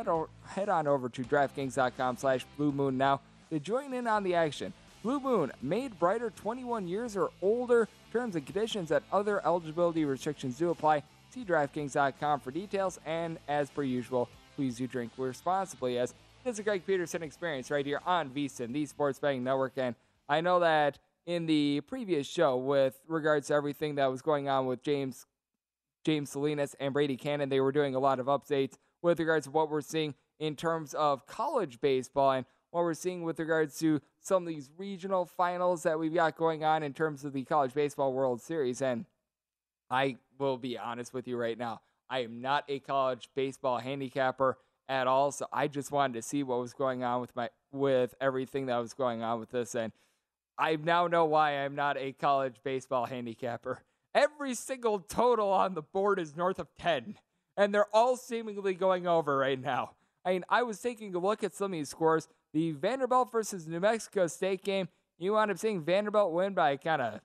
Head, 0.47 0.69
on 0.69 0.89
over 0.89 1.09
to 1.09 1.23
DraftKings.com 1.23 2.17
slash 2.17 2.45
Blue 2.57 2.73
Moon 2.73 2.99
now 2.99 3.21
to 3.51 3.61
join 3.61 3.95
in 3.95 4.09
on 4.09 4.25
the 4.25 4.35
action. 4.35 4.73
Blue 5.05 5.21
Moon, 5.21 5.53
made 5.61 5.99
brighter 5.99 6.31
21 6.31 6.89
years 6.89 7.15
or 7.15 7.31
older. 7.43 7.91
Terms 8.11 8.37
and 8.37 8.47
conditions 8.47 8.91
and 8.91 9.05
other 9.13 9.45
eligibility 9.45 10.07
restrictions 10.07 10.59
do 10.59 10.71
apply. 10.71 11.03
See 11.29 11.45
DraftKings.com 11.45 12.41
for 12.41 12.51
details. 12.51 12.99
And 13.05 13.39
as 13.47 13.69
per 13.69 13.83
usual, 13.83 14.31
please 14.57 14.79
do 14.79 14.87
drink 14.87 15.13
responsibly 15.19 15.99
as 15.99 16.15
it's 16.47 16.59
a 16.59 16.63
Greg 16.63 16.87
Peterson 16.87 17.23
experience 17.23 17.71
right 17.71 17.85
here 17.85 18.01
on 18.07 18.31
VSIN, 18.31 18.73
the 18.73 18.87
Sports 18.87 19.19
Betting 19.19 19.45
Network. 19.45 19.75
And 19.77 19.95
I 20.27 20.41
know 20.41 20.61
that 20.61 20.99
in 21.27 21.45
the 21.45 21.83
previous 21.83 22.27
show, 22.27 22.57
with 22.57 22.99
regards 23.07 23.49
to 23.49 23.55
everything 23.55 23.97
that 23.97 24.11
was 24.11 24.23
going 24.23 24.49
on 24.49 24.65
with 24.65 24.83
James 24.83 25.27
James 26.07 26.31
Salinas 26.31 26.77
and 26.81 26.95
Brady 26.95 27.19
Kannon, 27.19 27.51
they 27.51 27.61
were 27.61 27.73
doing 27.73 27.95
a 27.95 27.99
lot 27.99 28.21
of 28.21 28.27
updates 28.27 28.75
with 29.03 29.19
regards 29.19 29.45
to 29.45 29.51
what 29.51 29.71
we're 29.71 29.83
seeing 29.83 30.15
in 30.39 30.57
terms 30.57 30.95
of 30.95 31.27
college 31.27 31.81
baseball. 31.83 32.33
And 32.33 32.47
what 32.75 32.83
we're 32.83 32.93
seeing 32.93 33.23
with 33.23 33.39
regards 33.39 33.79
to 33.79 34.01
some 34.21 34.43
of 34.43 34.49
these 34.49 34.69
regional 34.77 35.25
finals 35.25 35.85
that 35.85 35.97
we've 35.97 36.13
got 36.13 36.37
going 36.37 36.65
on 36.65 36.83
in 36.83 36.93
terms 36.93 37.25
of 37.25 37.33
the 37.33 37.45
College 37.45 37.73
Baseball 37.73 38.13
World 38.13 38.43
Series. 38.43 38.83
And 38.83 39.05
I 39.89 40.17
will 40.41 40.57
be 40.57 40.77
honest 40.77 41.15
with 41.15 41.29
you 41.29 41.37
right 41.37 41.57
now. 41.57 41.83
I 42.11 42.25
am 42.25 42.41
not 42.41 42.65
a 42.67 42.81
college 42.81 43.29
baseball 43.37 43.79
handicapper 43.79 44.59
at 44.89 45.07
all. 45.07 45.31
So 45.31 45.47
I 45.53 45.69
just 45.69 45.93
wanted 45.93 46.15
to 46.15 46.23
see 46.23 46.43
what 46.43 46.59
was 46.59 46.73
going 46.73 47.05
on 47.05 47.21
with 47.21 47.37
my 47.37 47.49
with 47.71 48.17
everything 48.21 48.67
that 48.67 48.79
was 48.79 48.93
going 48.93 49.23
on 49.23 49.39
with 49.39 49.51
this. 49.53 49.77
And 49.77 49.93
I 50.59 50.75
now 50.75 51.07
know 51.07 51.27
why 51.27 51.53
I'm 51.53 51.77
not 51.77 51.97
a 51.97 52.11
college 52.13 52.57
baseball 52.65 53.07
handicapper. 53.07 53.85
Every 54.17 54.55
single 54.55 54.99
total 54.99 55.53
on 55.53 55.75
the 55.75 55.83
board 55.83 56.19
is 56.19 56.35
north 56.35 56.59
of 56.59 56.75
10. 56.81 57.19
And 57.57 57.73
they're 57.73 57.95
all 57.95 58.17
seemingly 58.17 58.75
going 58.75 59.07
over 59.07 59.39
right 59.39 59.61
now. 59.61 59.93
I 60.25 60.33
mean, 60.33 60.45
I 60.49 60.63
was 60.63 60.81
taking 60.81 61.15
a 61.15 61.19
look 61.19 61.45
at 61.45 61.55
some 61.55 61.67
of 61.67 61.73
these 61.73 61.91
scores 61.91 62.29
the 62.55 62.71
Vanderbilt 62.71 63.33
versus 63.33 63.67
New 63.67 63.81
Mexico 63.81 64.29
State 64.29 64.63
game, 64.63 64.89
you 65.19 65.33
wound 65.33 65.51
up 65.51 65.59
seeing 65.59 65.83
Vanderbilt 65.83 66.33
win 66.33 66.55
by 66.55 66.77
kind 66.77 67.03
of 67.03 67.21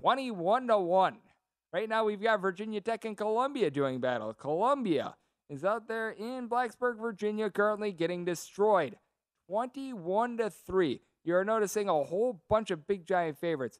21 0.00 0.66
to 0.66 0.78
1. 0.78 1.16
Right 1.72 1.88
now, 1.88 2.04
we've 2.04 2.22
got 2.22 2.40
Virginia 2.40 2.80
Tech 2.80 3.04
and 3.04 3.16
Columbia 3.16 3.70
doing 3.70 4.00
battle. 4.00 4.34
Columbia 4.34 5.14
is 5.48 5.64
out 5.64 5.88
there 5.88 6.10
in 6.10 6.48
Blacksburg, 6.48 6.98
Virginia, 6.98 7.48
currently 7.48 7.92
getting 7.92 8.24
destroyed 8.24 8.96
21 9.48 10.38
to 10.38 10.50
3. 10.50 11.00
You're 11.24 11.44
noticing 11.44 11.88
a 11.88 12.04
whole 12.04 12.42
bunch 12.48 12.70
of 12.70 12.86
big 12.86 13.06
giant 13.06 13.38
favorites. 13.38 13.78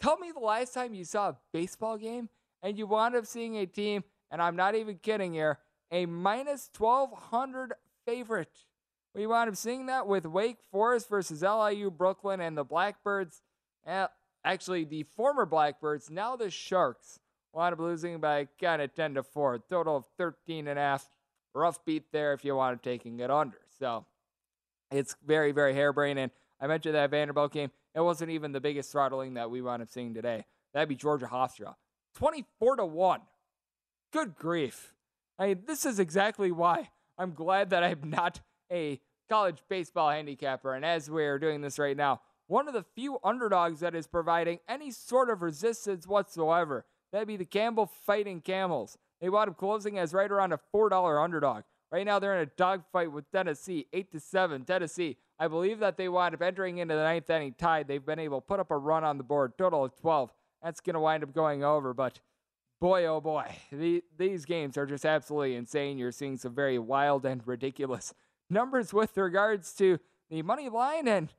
Tell 0.00 0.18
me 0.18 0.32
the 0.32 0.40
last 0.40 0.74
time 0.74 0.94
you 0.94 1.04
saw 1.04 1.30
a 1.30 1.36
baseball 1.52 1.96
game 1.96 2.28
and 2.62 2.76
you 2.76 2.86
wound 2.86 3.14
up 3.16 3.26
seeing 3.26 3.56
a 3.56 3.66
team, 3.66 4.04
and 4.30 4.42
I'm 4.42 4.56
not 4.56 4.74
even 4.74 4.98
kidding 4.98 5.32
here, 5.32 5.58
a 5.90 6.04
minus 6.04 6.68
1200 6.76 7.74
favorite. 8.06 8.64
We 9.14 9.26
wound 9.26 9.50
up 9.50 9.56
seeing 9.56 9.86
that 9.86 10.06
with 10.06 10.24
Wake 10.24 10.58
Forest 10.70 11.08
versus 11.08 11.42
LIU 11.42 11.90
Brooklyn 11.90 12.40
and 12.40 12.56
the 12.56 12.64
Blackbirds. 12.64 13.42
Eh, 13.86 14.06
actually, 14.44 14.84
the 14.84 15.02
former 15.02 15.44
Blackbirds, 15.44 16.10
now 16.10 16.36
the 16.36 16.50
Sharks, 16.50 17.18
wound 17.52 17.72
up 17.72 17.80
losing 17.80 18.20
by 18.20 18.48
kind 18.60 18.80
of 18.80 18.94
10 18.94 19.14
to 19.14 19.22
4. 19.22 19.58
Total 19.70 19.96
of 19.96 20.04
13 20.18 20.68
and 20.68 20.78
a 20.78 20.82
half. 20.82 21.06
Rough 21.54 21.84
beat 21.84 22.12
there 22.12 22.34
if 22.34 22.44
you 22.44 22.54
want 22.54 22.82
to 22.82 22.88
taking 22.88 23.18
it 23.20 23.30
under. 23.30 23.58
So 23.78 24.04
it's 24.90 25.16
very, 25.24 25.52
very 25.52 25.74
harebrained. 25.74 26.18
And 26.18 26.30
I 26.60 26.66
mentioned 26.66 26.94
that 26.94 27.10
Vanderbilt 27.10 27.52
game. 27.52 27.70
It 27.94 28.00
wasn't 28.00 28.30
even 28.30 28.52
the 28.52 28.60
biggest 28.60 28.92
throttling 28.92 29.34
that 29.34 29.50
we 29.50 29.62
wound 29.62 29.82
up 29.82 29.88
seeing 29.88 30.12
today. 30.12 30.44
That'd 30.74 30.90
be 30.90 30.96
Georgia 30.96 31.26
Hofstra. 31.26 31.74
24 32.16 32.76
to 32.76 32.84
1. 32.84 33.20
Good 34.12 34.36
grief. 34.36 34.92
I 35.38 35.48
mean, 35.48 35.62
this 35.66 35.86
is 35.86 35.98
exactly 35.98 36.52
why 36.52 36.90
I'm 37.18 37.32
glad 37.32 37.70
that 37.70 37.82
I'm 37.82 38.10
not 38.10 38.40
a 38.70 39.00
college 39.28 39.62
baseball 39.68 40.10
handicapper. 40.10 40.74
And 40.74 40.84
as 40.84 41.10
we're 41.10 41.38
doing 41.38 41.60
this 41.60 41.78
right 41.78 41.96
now, 41.96 42.20
one 42.46 42.68
of 42.68 42.74
the 42.74 42.84
few 42.94 43.18
underdogs 43.24 43.80
that 43.80 43.94
is 43.94 44.06
providing 44.06 44.60
any 44.68 44.90
sort 44.90 45.30
of 45.30 45.42
resistance 45.42 46.06
whatsoever. 46.06 46.84
That'd 47.12 47.28
be 47.28 47.36
the 47.36 47.44
Campbell 47.44 47.86
Fighting 47.86 48.40
Camels. 48.40 48.98
They 49.20 49.28
wound 49.28 49.50
up 49.50 49.56
closing 49.56 49.98
as 49.98 50.12
right 50.12 50.30
around 50.30 50.52
a 50.52 50.60
$4 50.74 51.22
underdog. 51.22 51.64
Right 51.90 52.04
now, 52.04 52.18
they're 52.18 52.36
in 52.36 52.42
a 52.42 52.50
dogfight 52.56 53.12
with 53.12 53.30
Tennessee, 53.30 53.86
8 53.92 54.10
to 54.12 54.20
7. 54.20 54.64
Tennessee, 54.64 55.16
I 55.38 55.48
believe 55.48 55.78
that 55.78 55.96
they 55.96 56.08
wind 56.08 56.34
up 56.34 56.42
entering 56.42 56.78
into 56.78 56.94
the 56.94 57.02
ninth 57.02 57.30
inning 57.30 57.54
tied. 57.56 57.88
They've 57.88 58.04
been 58.04 58.18
able 58.18 58.40
to 58.40 58.46
put 58.46 58.60
up 58.60 58.70
a 58.70 58.76
run 58.76 59.04
on 59.04 59.18
the 59.18 59.24
board, 59.24 59.56
total 59.56 59.84
of 59.84 59.96
12. 59.96 60.32
That's 60.62 60.80
going 60.80 60.94
to 60.94 61.00
wind 61.00 61.22
up 61.22 61.32
going 61.32 61.62
over, 61.62 61.94
but 61.94 62.20
boy, 62.80 63.06
oh 63.06 63.20
boy, 63.20 63.56
the, 63.72 64.02
these 64.16 64.44
games 64.44 64.76
are 64.76 64.86
just 64.86 65.04
absolutely 65.04 65.54
insane. 65.54 65.98
You're 65.98 66.12
seeing 66.12 66.36
some 66.36 66.54
very 66.54 66.78
wild 66.78 67.24
and 67.24 67.46
ridiculous 67.46 68.14
numbers 68.50 68.92
with 68.92 69.16
regards 69.16 69.72
to 69.74 69.98
the 70.30 70.42
money 70.42 70.68
line. 70.68 71.08
And 71.08 71.32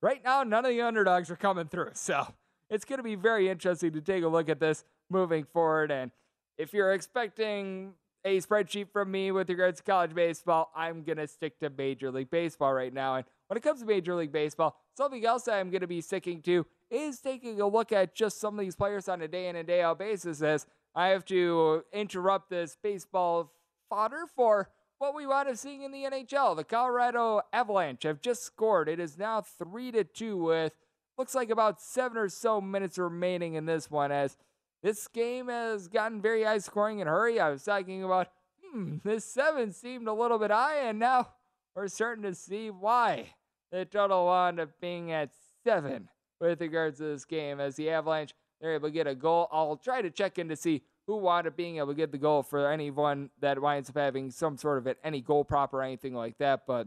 right 0.00 0.22
now, 0.24 0.42
none 0.42 0.64
of 0.64 0.70
the 0.70 0.80
underdogs 0.80 1.30
are 1.30 1.36
coming 1.36 1.68
through. 1.68 1.90
So 1.94 2.26
it's 2.70 2.84
going 2.84 2.98
to 2.98 3.02
be 3.02 3.14
very 3.14 3.48
interesting 3.48 3.92
to 3.92 4.00
take 4.00 4.24
a 4.24 4.28
look 4.28 4.48
at 4.48 4.60
this 4.60 4.84
moving 5.10 5.44
forward. 5.44 5.90
And 5.90 6.10
if 6.58 6.72
you're 6.72 6.92
expecting 6.92 7.94
a 8.24 8.40
spreadsheet 8.40 8.88
from 8.92 9.10
me 9.10 9.30
with 9.32 9.48
regards 9.48 9.78
to 9.78 9.84
college 9.84 10.14
baseball, 10.14 10.70
I'm 10.74 11.02
going 11.02 11.18
to 11.18 11.26
stick 11.26 11.58
to 11.60 11.70
Major 11.70 12.10
League 12.10 12.30
Baseball 12.30 12.72
right 12.72 12.92
now. 12.92 13.16
And 13.16 13.24
when 13.48 13.56
it 13.56 13.62
comes 13.62 13.80
to 13.80 13.86
Major 13.86 14.14
League 14.14 14.32
Baseball, 14.32 14.76
something 14.96 15.24
else 15.24 15.48
I'm 15.48 15.70
going 15.70 15.80
to 15.80 15.86
be 15.86 16.00
sticking 16.00 16.42
to 16.42 16.66
is 16.90 17.20
taking 17.20 17.60
a 17.60 17.66
look 17.66 17.92
at 17.92 18.14
just 18.14 18.40
some 18.40 18.54
of 18.54 18.60
these 18.60 18.76
players 18.76 19.08
on 19.08 19.22
a 19.22 19.28
day 19.28 19.48
in 19.48 19.56
and 19.56 19.66
day 19.66 19.82
out 19.82 19.98
basis 19.98 20.42
as 20.42 20.66
I 20.94 21.08
have 21.08 21.24
to 21.26 21.84
interrupt 21.92 22.50
this 22.50 22.76
baseball 22.82 23.52
fodder 23.88 24.24
for 24.36 24.68
what 24.98 25.14
we 25.14 25.26
wound 25.26 25.48
up 25.48 25.56
seeing 25.56 25.82
in 25.82 25.90
the 25.90 26.04
NHL. 26.04 26.54
The 26.54 26.64
Colorado 26.64 27.40
Avalanche 27.52 28.04
have 28.04 28.20
just 28.20 28.42
scored. 28.42 28.88
It 28.88 29.00
is 29.00 29.18
now 29.18 29.40
3 29.40 29.90
to 29.92 30.04
2 30.04 30.36
with 30.36 30.74
looks 31.18 31.34
like 31.34 31.50
about 31.50 31.80
7 31.80 32.16
or 32.16 32.28
so 32.28 32.60
minutes 32.60 32.98
remaining 32.98 33.54
in 33.54 33.66
this 33.66 33.90
one 33.90 34.12
as 34.12 34.36
this 34.82 35.08
game 35.08 35.48
has 35.48 35.88
gotten 35.88 36.20
very 36.20 36.44
high 36.44 36.58
scoring 36.58 36.98
in 36.98 37.08
a 37.08 37.10
hurry. 37.10 37.40
I 37.40 37.50
was 37.50 37.64
talking 37.64 38.04
about 38.04 38.28
hmm, 38.64 38.98
this 39.04 39.24
7 39.24 39.72
seemed 39.72 40.08
a 40.08 40.12
little 40.12 40.38
bit 40.38 40.50
high 40.50 40.78
and 40.88 40.98
now 40.98 41.28
we're 41.74 41.88
starting 41.88 42.24
to 42.24 42.34
see 42.34 42.70
why. 42.70 43.30
The 43.72 43.86
total 43.86 44.26
wound 44.26 44.60
up 44.60 44.68
being 44.80 45.12
at 45.12 45.30
7 45.64 46.08
with 46.40 46.60
regards 46.60 46.98
to 46.98 47.04
this 47.04 47.24
game 47.24 47.58
as 47.58 47.74
the 47.76 47.90
Avalanche 47.90 48.34
they're 48.60 48.74
able 48.74 48.88
to 48.88 48.92
get 48.92 49.08
a 49.08 49.14
goal. 49.14 49.48
I'll 49.50 49.76
try 49.76 50.02
to 50.02 50.10
check 50.10 50.38
in 50.38 50.48
to 50.48 50.56
see 50.56 50.82
who 51.08 51.16
wound 51.16 51.48
up 51.48 51.56
being 51.56 51.78
able 51.78 51.88
to 51.88 51.94
get 51.94 52.12
the 52.12 52.18
goal 52.18 52.44
for 52.44 52.70
anyone 52.70 53.30
that 53.40 53.60
winds 53.60 53.90
up 53.90 53.96
having 53.96 54.30
some 54.30 54.56
sort 54.56 54.78
of 54.78 54.86
it, 54.86 54.98
any 55.02 55.20
goal 55.20 55.44
prop 55.44 55.74
or 55.74 55.82
anything 55.82 56.14
like 56.14 56.38
that. 56.38 56.62
But 56.64 56.86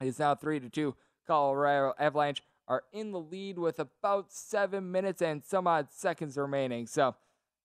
it's 0.00 0.18
now 0.18 0.34
three 0.34 0.58
to 0.58 0.68
two. 0.68 0.96
Colorado 1.26 1.94
Avalanche 2.00 2.42
are 2.66 2.82
in 2.92 3.12
the 3.12 3.20
lead 3.20 3.58
with 3.58 3.78
about 3.78 4.32
seven 4.32 4.90
minutes 4.90 5.22
and 5.22 5.44
some 5.44 5.68
odd 5.68 5.92
seconds 5.92 6.36
remaining. 6.36 6.88
So 6.88 7.14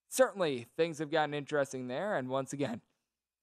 certainly 0.09 0.67
things 0.77 0.99
have 0.99 1.09
gotten 1.09 1.33
interesting 1.33 1.87
there. 1.87 2.15
And 2.15 2.29
once 2.29 2.53
again, 2.53 2.81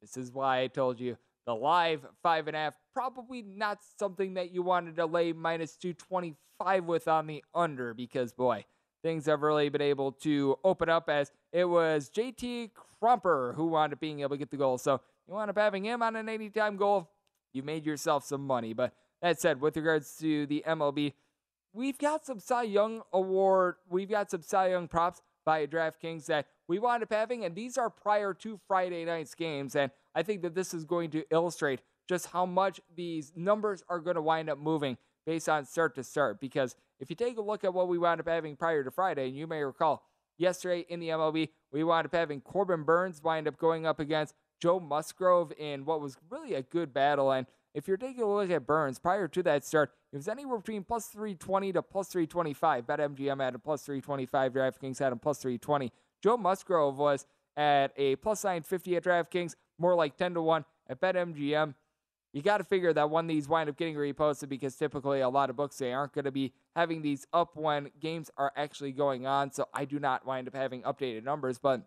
this 0.00 0.16
is 0.16 0.30
why 0.30 0.60
I 0.60 0.68
told 0.68 1.00
you 1.00 1.16
The 1.46 1.54
live 1.54 2.06
five 2.22 2.46
and 2.46 2.56
a 2.56 2.60
half, 2.60 2.74
probably 2.94 3.42
not 3.42 3.78
something 3.98 4.34
that 4.34 4.52
you 4.52 4.62
wanted 4.62 4.96
to 4.96 5.06
lay 5.06 5.32
minus 5.32 5.76
225 5.76 6.84
with 6.84 7.08
on 7.08 7.26
the 7.26 7.42
under 7.54 7.94
because, 7.94 8.32
boy, 8.32 8.64
things 9.02 9.26
have 9.26 9.42
really 9.42 9.68
been 9.68 9.80
able 9.80 10.12
to 10.12 10.58
open 10.64 10.88
up 10.88 11.08
as 11.08 11.32
it 11.52 11.64
was 11.64 12.10
JT 12.10 12.70
Compher 13.02 13.54
who 13.54 13.68
wound 13.68 13.92
up 13.92 14.00
being 14.00 14.20
able 14.20 14.30
to 14.30 14.36
get 14.36 14.50
the 14.50 14.56
goal. 14.56 14.78
So 14.78 15.00
you 15.26 15.34
wound 15.34 15.50
up 15.50 15.58
having 15.58 15.84
him 15.84 16.02
on 16.02 16.16
an 16.16 16.28
80 16.28 16.50
time 16.50 16.76
goal. 16.76 17.10
You 17.52 17.62
made 17.62 17.84
yourself 17.84 18.24
some 18.24 18.46
money. 18.46 18.72
But 18.72 18.92
that 19.22 19.40
said, 19.40 19.60
with 19.60 19.76
regards 19.76 20.16
to 20.18 20.46
the 20.46 20.62
MLB, 20.66 21.14
we've 21.72 21.98
got 21.98 22.26
some 22.26 22.38
Cy 22.38 22.64
Young 22.64 23.02
award, 23.12 23.76
we've 23.88 24.10
got 24.10 24.30
some 24.30 24.42
Cy 24.42 24.68
Young 24.68 24.88
props 24.88 25.22
by 25.44 25.66
DraftKings 25.66 26.26
that 26.26 26.46
we 26.68 26.78
wound 26.78 27.02
up 27.02 27.12
having, 27.12 27.44
and 27.44 27.54
these 27.54 27.76
are 27.78 27.90
prior 27.90 28.34
to 28.34 28.60
Friday 28.68 29.04
night's 29.04 29.34
games. 29.34 29.74
And 29.74 29.90
I 30.14 30.22
think 30.22 30.42
that 30.42 30.54
this 30.54 30.74
is 30.74 30.84
going 30.84 31.10
to 31.10 31.24
illustrate 31.30 31.80
just 32.08 32.26
how 32.26 32.44
much 32.46 32.80
these 32.94 33.32
numbers 33.36 33.82
are 33.88 34.00
going 34.00 34.16
to 34.16 34.22
wind 34.22 34.50
up 34.50 34.58
moving 34.58 34.96
based 35.26 35.48
on 35.48 35.64
start 35.64 35.94
to 35.94 36.02
start. 36.02 36.40
Because 36.40 36.74
if 36.98 37.10
you 37.10 37.16
take 37.16 37.38
a 37.38 37.42
look 37.42 37.64
at 37.64 37.72
what 37.72 37.88
we 37.88 37.98
wound 37.98 38.20
up 38.20 38.28
having 38.28 38.56
prior 38.56 38.82
to 38.82 38.90
Friday, 38.90 39.28
and 39.28 39.36
you 39.36 39.46
may 39.46 39.62
recall 39.62 40.02
yesterday 40.36 40.84
in 40.88 41.00
the 41.00 41.10
MLB, 41.10 41.50
we 41.72 41.84
wound 41.84 42.06
up 42.06 42.14
having 42.14 42.40
Corbin 42.40 42.82
Burnes 42.82 43.22
wind 43.22 43.46
up 43.46 43.58
going 43.58 43.86
up 43.86 44.00
against 44.00 44.34
Joe 44.60 44.80
Musgrove 44.80 45.52
in 45.58 45.84
what 45.84 46.00
was 46.00 46.16
really 46.28 46.54
a 46.54 46.62
good 46.62 46.92
battle. 46.92 47.30
And 47.30 47.46
if 47.74 47.86
you're 47.86 47.96
taking 47.96 48.22
a 48.22 48.34
look 48.34 48.50
at 48.50 48.66
Burnes 48.66 48.98
prior 48.98 49.28
to 49.28 49.42
that 49.44 49.64
start, 49.64 49.92
it 50.12 50.16
was 50.16 50.28
anywhere 50.28 50.58
between 50.58 50.82
plus 50.82 51.06
320 51.06 51.72
to 51.74 51.82
plus 51.82 52.08
325. 52.08 52.86
BetMGM 52.86 53.40
had 53.40 53.54
a 53.54 53.58
plus 53.58 53.82
325. 53.82 54.52
DraftKings 54.52 54.98
had 54.98 55.12
a 55.12 55.16
plus 55.16 55.38
320. 55.38 55.92
Joe 56.22 56.36
Musgrove 56.36 56.98
was 56.98 57.26
at 57.56 57.92
a 57.96 58.16
plus 58.16 58.44
950 58.44 58.96
at 58.96 59.04
DraftKings, 59.04 59.54
more 59.80 59.94
like 59.94 60.16
10 60.16 60.34
to 60.34 60.42
1 60.42 60.64
at 60.88 61.00
BetMGM. 61.00 61.74
You 62.32 62.42
got 62.42 62.58
to 62.58 62.64
figure 62.64 62.92
that 62.92 63.10
one 63.10 63.26
these 63.26 63.48
wind 63.48 63.68
up 63.68 63.76
getting 63.76 63.96
reposted 63.96 64.48
because 64.48 64.76
typically 64.76 65.20
a 65.20 65.28
lot 65.28 65.50
of 65.50 65.56
books 65.56 65.78
they 65.78 65.92
aren't 65.92 66.12
going 66.12 66.26
to 66.26 66.30
be 66.30 66.52
having 66.76 67.02
these 67.02 67.26
up 67.32 67.56
when 67.56 67.90
games 67.98 68.30
are 68.36 68.52
actually 68.56 68.92
going 68.92 69.26
on. 69.26 69.50
So 69.50 69.66
I 69.74 69.84
do 69.84 69.98
not 69.98 70.24
wind 70.24 70.46
up 70.46 70.54
having 70.54 70.82
updated 70.82 71.24
numbers, 71.24 71.58
but 71.58 71.82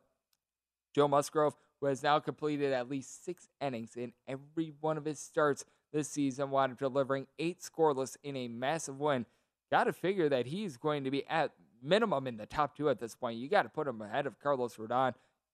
Joe 0.94 1.08
Musgrove, 1.08 1.56
who 1.80 1.88
has 1.88 2.04
now 2.04 2.20
completed 2.20 2.74
at 2.74 2.90
least 2.90 3.24
six 3.24 3.48
innings 3.62 3.96
in 3.96 4.12
every 4.28 4.74
one 4.82 4.98
of 4.98 5.06
his 5.06 5.20
starts 5.20 5.64
this 5.94 6.10
season, 6.10 6.50
wound 6.50 6.74
up 6.74 6.80
delivering 6.80 7.28
eight 7.40 7.62
scoreless 7.62 8.18
in 8.24 8.36
a 8.36 8.50
massive 8.50 9.00
win. 9.00 9.26
Got 9.72 9.86
to 9.86 9.94
figure 9.94 10.28
that 10.28 10.48
he's 10.48 10.76
going 10.76 11.06
to 11.06 11.12
be 11.12 11.26
at 11.28 11.52
minimum 11.82 12.28
in 12.28 12.38
the 12.38 12.46
top 12.46 12.76
two 12.76 12.90
at 12.90 13.00
this 13.00 13.16
point. 13.16 13.38
You 13.38 13.48
got 13.48 13.64
to 13.64 13.70
put 13.70 13.88
him 13.88 14.02
ahead 14.02 14.26
of 14.26 14.40
Carlos 14.40 14.76
Rodon. 14.76 15.14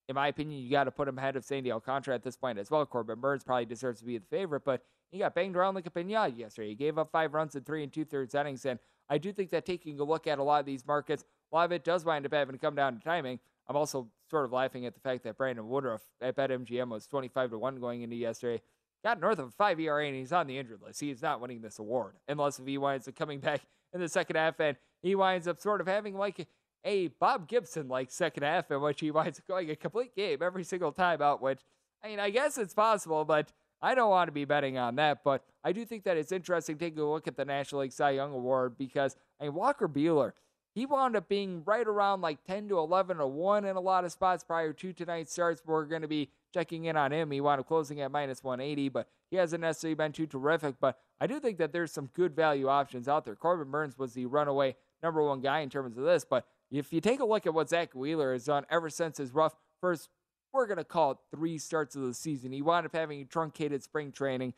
In 0.09 0.15
my 0.15 0.27
opinion, 0.27 0.61
you 0.61 0.71
got 0.71 0.85
to 0.85 0.91
put 0.91 1.07
him 1.07 1.19
ahead 1.19 1.35
of 1.35 1.45
Sandy 1.45 1.71
Alcantara 1.71 2.15
at 2.15 2.23
this 2.23 2.35
point 2.35 2.57
as 2.57 2.71
well. 2.71 2.83
Corbin 2.85 3.19
Burnes 3.19 3.43
probably 3.43 3.65
deserves 3.65 3.99
to 3.99 4.05
be 4.05 4.17
the 4.17 4.25
favorite, 4.25 4.65
but 4.65 4.81
he 5.11 5.19
got 5.19 5.35
banged 5.35 5.55
around 5.55 5.75
like 5.75 5.85
a 5.85 5.91
pinata 5.91 6.35
yesterday. 6.35 6.69
He 6.69 6.75
gave 6.75 6.97
up 6.97 7.11
five 7.11 7.33
runs 7.33 7.55
in 7.55 7.63
three 7.63 7.83
and 7.83 7.93
two 7.93 8.05
thirds 8.05 8.33
innings, 8.33 8.65
and 8.65 8.79
I 9.07 9.19
do 9.19 9.31
think 9.31 9.51
that 9.51 9.65
taking 9.65 9.99
a 9.99 10.03
look 10.03 10.25
at 10.25 10.39
a 10.39 10.43
lot 10.43 10.59
of 10.59 10.65
these 10.65 10.85
markets, 10.85 11.23
a 11.51 11.55
lot 11.55 11.65
of 11.65 11.71
it 11.71 11.83
does 11.83 12.05
wind 12.05 12.25
up 12.25 12.33
having 12.33 12.53
to 12.53 12.59
come 12.59 12.75
down 12.75 12.97
to 12.97 13.03
timing. 13.03 13.39
I'm 13.67 13.75
also 13.75 14.09
sort 14.31 14.45
of 14.45 14.51
laughing 14.51 14.87
at 14.87 14.95
the 14.95 14.99
fact 14.99 15.23
that 15.23 15.37
Brandon 15.37 15.69
Woodruff 15.69 16.01
at 16.21 16.35
BetMGM 16.35 16.89
was 16.89 17.05
25 17.05 17.51
to 17.51 17.59
1 17.59 17.79
going 17.79 18.01
into 18.01 18.15
yesterday 18.15 18.61
got 19.03 19.19
north 19.19 19.39
of 19.39 19.47
a 19.47 19.51
five 19.51 19.79
ERA 19.79 20.05
and 20.05 20.15
he's 20.15 20.33
on 20.33 20.47
the 20.47 20.57
injured 20.57 20.81
list. 20.81 20.99
He 20.99 21.09
is 21.09 21.21
not 21.21 21.41
winning 21.41 21.61
this 21.61 21.79
award 21.79 22.15
unless 22.27 22.59
if 22.59 22.65
he 22.65 22.77
winds 22.77 23.07
up 23.07 23.15
coming 23.15 23.39
back 23.41 23.61
in 23.93 23.99
the 23.99 24.09
second 24.09 24.35
half 24.35 24.59
and 24.59 24.77
he 25.01 25.15
winds 25.15 25.47
up 25.47 25.59
sort 25.59 25.81
of 25.81 25.87
having 25.87 26.15
like 26.15 26.47
a 26.83 27.07
Bob 27.07 27.47
Gibson 27.47 27.87
like 27.87 28.11
second 28.11 28.43
half 28.43 28.71
in 28.71 28.81
which 28.81 29.01
he 29.01 29.11
winds 29.11 29.39
up 29.39 29.47
going 29.47 29.69
a 29.69 29.75
complete 29.75 30.15
game 30.15 30.39
every 30.41 30.63
single 30.63 30.91
time 30.91 31.21
out. 31.21 31.41
Which 31.41 31.61
I 32.03 32.09
mean, 32.09 32.19
I 32.19 32.29
guess 32.29 32.57
it's 32.57 32.73
possible, 32.73 33.25
but 33.25 33.51
I 33.81 33.95
don't 33.95 34.09
want 34.09 34.27
to 34.27 34.31
be 34.33 34.45
betting 34.45 34.77
on 34.77 34.95
that. 34.95 35.23
But 35.23 35.43
I 35.63 35.71
do 35.71 35.85
think 35.85 36.03
that 36.03 36.17
it's 36.17 36.31
interesting 36.31 36.77
taking 36.77 36.99
a 36.99 37.09
look 37.09 37.27
at 37.27 37.37
the 37.37 37.45
National 37.45 37.81
League 37.81 37.93
Cy 37.93 38.11
Young 38.11 38.33
Award 38.33 38.77
because 38.77 39.15
I 39.39 39.45
mean 39.45 39.53
Walker 39.53 39.87
Buehler 39.87 40.33
he 40.75 40.85
wound 40.85 41.15
up 41.15 41.27
being 41.27 41.63
right 41.65 41.85
around 41.85 42.21
like 42.21 42.43
10 42.45 42.69
to 42.69 42.77
11 42.77 43.19
or 43.19 43.27
1 43.27 43.65
in 43.65 43.75
a 43.75 43.79
lot 43.79 44.05
of 44.05 44.11
spots 44.11 44.43
prior 44.43 44.71
to 44.71 44.93
tonight's 44.93 45.31
starts. 45.31 45.61
We're 45.65 45.85
going 45.85 46.03
to 46.03 46.07
be 46.07 46.29
checking 46.53 46.85
in 46.85 46.95
on 46.95 47.11
him. 47.11 47.31
He 47.31 47.41
wound 47.41 47.59
up 47.59 47.67
closing 47.67 48.01
at 48.01 48.11
minus 48.11 48.43
180, 48.43 48.89
but 48.89 49.07
he 49.31 49.37
hasn't 49.37 49.61
necessarily 49.61 49.95
been 49.95 50.11
too 50.11 50.27
terrific. 50.27 50.75
But 50.79 50.99
I 51.19 51.27
do 51.27 51.39
think 51.39 51.57
that 51.57 51.73
there's 51.73 51.91
some 51.91 52.09
good 52.13 52.35
value 52.35 52.67
options 52.67 53.07
out 53.07 53.25
there. 53.25 53.35
Corbin 53.35 53.71
Burnes 53.71 53.97
was 53.97 54.13
the 54.13 54.25
runaway 54.27 54.75
number 55.01 55.23
one 55.23 55.41
guy 55.41 55.59
in 55.59 55.69
terms 55.69 55.97
of 55.97 56.03
this, 56.03 56.23
but 56.23 56.45
if 56.71 56.93
you 56.93 57.01
take 57.01 57.19
a 57.19 57.25
look 57.25 57.45
at 57.47 57.53
what 57.53 57.69
Zack 57.69 57.93
Wheeler 57.93 58.33
has 58.33 58.45
done 58.45 58.65
ever 58.69 58.89
since 58.89 59.17
his 59.17 59.33
rough 59.33 59.55
first, 59.81 60.09
we're 60.53 60.67
going 60.67 60.77
to 60.77 60.83
call 60.83 61.11
it 61.11 61.17
three 61.31 61.57
starts 61.57 61.95
of 61.95 62.03
the 62.03 62.13
season, 62.13 62.51
he 62.51 62.61
wound 62.61 62.85
up 62.85 62.95
having 62.95 63.27
truncated 63.27 63.83
spring 63.83 64.11
training. 64.11 64.53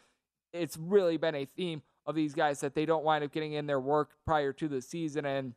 It's 0.54 0.78
really 0.78 1.18
been 1.18 1.36
a 1.36 1.46
theme 1.46 1.82
of 2.06 2.16
these 2.16 2.34
guys 2.34 2.60
that 2.62 2.76
they 2.76 2.86
don't 2.86 3.04
wind 3.04 3.24
up 3.24 3.32
getting 3.32 3.54
in 3.54 3.68
their 3.68 3.80
work 3.80 4.12
prior 4.26 4.54
to 4.54 4.68
the 4.68 4.82
season, 4.82 5.26
and 5.26 5.54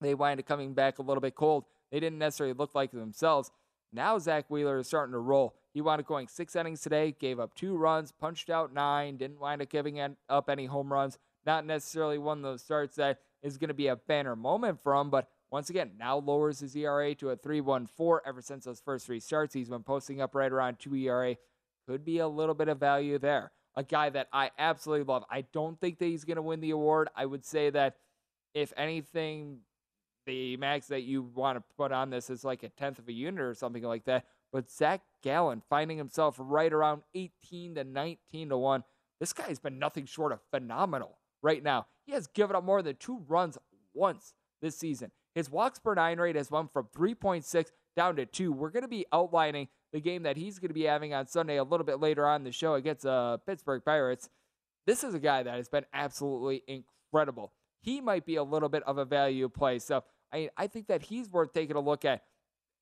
they 0.00 0.14
wind 0.14 0.40
up 0.40 0.46
coming 0.46 0.74
back 0.74 0.98
a 0.98 1.02
little 1.02 1.20
bit 1.20 1.34
cold. 1.34 1.64
They 1.90 2.00
didn't 2.00 2.18
necessarily 2.18 2.54
look 2.54 2.74
like 2.74 2.90
themselves. 2.90 3.50
Now 3.92 4.18
Zack 4.18 4.46
Wheeler 4.48 4.78
is 4.78 4.88
starting 4.88 5.12
to 5.12 5.18
roll. 5.18 5.54
He 5.72 5.80
wound 5.80 6.00
up 6.00 6.06
going 6.06 6.28
six 6.28 6.56
innings 6.56 6.80
today, 6.80 7.14
gave 7.18 7.38
up 7.38 7.54
two 7.54 7.76
runs, 7.76 8.12
punched 8.12 8.50
out 8.50 8.72
nine, 8.72 9.16
didn't 9.16 9.40
wind 9.40 9.62
up 9.62 9.68
giving 9.68 10.00
up 10.28 10.50
any 10.50 10.66
home 10.66 10.92
runs. 10.92 11.18
Not 11.44 11.64
necessarily 11.64 12.18
one 12.18 12.38
of 12.38 12.42
those 12.42 12.62
starts 12.62 12.96
that 12.96 13.20
is 13.42 13.58
going 13.58 13.68
to 13.68 13.74
be 13.74 13.86
a 13.86 13.96
banner 13.96 14.34
moment 14.34 14.82
for 14.82 14.94
him, 14.94 15.10
but 15.10 15.28
once 15.56 15.70
again, 15.70 15.92
now 15.98 16.18
lowers 16.18 16.60
his 16.60 16.76
ERA 16.76 17.14
to 17.14 17.30
a 17.30 17.36
3.14 17.38 18.18
ever 18.26 18.42
since 18.42 18.66
those 18.66 18.78
first 18.78 19.06
three 19.06 19.18
starts. 19.18 19.54
He's 19.54 19.70
been 19.70 19.82
posting 19.82 20.20
up 20.20 20.34
right 20.34 20.52
around 20.52 20.78
2 20.78 20.94
ERA. 20.96 21.34
Could 21.88 22.04
be 22.04 22.18
a 22.18 22.28
little 22.28 22.54
bit 22.54 22.68
of 22.68 22.78
value 22.78 23.18
there. 23.18 23.52
A 23.74 23.82
guy 23.82 24.10
that 24.10 24.28
I 24.34 24.50
absolutely 24.58 25.06
love. 25.06 25.24
I 25.30 25.46
don't 25.54 25.80
think 25.80 25.98
that 25.98 26.04
he's 26.04 26.26
going 26.26 26.36
to 26.36 26.42
win 26.42 26.60
the 26.60 26.72
award. 26.72 27.08
I 27.16 27.24
would 27.24 27.42
say 27.42 27.70
that 27.70 27.96
if 28.52 28.74
anything, 28.76 29.60
the 30.26 30.58
max 30.58 30.88
that 30.88 31.04
you 31.04 31.22
want 31.22 31.56
to 31.56 31.64
put 31.78 31.90
on 31.90 32.10
this 32.10 32.28
is 32.28 32.44
like 32.44 32.62
a 32.62 32.68
tenth 32.68 32.98
of 32.98 33.08
a 33.08 33.12
unit 33.14 33.40
or 33.40 33.54
something 33.54 33.82
like 33.82 34.04
that. 34.04 34.26
But 34.52 34.70
Zac 34.70 35.00
Gallen 35.22 35.62
finding 35.70 35.96
himself 35.96 36.36
right 36.38 36.70
around 36.70 37.00
18 37.14 37.76
to 37.76 37.84
19 37.84 38.50
to 38.50 38.58
1. 38.58 38.84
This 39.20 39.32
guy's 39.32 39.58
been 39.58 39.78
nothing 39.78 40.04
short 40.04 40.32
of 40.32 40.40
phenomenal 40.50 41.16
right 41.40 41.62
now. 41.62 41.86
He 42.04 42.12
has 42.12 42.26
given 42.26 42.56
up 42.56 42.62
more 42.64 42.82
than 42.82 42.96
two 42.96 43.24
runs 43.26 43.56
once 43.94 44.34
this 44.60 44.76
season. 44.76 45.12
His 45.36 45.50
walks 45.50 45.78
per 45.78 45.94
nine 45.94 46.18
rate 46.18 46.34
has 46.34 46.50
went 46.50 46.72
from 46.72 46.88
3.6 46.96 47.66
down 47.94 48.16
to 48.16 48.24
2. 48.24 48.52
We're 48.52 48.70
going 48.70 48.84
to 48.84 48.88
be 48.88 49.04
outlining 49.12 49.68
the 49.92 50.00
game 50.00 50.22
that 50.22 50.38
he's 50.38 50.58
going 50.58 50.70
to 50.70 50.74
be 50.74 50.84
having 50.84 51.12
on 51.12 51.26
Sunday 51.26 51.58
a 51.58 51.62
little 51.62 51.84
bit 51.84 52.00
later 52.00 52.26
on 52.26 52.42
the 52.42 52.50
show 52.50 52.74
against 52.74 53.04
uh, 53.04 53.36
Pittsburgh 53.46 53.82
Pirates. 53.84 54.30
This 54.86 55.04
is 55.04 55.12
a 55.12 55.18
guy 55.18 55.42
that 55.42 55.54
has 55.54 55.68
been 55.68 55.84
absolutely 55.92 56.62
incredible. 56.66 57.52
He 57.82 58.00
might 58.00 58.24
be 58.24 58.36
a 58.36 58.42
little 58.42 58.70
bit 58.70 58.82
of 58.84 58.96
a 58.96 59.04
value 59.04 59.50
play. 59.50 59.78
So 59.78 60.04
I, 60.32 60.48
I 60.56 60.68
think 60.68 60.86
that 60.86 61.02
he's 61.02 61.28
worth 61.28 61.52
taking 61.52 61.76
a 61.76 61.80
look 61.80 62.06
at. 62.06 62.22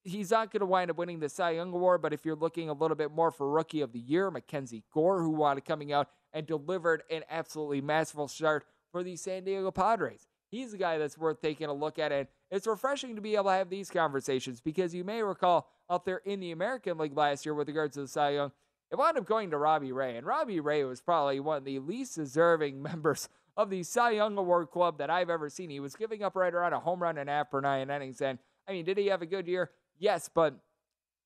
He's 0.04 0.30
not 0.30 0.52
going 0.52 0.60
to 0.60 0.66
wind 0.66 0.92
up 0.92 0.96
winning 0.96 1.18
the 1.18 1.28
Cy 1.28 1.52
Young 1.52 1.72
Award, 1.72 2.02
but 2.02 2.12
if 2.12 2.24
you're 2.24 2.36
looking 2.36 2.68
a 2.68 2.74
little 2.74 2.96
bit 2.96 3.10
more 3.10 3.32
for 3.32 3.50
Rookie 3.50 3.80
of 3.80 3.92
the 3.92 3.98
Year, 3.98 4.30
MacKenzie 4.30 4.84
Gore, 4.92 5.22
who 5.22 5.42
up 5.42 5.64
coming 5.64 5.92
out 5.92 6.08
and 6.32 6.46
delivered 6.46 7.02
an 7.10 7.22
absolutely 7.28 7.80
masterful 7.80 8.28
start 8.28 8.64
for 8.92 9.02
the 9.02 9.16
San 9.16 9.42
Diego 9.44 9.72
Padres. 9.72 10.28
He's 10.54 10.72
a 10.72 10.78
guy 10.78 10.98
that's 10.98 11.18
worth 11.18 11.40
taking 11.40 11.68
a 11.68 11.72
look 11.72 11.98
at, 11.98 12.12
and 12.12 12.28
it's 12.54 12.68
refreshing 12.68 13.16
to 13.16 13.20
be 13.20 13.34
able 13.34 13.46
to 13.46 13.50
have 13.50 13.68
these 13.68 13.90
conversations 13.90 14.60
because 14.60 14.94
you 14.94 15.02
may 15.02 15.22
recall 15.22 15.68
out 15.90 16.04
there 16.04 16.18
in 16.18 16.38
the 16.38 16.52
American 16.52 16.96
League 16.98 17.16
last 17.16 17.44
year 17.44 17.52
with 17.52 17.66
regards 17.66 17.94
to 17.94 18.02
the 18.02 18.08
Cy 18.08 18.30
Young, 18.30 18.52
it 18.92 18.96
wound 18.96 19.18
up 19.18 19.26
going 19.26 19.50
to 19.50 19.58
Robbie 19.58 19.90
Ray, 19.90 20.16
and 20.16 20.24
Robbie 20.24 20.60
Ray 20.60 20.84
was 20.84 21.00
probably 21.00 21.40
one 21.40 21.56
of 21.56 21.64
the 21.64 21.80
least 21.80 22.14
deserving 22.14 22.80
members 22.94 23.28
of 23.56 23.70
the 23.70 23.82
Cy 23.82 24.12
Young 24.12 24.38
Award 24.38 24.70
club 24.70 24.98
that 24.98 25.10
I've 25.10 25.30
ever 25.30 25.50
seen. 25.50 25.68
He 25.68 25.80
was 25.80 25.96
giving 25.96 26.22
up 26.22 26.36
right 26.36 26.54
around 26.54 26.74
a 26.74 26.78
home 26.78 27.02
run 27.02 27.18
and 27.18 27.28
a 27.28 27.32
half 27.32 27.50
per 27.50 27.60
nine 27.60 27.90
innings. 27.90 28.20
And 28.20 28.38
I 28.68 28.72
mean, 28.72 28.84
did 28.84 28.98
he 28.98 29.08
have 29.08 29.22
a 29.22 29.26
good 29.26 29.48
year? 29.48 29.72
Yes, 29.98 30.30
but 30.32 30.54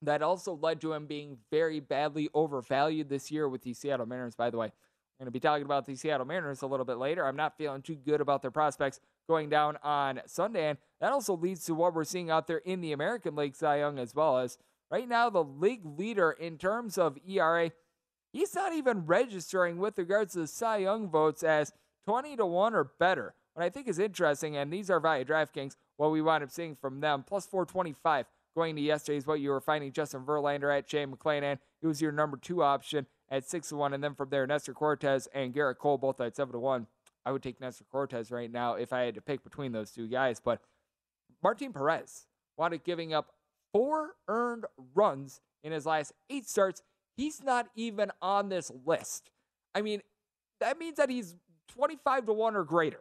that 0.00 0.22
also 0.22 0.54
led 0.54 0.80
to 0.80 0.94
him 0.94 1.06
being 1.06 1.36
very 1.50 1.80
badly 1.80 2.30
overvalued 2.32 3.10
this 3.10 3.30
year 3.30 3.48
with 3.48 3.62
the 3.62 3.74
Seattle 3.74 4.06
Mariners, 4.06 4.34
by 4.34 4.48
the 4.48 4.56
way. 4.56 4.72
Going 5.18 5.26
to 5.26 5.32
be 5.32 5.40
talking 5.40 5.64
about 5.64 5.84
the 5.84 5.96
Seattle 5.96 6.26
Mariners 6.26 6.62
a 6.62 6.66
little 6.68 6.86
bit 6.86 6.98
later. 6.98 7.26
I'm 7.26 7.34
not 7.34 7.58
feeling 7.58 7.82
too 7.82 7.96
good 7.96 8.20
about 8.20 8.40
their 8.40 8.52
prospects 8.52 9.00
going 9.28 9.48
down 9.48 9.76
on 9.82 10.20
Sunday. 10.26 10.68
And 10.68 10.78
that 11.00 11.10
also 11.10 11.36
leads 11.36 11.64
to 11.64 11.74
what 11.74 11.92
we're 11.92 12.04
seeing 12.04 12.30
out 12.30 12.46
there 12.46 12.58
in 12.58 12.80
the 12.80 12.92
American 12.92 13.34
League 13.34 13.56
Cy 13.56 13.78
Young 13.78 13.98
as 13.98 14.14
well 14.14 14.38
as 14.38 14.58
right 14.92 15.08
now 15.08 15.28
the 15.28 15.42
league 15.42 15.84
leader 15.84 16.30
in 16.30 16.56
terms 16.56 16.96
of 16.98 17.18
ERA. 17.28 17.72
He's 18.32 18.54
not 18.54 18.72
even 18.72 19.06
registering 19.06 19.78
with 19.78 19.98
regards 19.98 20.34
to 20.34 20.40
the 20.40 20.46
Cy 20.46 20.78
Young 20.78 21.08
votes 21.08 21.42
as 21.42 21.72
20 22.06 22.36
to 22.36 22.46
1 22.46 22.74
or 22.74 22.92
better. 23.00 23.34
What 23.54 23.64
I 23.64 23.70
think 23.70 23.88
is 23.88 23.98
interesting, 23.98 24.56
and 24.56 24.72
these 24.72 24.88
are 24.88 25.00
via 25.00 25.24
DraftKings, 25.24 25.74
what 25.96 26.12
we 26.12 26.22
wind 26.22 26.44
up 26.44 26.52
seeing 26.52 26.76
from 26.76 27.00
them, 27.00 27.24
plus 27.26 27.44
425 27.44 28.26
going 28.54 28.76
to 28.76 28.82
yesterday's 28.82 29.26
what 29.26 29.40
you 29.40 29.50
were 29.50 29.60
finding 29.60 29.92
Justin 29.92 30.24
Verlander 30.24 30.76
at 30.76 30.88
Shane 30.88 31.12
McClanahan. 31.12 31.58
He 31.80 31.86
was 31.86 32.00
your 32.00 32.12
number 32.12 32.36
two 32.36 32.62
option 32.62 33.06
at 33.30 33.48
6 33.48 33.68
to 33.68 33.76
1. 33.76 33.94
And 33.94 34.02
then 34.02 34.14
from 34.14 34.30
there, 34.30 34.46
Nestor 34.46 34.74
Cortes 34.74 35.28
and 35.34 35.54
Gerrit 35.54 35.78
Cole 35.78 35.98
both 35.98 36.20
at 36.20 36.36
7 36.36 36.52
to 36.52 36.58
1. 36.58 36.86
I 37.26 37.32
would 37.32 37.42
take 37.42 37.60
Nestor 37.60 37.84
Cortes 37.90 38.30
right 38.30 38.50
now 38.50 38.74
if 38.74 38.92
I 38.92 39.02
had 39.02 39.14
to 39.14 39.20
pick 39.20 39.44
between 39.44 39.72
those 39.72 39.90
two 39.90 40.08
guys. 40.08 40.40
But 40.40 40.60
Martin 41.42 41.72
Perez 41.72 42.26
up 42.56 42.84
giving 42.84 43.12
up 43.12 43.32
four 43.72 44.14
earned 44.28 44.64
runs 44.94 45.40
in 45.62 45.72
his 45.72 45.86
last 45.86 46.12
eight 46.30 46.48
starts. 46.48 46.82
he's 47.16 47.42
not 47.42 47.68
even 47.74 48.10
on 48.22 48.48
this 48.48 48.70
list. 48.86 49.30
I 49.74 49.82
mean, 49.82 50.02
that 50.60 50.78
means 50.78 50.96
that 50.96 51.10
he's 51.10 51.34
25 51.68 52.26
to 52.26 52.32
1 52.32 52.56
or 52.56 52.64
greater. 52.64 53.00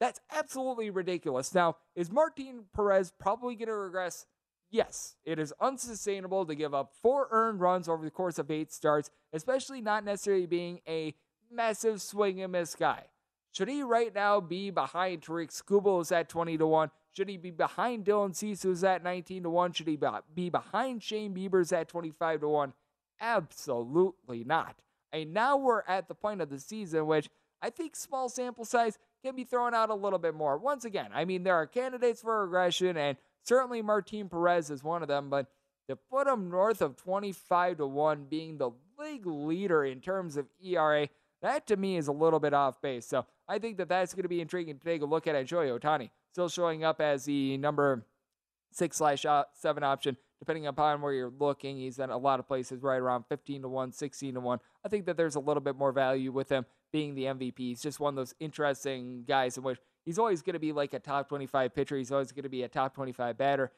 That's 0.00 0.20
absolutely 0.32 0.90
ridiculous. 0.90 1.54
Now, 1.54 1.76
is 1.96 2.10
Martin 2.10 2.64
Perez 2.74 3.12
probably 3.18 3.56
going 3.56 3.68
to 3.68 3.74
regress? 3.74 4.26
Yes, 4.70 5.16
it 5.24 5.38
is 5.38 5.52
unsustainable 5.60 6.44
to 6.44 6.54
give 6.54 6.74
up 6.74 6.92
four 7.02 7.28
earned 7.30 7.60
runs 7.60 7.88
over 7.88 8.04
the 8.04 8.10
course 8.10 8.38
of 8.38 8.50
eight 8.50 8.70
starts, 8.72 9.10
especially 9.32 9.80
not 9.80 10.04
necessarily 10.04 10.46
being 10.46 10.80
a 10.86 11.14
massive 11.50 12.02
swing 12.02 12.42
and 12.42 12.52
miss 12.52 12.74
guy. 12.74 13.04
Should 13.52 13.68
he 13.68 13.82
right 13.82 14.14
now 14.14 14.40
be 14.40 14.70
behind 14.70 15.22
Tarik 15.22 15.50
Skubal, 15.50 15.98
who's 15.98 16.12
at 16.12 16.28
20 16.28 16.58
to 16.58 16.66
1? 16.66 16.90
Should 17.12 17.30
he 17.30 17.38
be 17.38 17.50
behind 17.50 18.04
Dylan 18.04 18.36
Cease, 18.36 18.62
who's 18.62 18.84
at 18.84 19.02
19 19.02 19.44
to 19.44 19.50
1? 19.50 19.72
Should 19.72 19.88
he 19.88 19.98
be 20.34 20.50
behind 20.50 21.02
Shane 21.02 21.34
Bieber's 21.34 21.72
at 21.72 21.88
25 21.88 22.40
to 22.40 22.48
1? 22.48 22.72
Absolutely 23.20 24.44
not. 24.44 24.76
And 25.12 25.32
now 25.32 25.56
we're 25.56 25.82
at 25.88 26.08
the 26.08 26.14
point 26.14 26.42
of 26.42 26.50
the 26.50 26.60
season 26.60 27.06
which 27.06 27.30
I 27.60 27.70
think 27.70 27.96
small 27.96 28.28
sample 28.28 28.64
size 28.64 28.98
can 29.24 29.34
be 29.34 29.44
thrown 29.44 29.74
out 29.74 29.90
a 29.90 29.94
little 29.94 30.18
bit 30.18 30.34
more. 30.34 30.58
Once 30.58 30.84
again, 30.84 31.08
I 31.12 31.24
mean, 31.24 31.42
there 31.42 31.56
are 31.56 31.66
candidates 31.66 32.20
for 32.20 32.44
regression, 32.44 32.96
and 32.96 33.16
certainly 33.48 33.80
Martin 33.82 34.28
Perez 34.28 34.70
is 34.70 34.84
one 34.84 35.02
of 35.02 35.08
them, 35.08 35.30
but 35.30 35.46
to 35.88 35.96
put 35.96 36.26
him 36.26 36.50
north 36.50 36.82
of 36.82 36.96
25 36.96 37.78
to 37.78 37.86
1, 37.86 38.26
being 38.28 38.58
the 38.58 38.70
league 38.98 39.26
leader 39.26 39.84
in 39.84 40.00
terms 40.00 40.36
of 40.36 40.46
ERA, 40.62 41.08
that 41.40 41.66
to 41.66 41.76
me 41.76 41.96
is 41.96 42.08
a 42.08 42.12
little 42.12 42.40
bit 42.40 42.52
off 42.52 42.80
base. 42.82 43.06
So 43.06 43.24
I 43.48 43.58
think 43.58 43.78
that 43.78 43.88
that's 43.88 44.12
going 44.12 44.24
to 44.24 44.28
be 44.28 44.42
intriguing 44.42 44.78
to 44.78 44.84
take 44.84 45.00
a 45.00 45.06
look 45.06 45.26
at. 45.26 45.34
Shohei 45.46 45.78
Ohtani. 45.78 46.10
still 46.30 46.50
showing 46.50 46.84
up 46.84 47.00
as 47.00 47.24
the 47.24 47.56
number 47.56 48.04
six 48.70 48.98
slash 48.98 49.24
uh, 49.24 49.44
seven 49.54 49.82
option 49.82 50.16
depending 50.38 50.66
upon 50.66 51.00
where 51.00 51.12
you're 51.12 51.32
looking. 51.38 51.78
He's 51.78 51.98
in 51.98 52.10
a 52.10 52.18
lot 52.18 52.38
of 52.38 52.46
places 52.46 52.82
right 52.82 53.00
around 53.00 53.24
15 53.28 53.62
to 53.62 53.68
1, 53.68 53.92
16 53.92 54.34
to 54.34 54.40
1. 54.40 54.58
I 54.84 54.88
think 54.88 55.06
that 55.06 55.16
there's 55.16 55.34
a 55.34 55.40
little 55.40 55.60
bit 55.60 55.74
more 55.76 55.90
value 55.90 56.30
with 56.30 56.48
him 56.48 56.64
being 56.92 57.14
the 57.14 57.24
MVP. 57.24 57.58
He's 57.58 57.82
just 57.82 57.98
one 57.98 58.12
of 58.12 58.16
those 58.16 58.34
interesting 58.38 59.24
guys 59.26 59.56
in 59.56 59.64
which 59.64 59.78
he's 60.04 60.18
always 60.18 60.42
going 60.42 60.54
to 60.54 60.60
be 60.60 60.72
like 60.72 60.94
a 60.94 60.98
top 60.98 61.28
25 61.28 61.74
pitcher. 61.74 61.96
He's 61.96 62.12
always 62.12 62.32
going 62.32 62.44
to 62.44 62.48
be 62.48 62.62
a 62.62 62.68
top 62.68 62.94
25 62.94 63.36
batter. 63.36 63.72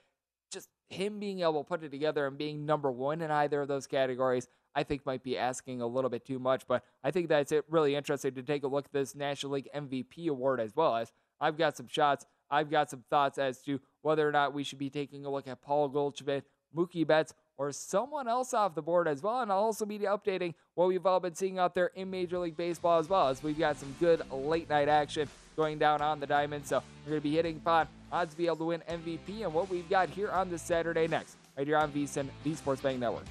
Just 0.52 0.68
him 0.88 1.20
being 1.20 1.40
able 1.40 1.62
to 1.62 1.68
put 1.68 1.82
it 1.82 1.90
together 1.90 2.26
and 2.26 2.36
being 2.36 2.66
number 2.66 2.90
one 2.90 3.20
in 3.20 3.30
either 3.30 3.62
of 3.62 3.68
those 3.68 3.86
categories, 3.86 4.48
I 4.74 4.82
think 4.82 5.06
might 5.06 5.22
be 5.22 5.38
asking 5.38 5.80
a 5.80 5.86
little 5.86 6.10
bit 6.10 6.24
too 6.24 6.38
much. 6.38 6.66
But 6.66 6.84
I 7.04 7.10
think 7.10 7.28
that's 7.28 7.52
it 7.52 7.64
really 7.68 7.94
interesting 7.94 8.34
to 8.34 8.42
take 8.42 8.64
a 8.64 8.68
look 8.68 8.86
at 8.86 8.92
this 8.92 9.14
National 9.14 9.52
League 9.52 9.68
MVP 9.74 10.28
award 10.28 10.60
as 10.60 10.74
well 10.74 10.96
as 10.96 11.12
I've 11.40 11.56
got 11.56 11.76
some 11.76 11.88
shots. 11.88 12.26
I've 12.50 12.70
got 12.70 12.90
some 12.90 13.04
thoughts 13.08 13.38
as 13.38 13.62
to 13.62 13.80
whether 14.02 14.28
or 14.28 14.32
not 14.32 14.52
we 14.52 14.64
should 14.64 14.78
be 14.78 14.90
taking 14.90 15.24
a 15.24 15.30
look 15.30 15.46
at 15.46 15.62
Paul 15.62 15.88
Goldschmidt, 15.88 16.44
Mookie 16.76 17.06
Betts, 17.06 17.32
or 17.56 17.70
someone 17.70 18.26
else 18.26 18.54
off 18.54 18.74
the 18.74 18.82
board 18.82 19.06
as 19.06 19.22
well. 19.22 19.40
And 19.40 19.52
I'll 19.52 19.58
also 19.58 19.86
be 19.86 19.98
updating 20.00 20.54
what 20.74 20.88
we've 20.88 21.04
all 21.06 21.20
been 21.20 21.34
seeing 21.34 21.58
out 21.58 21.74
there 21.74 21.88
in 21.94 22.10
Major 22.10 22.38
League 22.38 22.56
Baseball 22.56 22.98
as 22.98 23.08
well, 23.08 23.28
as 23.28 23.42
we've 23.42 23.58
got 23.58 23.76
some 23.76 23.94
good 24.00 24.22
late 24.32 24.68
night 24.68 24.88
action 24.88 25.28
going 25.60 25.78
down 25.78 26.00
on 26.00 26.18
the 26.18 26.26
diamond. 26.26 26.66
So 26.66 26.82
we're 27.04 27.10
going 27.10 27.20
to 27.20 27.28
be 27.28 27.36
hitting 27.36 27.56
upon 27.58 27.86
odds 28.10 28.32
to 28.32 28.38
be 28.38 28.46
able 28.46 28.56
to 28.56 28.64
win 28.64 28.82
MVP 28.88 29.42
and 29.42 29.52
what 29.52 29.68
we've 29.68 29.88
got 29.90 30.08
here 30.08 30.30
on 30.30 30.48
this 30.48 30.62
Saturday 30.62 31.06
next, 31.06 31.36
right 31.54 31.66
here 31.66 31.76
on 31.76 31.92
VSIN, 31.92 32.28
the 32.44 32.54
Sports 32.54 32.80
Betting 32.80 33.00
Network. 33.00 33.24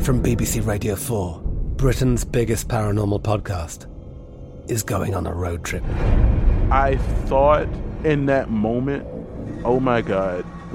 From 0.00 0.22
BBC 0.22 0.64
Radio 0.64 0.94
4, 0.94 1.42
Britain's 1.76 2.24
biggest 2.24 2.68
paranormal 2.68 3.20
podcast 3.22 3.86
is 4.70 4.82
going 4.82 5.14
on 5.14 5.26
a 5.26 5.34
road 5.34 5.62
trip. 5.62 5.84
I 6.70 6.96
thought 7.26 7.68
in 8.04 8.26
that 8.26 8.48
moment, 8.48 9.06
oh 9.64 9.78
my 9.78 10.00
God, 10.00 10.46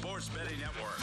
Sports 0.00 0.28
Betting 0.28 0.60
Network. 0.60 1.00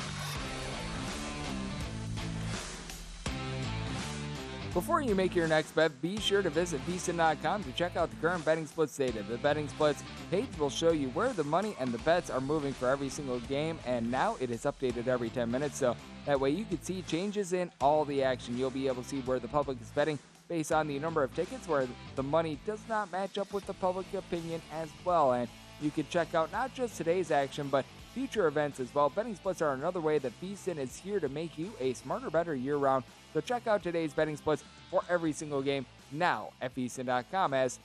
Before 4.73 5.01
you 5.01 5.15
make 5.15 5.35
your 5.35 5.49
next 5.49 5.75
bet, 5.75 6.01
be 6.01 6.17
sure 6.17 6.41
to 6.41 6.49
visit 6.49 6.79
VSIN.com 6.87 7.63
to 7.65 7.71
check 7.73 7.97
out 7.97 8.09
the 8.09 8.15
current 8.17 8.45
betting 8.45 8.65
splits 8.65 8.95
data. 8.95 9.21
The 9.23 9.37
betting 9.37 9.67
splits 9.67 10.01
page 10.31 10.47
will 10.57 10.69
show 10.69 10.91
you 10.91 11.09
where 11.09 11.33
the 11.33 11.43
money 11.43 11.75
and 11.77 11.91
the 11.91 11.97
bets 11.99 12.29
are 12.29 12.39
moving 12.39 12.71
for 12.71 12.87
every 12.87 13.09
single 13.09 13.41
game, 13.41 13.79
and 13.85 14.09
now 14.09 14.37
it 14.39 14.49
is 14.49 14.63
updated 14.63 15.07
every 15.07 15.29
10 15.29 15.51
minutes, 15.51 15.77
so 15.77 15.95
that 16.25 16.39
way 16.39 16.51
you 16.51 16.63
can 16.63 16.81
see 16.81 17.01
changes 17.01 17.51
in 17.51 17.69
all 17.81 18.05
the 18.05 18.23
action. 18.23 18.57
You'll 18.57 18.69
be 18.69 18.87
able 18.87 19.03
to 19.03 19.09
see 19.09 19.19
where 19.21 19.39
the 19.39 19.49
public 19.49 19.77
is 19.81 19.89
betting 19.89 20.19
based 20.47 20.71
on 20.71 20.87
the 20.87 20.99
number 20.99 21.21
of 21.21 21.35
tickets, 21.35 21.67
where 21.67 21.87
the 22.15 22.23
money 22.23 22.59
does 22.65 22.79
not 22.87 23.11
match 23.11 23.37
up 23.37 23.51
with 23.51 23.65
the 23.65 23.73
public 23.73 24.05
opinion 24.13 24.61
as 24.73 24.87
well. 25.03 25.33
And 25.33 25.49
you 25.81 25.91
can 25.91 26.07
check 26.09 26.33
out 26.33 26.49
not 26.53 26.73
just 26.73 26.95
today's 26.95 27.31
action, 27.31 27.67
but 27.67 27.85
future 28.15 28.47
events 28.47 28.79
as 28.79 28.95
well. 28.95 29.09
Betting 29.09 29.35
splits 29.35 29.61
are 29.61 29.73
another 29.73 29.99
way 29.99 30.19
that 30.19 30.31
VSIN 30.41 30.77
is 30.77 30.95
here 30.95 31.19
to 31.19 31.27
make 31.27 31.57
you 31.57 31.73
a 31.81 31.91
smarter, 31.93 32.29
better 32.29 32.55
year 32.55 32.77
round. 32.77 33.03
So 33.33 33.41
check 33.41 33.67
out 33.67 33.83
today's 33.83 34.13
betting 34.13 34.37
splits 34.37 34.63
for 34.89 35.03
every 35.09 35.33
single 35.33 35.61
game 35.61 35.85
now 36.13 36.51
at 36.61 36.73
VSIN.com 36.73 37.53
as 37.53 37.77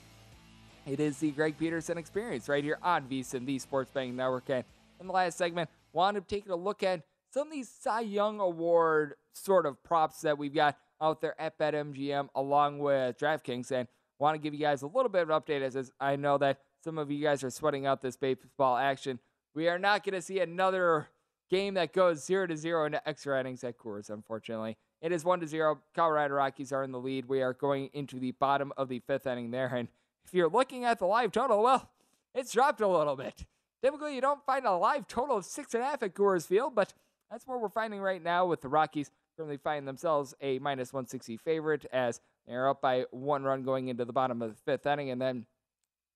it 0.86 1.00
is 1.00 1.18
the 1.18 1.32
Greg 1.32 1.58
Peterson 1.58 1.98
experience 1.98 2.48
right 2.48 2.62
here 2.62 2.78
on 2.80 3.08
VSIN, 3.08 3.44
the 3.44 3.58
Sports 3.58 3.90
Betting 3.92 4.14
Network. 4.14 4.48
And 4.50 4.62
in 5.00 5.08
the 5.08 5.12
last 5.12 5.36
segment, 5.36 5.68
wanted 5.92 6.28
to 6.28 6.32
take 6.32 6.48
a 6.48 6.54
look 6.54 6.84
at 6.84 7.02
some 7.34 7.48
of 7.48 7.52
these 7.52 7.68
Cy 7.68 8.02
Young 8.02 8.38
Award 8.38 9.14
sort 9.32 9.66
of 9.66 9.82
props 9.82 10.20
that 10.20 10.38
we've 10.38 10.54
got 10.54 10.76
out 11.02 11.20
there 11.20 11.38
at 11.40 11.58
BetMGM 11.58 12.28
along 12.36 12.78
with 12.78 13.18
DraftKings. 13.18 13.72
And 13.72 13.88
want 14.20 14.36
to 14.36 14.38
give 14.38 14.54
you 14.54 14.60
guys 14.60 14.82
a 14.82 14.86
little 14.86 15.08
bit 15.08 15.22
of 15.22 15.30
an 15.30 15.40
update 15.40 15.62
as 15.62 15.90
I 15.98 16.14
know 16.14 16.38
that 16.38 16.60
some 16.84 16.98
of 16.98 17.10
you 17.10 17.20
guys 17.20 17.42
are 17.42 17.50
sweating 17.50 17.84
out 17.84 18.00
this 18.00 18.16
baseball 18.16 18.76
action. 18.76 19.18
We 19.54 19.68
are 19.68 19.78
not 19.78 20.04
going 20.04 20.14
to 20.14 20.22
see 20.22 20.40
another 20.40 21.08
game 21.50 21.74
that 21.74 21.92
goes 21.92 22.24
0 22.24 22.46
to 22.48 22.56
0 22.56 22.86
into 22.86 23.08
extra 23.08 23.38
innings 23.40 23.64
at 23.64 23.76
Coors, 23.78 24.10
unfortunately. 24.10 24.76
It 25.02 25.12
is 25.12 25.24
1 25.24 25.40
to 25.40 25.46
0. 25.46 25.80
Colorado 25.94 26.34
Rockies 26.34 26.72
are 26.72 26.84
in 26.84 26.92
the 26.92 27.00
lead. 27.00 27.26
We 27.26 27.42
are 27.42 27.52
going 27.52 27.90
into 27.92 28.18
the 28.18 28.32
bottom 28.32 28.72
of 28.76 28.88
the 28.88 29.00
fifth 29.00 29.26
inning 29.26 29.50
there. 29.50 29.74
And 29.74 29.88
if 30.24 30.34
you're 30.34 30.48
looking 30.48 30.84
at 30.84 30.98
the 30.98 31.06
live 31.06 31.32
total, 31.32 31.62
well, 31.62 31.90
it's 32.34 32.52
dropped 32.52 32.80
a 32.80 32.88
little 32.88 33.16
bit. 33.16 33.44
Typically, 33.82 34.14
you 34.14 34.20
don't 34.20 34.44
find 34.44 34.66
a 34.66 34.76
live 34.76 35.08
total 35.08 35.38
of 35.38 35.44
6.5 35.44 36.02
at 36.02 36.14
Coors 36.14 36.46
Field, 36.46 36.74
but 36.74 36.92
that's 37.30 37.46
what 37.46 37.60
we're 37.60 37.68
finding 37.68 38.00
right 38.00 38.22
now 38.22 38.46
with 38.46 38.60
the 38.60 38.68
Rockies 38.68 39.10
currently 39.36 39.56
finding 39.56 39.86
themselves 39.86 40.34
a 40.42 40.58
minus 40.58 40.92
160 40.92 41.38
favorite 41.38 41.86
as 41.92 42.20
they're 42.46 42.68
up 42.68 42.82
by 42.82 43.06
one 43.10 43.42
run 43.42 43.62
going 43.62 43.88
into 43.88 44.04
the 44.04 44.12
bottom 44.12 44.42
of 44.42 44.50
the 44.50 44.56
fifth 44.56 44.86
inning. 44.86 45.10
And 45.10 45.20
then 45.20 45.46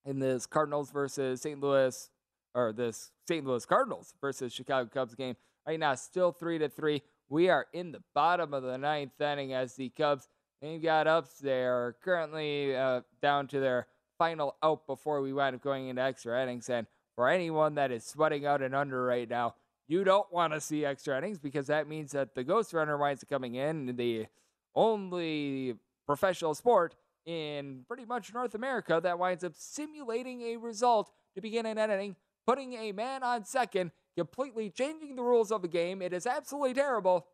in 0.04 0.18
this 0.18 0.44
Cardinals 0.44 0.90
versus 0.90 1.40
St. 1.40 1.58
Louis 1.58 2.10
or 2.54 2.72
this 2.72 3.10
St. 3.26 3.44
Louis 3.44 3.64
Cardinals 3.66 4.14
versus 4.20 4.52
Chicago 4.52 4.88
Cubs 4.92 5.14
game. 5.14 5.36
Right 5.66 5.78
now, 5.78 5.94
still 5.94 6.32
three 6.32 6.58
to 6.58 6.68
three. 6.68 7.02
We 7.28 7.48
are 7.48 7.66
in 7.72 7.92
the 7.92 8.02
bottom 8.14 8.52
of 8.54 8.62
the 8.62 8.78
ninth 8.78 9.20
inning 9.20 9.54
as 9.54 9.74
the 9.74 9.88
Cubs 9.90 10.28
they've 10.60 10.82
got 10.82 11.06
ups 11.06 11.38
there 11.38 11.96
currently 12.02 12.74
uh, 12.74 13.02
down 13.20 13.46
to 13.48 13.60
their 13.60 13.86
final 14.18 14.56
out 14.62 14.86
before 14.86 15.20
we 15.20 15.32
wind 15.32 15.56
up 15.56 15.62
going 15.62 15.88
into 15.88 16.02
extra 16.02 16.42
innings. 16.42 16.68
And 16.70 16.86
for 17.14 17.28
anyone 17.28 17.74
that 17.74 17.90
is 17.90 18.04
sweating 18.04 18.46
out 18.46 18.62
an 18.62 18.74
under 18.74 19.04
right 19.04 19.28
now, 19.28 19.54
you 19.86 20.04
don't 20.04 20.32
want 20.32 20.52
to 20.52 20.60
see 20.60 20.84
extra 20.84 21.18
innings 21.18 21.38
because 21.38 21.66
that 21.66 21.88
means 21.88 22.12
that 22.12 22.34
the 22.34 22.44
ghost 22.44 22.72
runner 22.72 22.96
winds 22.96 23.22
up 23.22 23.28
coming 23.28 23.56
in. 23.56 23.96
The 23.96 24.26
only 24.74 25.74
professional 26.06 26.54
sport 26.54 26.94
in 27.26 27.84
pretty 27.86 28.04
much 28.04 28.32
North 28.32 28.54
America 28.54 29.00
that 29.02 29.18
winds 29.18 29.44
up 29.44 29.52
simulating 29.56 30.42
a 30.42 30.56
result 30.56 31.10
to 31.34 31.40
begin 31.40 31.66
an 31.66 31.78
inning, 31.78 32.16
putting 32.46 32.74
a 32.74 32.92
man 32.92 33.22
on 33.22 33.44
second, 33.44 33.90
completely 34.16 34.70
changing 34.70 35.16
the 35.16 35.22
rules 35.22 35.50
of 35.50 35.62
the 35.62 35.68
game. 35.68 36.02
It 36.02 36.12
is 36.12 36.26
absolutely 36.26 36.74
terrible, 36.74 37.26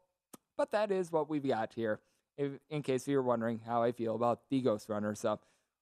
but 0.57 0.71
that 0.73 0.91
is 0.91 1.13
what 1.13 1.29
we've 1.29 1.47
got 1.47 1.73
here. 1.75 2.01
If, 2.39 2.53
in 2.71 2.83
case 2.83 3.07
you're 3.07 3.21
wondering 3.21 3.61
how 3.67 3.83
I 3.83 3.93
feel 3.93 4.15
about 4.15 4.41
the 4.49 4.63
Ghost 4.63 4.89
Runner. 4.89 5.15
So 5.15 5.39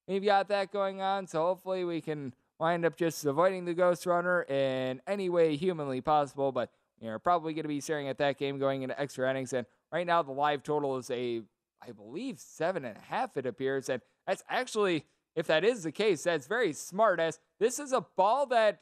we've 0.08 0.24
got 0.24 0.48
that 0.48 0.72
going 0.72 1.00
on. 1.00 1.28
So 1.28 1.42
hopefully 1.42 1.84
we 1.84 2.00
can 2.00 2.34
wind 2.58 2.84
up 2.84 2.96
just 2.96 3.24
avoiding 3.24 3.64
the 3.64 3.74
Ghost 3.74 4.06
Runner 4.06 4.42
in 4.42 5.00
any 5.06 5.28
way 5.28 5.54
humanly 5.54 6.00
possible. 6.00 6.50
But 6.50 6.72
you're 7.00 7.20
probably 7.20 7.52
going 7.52 7.62
to 7.62 7.68
be 7.68 7.80
staring 7.80 8.08
at 8.08 8.18
that 8.18 8.38
game 8.38 8.58
going 8.58 8.82
into 8.82 9.00
extra 9.00 9.30
innings. 9.30 9.52
And 9.52 9.66
right 9.92 10.06
now, 10.06 10.20
the 10.22 10.32
live 10.32 10.64
total 10.64 10.96
is 10.96 11.10
a, 11.12 11.42
I 11.80 11.92
believe, 11.92 12.40
seven 12.40 12.84
and 12.84 12.96
a 12.96 13.00
half, 13.00 13.36
it 13.36 13.46
appears. 13.46 13.88
And 13.88 14.02
that's 14.26 14.42
actually, 14.48 15.04
if 15.36 15.46
that 15.46 15.64
is 15.64 15.84
the 15.84 15.92
case, 15.92 16.24
that's 16.24 16.48
very 16.48 16.72
smart, 16.72 17.20
as 17.20 17.38
this 17.60 17.78
is 17.78 17.92
a 17.92 18.04
ball 18.16 18.46
that 18.46 18.80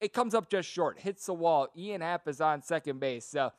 it 0.00 0.12
comes 0.12 0.34
up 0.34 0.50
just 0.50 0.68
short, 0.68 0.98
hits 1.00 1.26
the 1.26 1.34
wall. 1.34 1.68
Ian 1.76 2.00
Happ 2.00 2.28
is 2.28 2.40
on 2.40 2.62
second 2.62 3.00
base. 3.00 3.26
So 3.26 3.46
uh, 3.46 3.50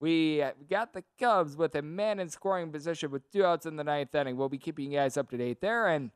we 0.00 0.42
got 0.70 0.92
the 0.92 1.04
Cubs 1.18 1.56
with 1.56 1.74
a 1.74 1.82
man 1.82 2.20
in 2.20 2.28
scoring 2.28 2.70
position 2.72 3.10
with 3.10 3.30
two 3.30 3.44
outs 3.44 3.66
in 3.66 3.76
the 3.76 3.84
ninth 3.84 4.14
inning. 4.14 4.36
We'll 4.36 4.48
be 4.48 4.58
keeping 4.58 4.92
you 4.92 4.98
guys 4.98 5.16
up 5.16 5.30
to 5.30 5.36
date 5.36 5.60
there. 5.60 5.88
And 5.88 6.10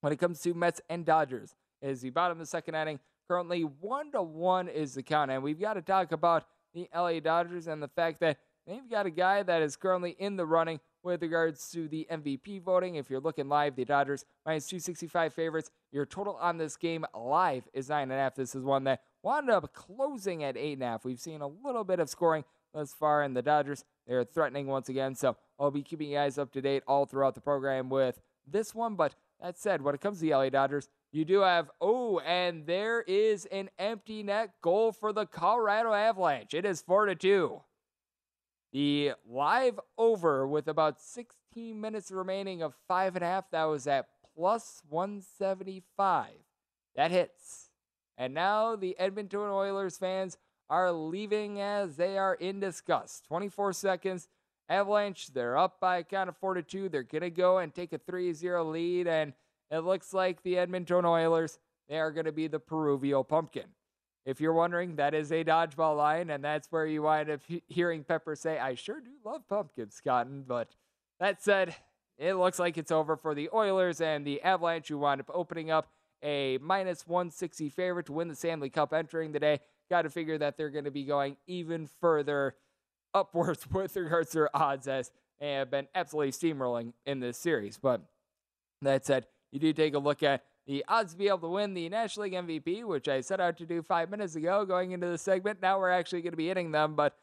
when 0.00 0.12
it 0.12 0.18
comes 0.18 0.40
to 0.42 0.54
Mets 0.54 0.80
and 0.88 1.04
Dodgers, 1.04 1.54
is 1.82 2.00
the 2.00 2.10
bottom 2.10 2.32
of 2.32 2.40
the 2.40 2.46
second 2.46 2.74
inning. 2.74 3.00
Currently, 3.28 3.62
one 3.62 4.12
to 4.12 4.22
one 4.22 4.68
is 4.68 4.94
the 4.94 5.02
count, 5.02 5.30
and 5.30 5.42
we've 5.42 5.60
got 5.60 5.74
to 5.74 5.82
talk 5.82 6.12
about 6.12 6.44
the 6.74 6.88
LA 6.94 7.20
Dodgers 7.20 7.68
and 7.68 7.82
the 7.82 7.88
fact 7.88 8.20
that 8.20 8.38
they've 8.66 8.88
got 8.88 9.06
a 9.06 9.10
guy 9.10 9.42
that 9.42 9.62
is 9.62 9.76
currently 9.76 10.16
in 10.18 10.36
the 10.36 10.46
running 10.46 10.80
with 11.02 11.22
regards 11.22 11.70
to 11.70 11.88
the 11.88 12.06
MVP 12.10 12.62
voting. 12.62 12.96
If 12.96 13.10
you're 13.10 13.20
looking 13.20 13.48
live, 13.48 13.76
the 13.76 13.84
Dodgers 13.84 14.24
minus 14.44 14.66
265 14.66 15.32
favorites. 15.32 15.70
Your 15.92 16.06
total 16.06 16.36
on 16.36 16.58
this 16.58 16.76
game 16.76 17.04
live 17.14 17.64
is 17.72 17.88
nine 17.88 18.04
and 18.04 18.12
a 18.12 18.16
half. 18.16 18.34
This 18.34 18.54
is 18.54 18.64
one 18.64 18.84
that 18.84 19.02
wound 19.22 19.50
up 19.50 19.72
closing 19.72 20.44
at 20.44 20.56
eight 20.56 20.74
and 20.74 20.82
a 20.82 20.86
half. 20.86 21.04
We've 21.04 21.20
seen 21.20 21.40
a 21.40 21.48
little 21.48 21.84
bit 21.84 22.00
of 22.00 22.08
scoring 22.08 22.44
thus 22.72 22.92
far 22.92 23.22
in 23.22 23.34
the 23.34 23.42
Dodgers. 23.42 23.84
They're 24.06 24.24
threatening 24.24 24.66
once 24.66 24.88
again, 24.88 25.14
so 25.14 25.36
I'll 25.58 25.70
be 25.70 25.82
keeping 25.82 26.10
you 26.10 26.16
guys 26.16 26.38
up 26.38 26.52
to 26.52 26.60
date 26.60 26.82
all 26.86 27.06
throughout 27.06 27.34
the 27.34 27.40
program 27.40 27.90
with 27.90 28.20
this 28.46 28.74
one. 28.74 28.94
But 28.94 29.14
that 29.40 29.58
said, 29.58 29.82
when 29.82 29.94
it 29.94 30.00
comes 30.00 30.18
to 30.18 30.26
the 30.26 30.34
LA 30.34 30.50
Dodgers, 30.50 30.88
you 31.12 31.24
do 31.24 31.40
have, 31.40 31.70
oh, 31.80 32.20
and 32.20 32.66
there 32.66 33.02
is 33.02 33.46
an 33.46 33.70
empty 33.78 34.22
net 34.22 34.50
goal 34.62 34.92
for 34.92 35.12
the 35.12 35.26
Colorado 35.26 35.92
Avalanche. 35.92 36.54
It 36.54 36.64
is 36.64 36.82
4 36.82 37.06
to 37.06 37.14
2. 37.14 37.60
The 38.72 39.12
live 39.28 39.80
over 39.98 40.46
with 40.46 40.68
about 40.68 41.00
16 41.00 41.80
minutes 41.80 42.10
remaining 42.10 42.62
of 42.62 42.74
five 42.86 43.16
and 43.16 43.24
a 43.24 43.28
half. 43.28 43.50
That 43.50 43.64
was 43.64 43.86
at 43.86 44.06
plus 44.34 44.82
175. 44.88 46.28
That 46.94 47.10
hits. 47.10 47.70
And 48.16 48.34
now 48.34 48.76
the 48.76 48.96
Edmonton 48.98 49.40
Oilers 49.40 49.96
fans 49.96 50.36
are 50.68 50.92
leaving 50.92 51.60
as 51.60 51.96
they 51.96 52.16
are 52.16 52.34
in 52.34 52.60
disgust. 52.60 53.24
24 53.26 53.72
seconds. 53.72 54.28
Avalanche, 54.68 55.32
they're 55.34 55.58
up 55.58 55.80
by 55.80 55.98
a 55.98 56.04
count 56.04 56.28
of 56.28 56.36
4 56.36 56.54
to 56.54 56.62
2. 56.62 56.88
They're 56.88 57.02
going 57.02 57.22
to 57.22 57.30
go 57.30 57.58
and 57.58 57.74
take 57.74 57.92
a 57.92 57.98
3 57.98 58.32
0 58.32 58.64
lead. 58.70 59.08
And 59.08 59.32
it 59.70 59.80
looks 59.80 60.14
like 60.14 60.42
the 60.42 60.58
Edmonton 60.58 61.04
Oilers, 61.04 61.58
they 61.88 61.98
are 61.98 62.12
going 62.12 62.26
to 62.26 62.32
be 62.32 62.46
the 62.46 62.60
Peruvial 62.60 63.26
pumpkin. 63.26 63.64
If 64.26 64.40
you're 64.40 64.52
wondering, 64.52 64.96
that 64.96 65.14
is 65.14 65.32
a 65.32 65.44
dodgeball 65.44 65.96
line, 65.96 66.30
and 66.30 66.44
that's 66.44 66.70
where 66.70 66.86
you 66.86 67.02
wind 67.02 67.30
up 67.30 67.40
hearing 67.68 68.04
Pepper 68.04 68.36
say, 68.36 68.58
I 68.58 68.74
sure 68.74 69.00
do 69.00 69.10
love 69.24 69.48
pumpkins, 69.48 70.00
Cotton. 70.04 70.44
But 70.46 70.68
that 71.18 71.42
said, 71.42 71.74
it 72.18 72.34
looks 72.34 72.58
like 72.58 72.76
it's 72.76 72.92
over 72.92 73.16
for 73.16 73.34
the 73.34 73.48
Oilers 73.54 74.00
and 74.00 74.26
the 74.26 74.42
Avalanche, 74.42 74.88
who 74.88 74.98
wind 74.98 75.22
up 75.22 75.30
opening 75.32 75.70
up 75.70 75.88
a 76.22 76.58
minus 76.58 77.06
160 77.06 77.70
favorite 77.70 78.06
to 78.06 78.12
win 78.12 78.28
the 78.28 78.34
Stanley 78.34 78.68
Cup 78.68 78.92
entering 78.92 79.32
the 79.32 79.40
day. 79.40 79.60
Got 79.88 80.02
to 80.02 80.10
figure 80.10 80.36
that 80.38 80.58
they're 80.58 80.70
going 80.70 80.84
to 80.84 80.90
be 80.90 81.04
going 81.04 81.38
even 81.46 81.88
further 82.00 82.56
upwards 83.14 83.66
with 83.72 83.96
regards 83.96 84.30
to 84.32 84.38
their 84.38 84.56
odds 84.56 84.86
as 84.86 85.10
they 85.40 85.52
have 85.52 85.70
been 85.70 85.88
absolutely 85.94 86.32
steamrolling 86.32 86.92
in 87.06 87.20
this 87.20 87.38
series. 87.38 87.78
But 87.78 88.02
that 88.82 89.06
said, 89.06 89.26
you 89.50 89.58
do 89.58 89.72
take 89.72 89.94
a 89.94 89.98
look 89.98 90.22
at 90.22 90.44
the 90.66 90.84
odds 90.88 91.12
to 91.12 91.18
be 91.18 91.28
able 91.28 91.38
to 91.38 91.48
win 91.48 91.74
the 91.74 91.88
National 91.88 92.24
League 92.24 92.34
MVP, 92.34 92.84
which 92.84 93.08
I 93.08 93.20
set 93.20 93.40
out 93.40 93.56
to 93.58 93.66
do 93.66 93.82
five 93.82 94.10
minutes 94.10 94.36
ago 94.36 94.64
going 94.64 94.92
into 94.92 95.08
the 95.08 95.18
segment. 95.18 95.60
Now 95.60 95.78
we're 95.78 95.90
actually 95.90 96.22
going 96.22 96.32
to 96.32 96.36
be 96.36 96.48
hitting 96.48 96.70
them. 96.70 96.94
But 96.94 97.16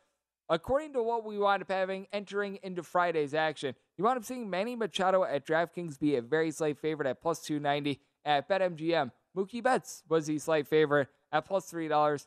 according 0.49 0.93
to 0.93 1.03
what 1.03 1.23
we 1.23 1.37
wind 1.37 1.61
up 1.61 1.71
having 1.71 2.07
entering 2.11 2.59
into 2.63 2.83
Friday's 2.83 3.33
action, 3.33 3.75
you 3.97 4.03
wind 4.03 4.17
up 4.17 4.25
seeing 4.25 4.49
Manny 4.49 4.75
Machado 4.75 5.23
at 5.23 5.45
DraftKings 5.45 5.99
be 5.99 6.15
a 6.15 6.21
very 6.21 6.51
slight 6.51 6.77
favorite 6.77 7.07
at 7.07 7.21
plus 7.21 7.41
290 7.41 8.01
at 8.25 8.49
BetMGM. 8.49 9.11
Mookie 9.35 9.63
Betts 9.63 10.03
was 10.09 10.27
the 10.27 10.39
slight 10.39 10.67
favorite 10.67 11.07
at 11.31 11.45
plus 11.45 11.71
$3. 11.71 12.25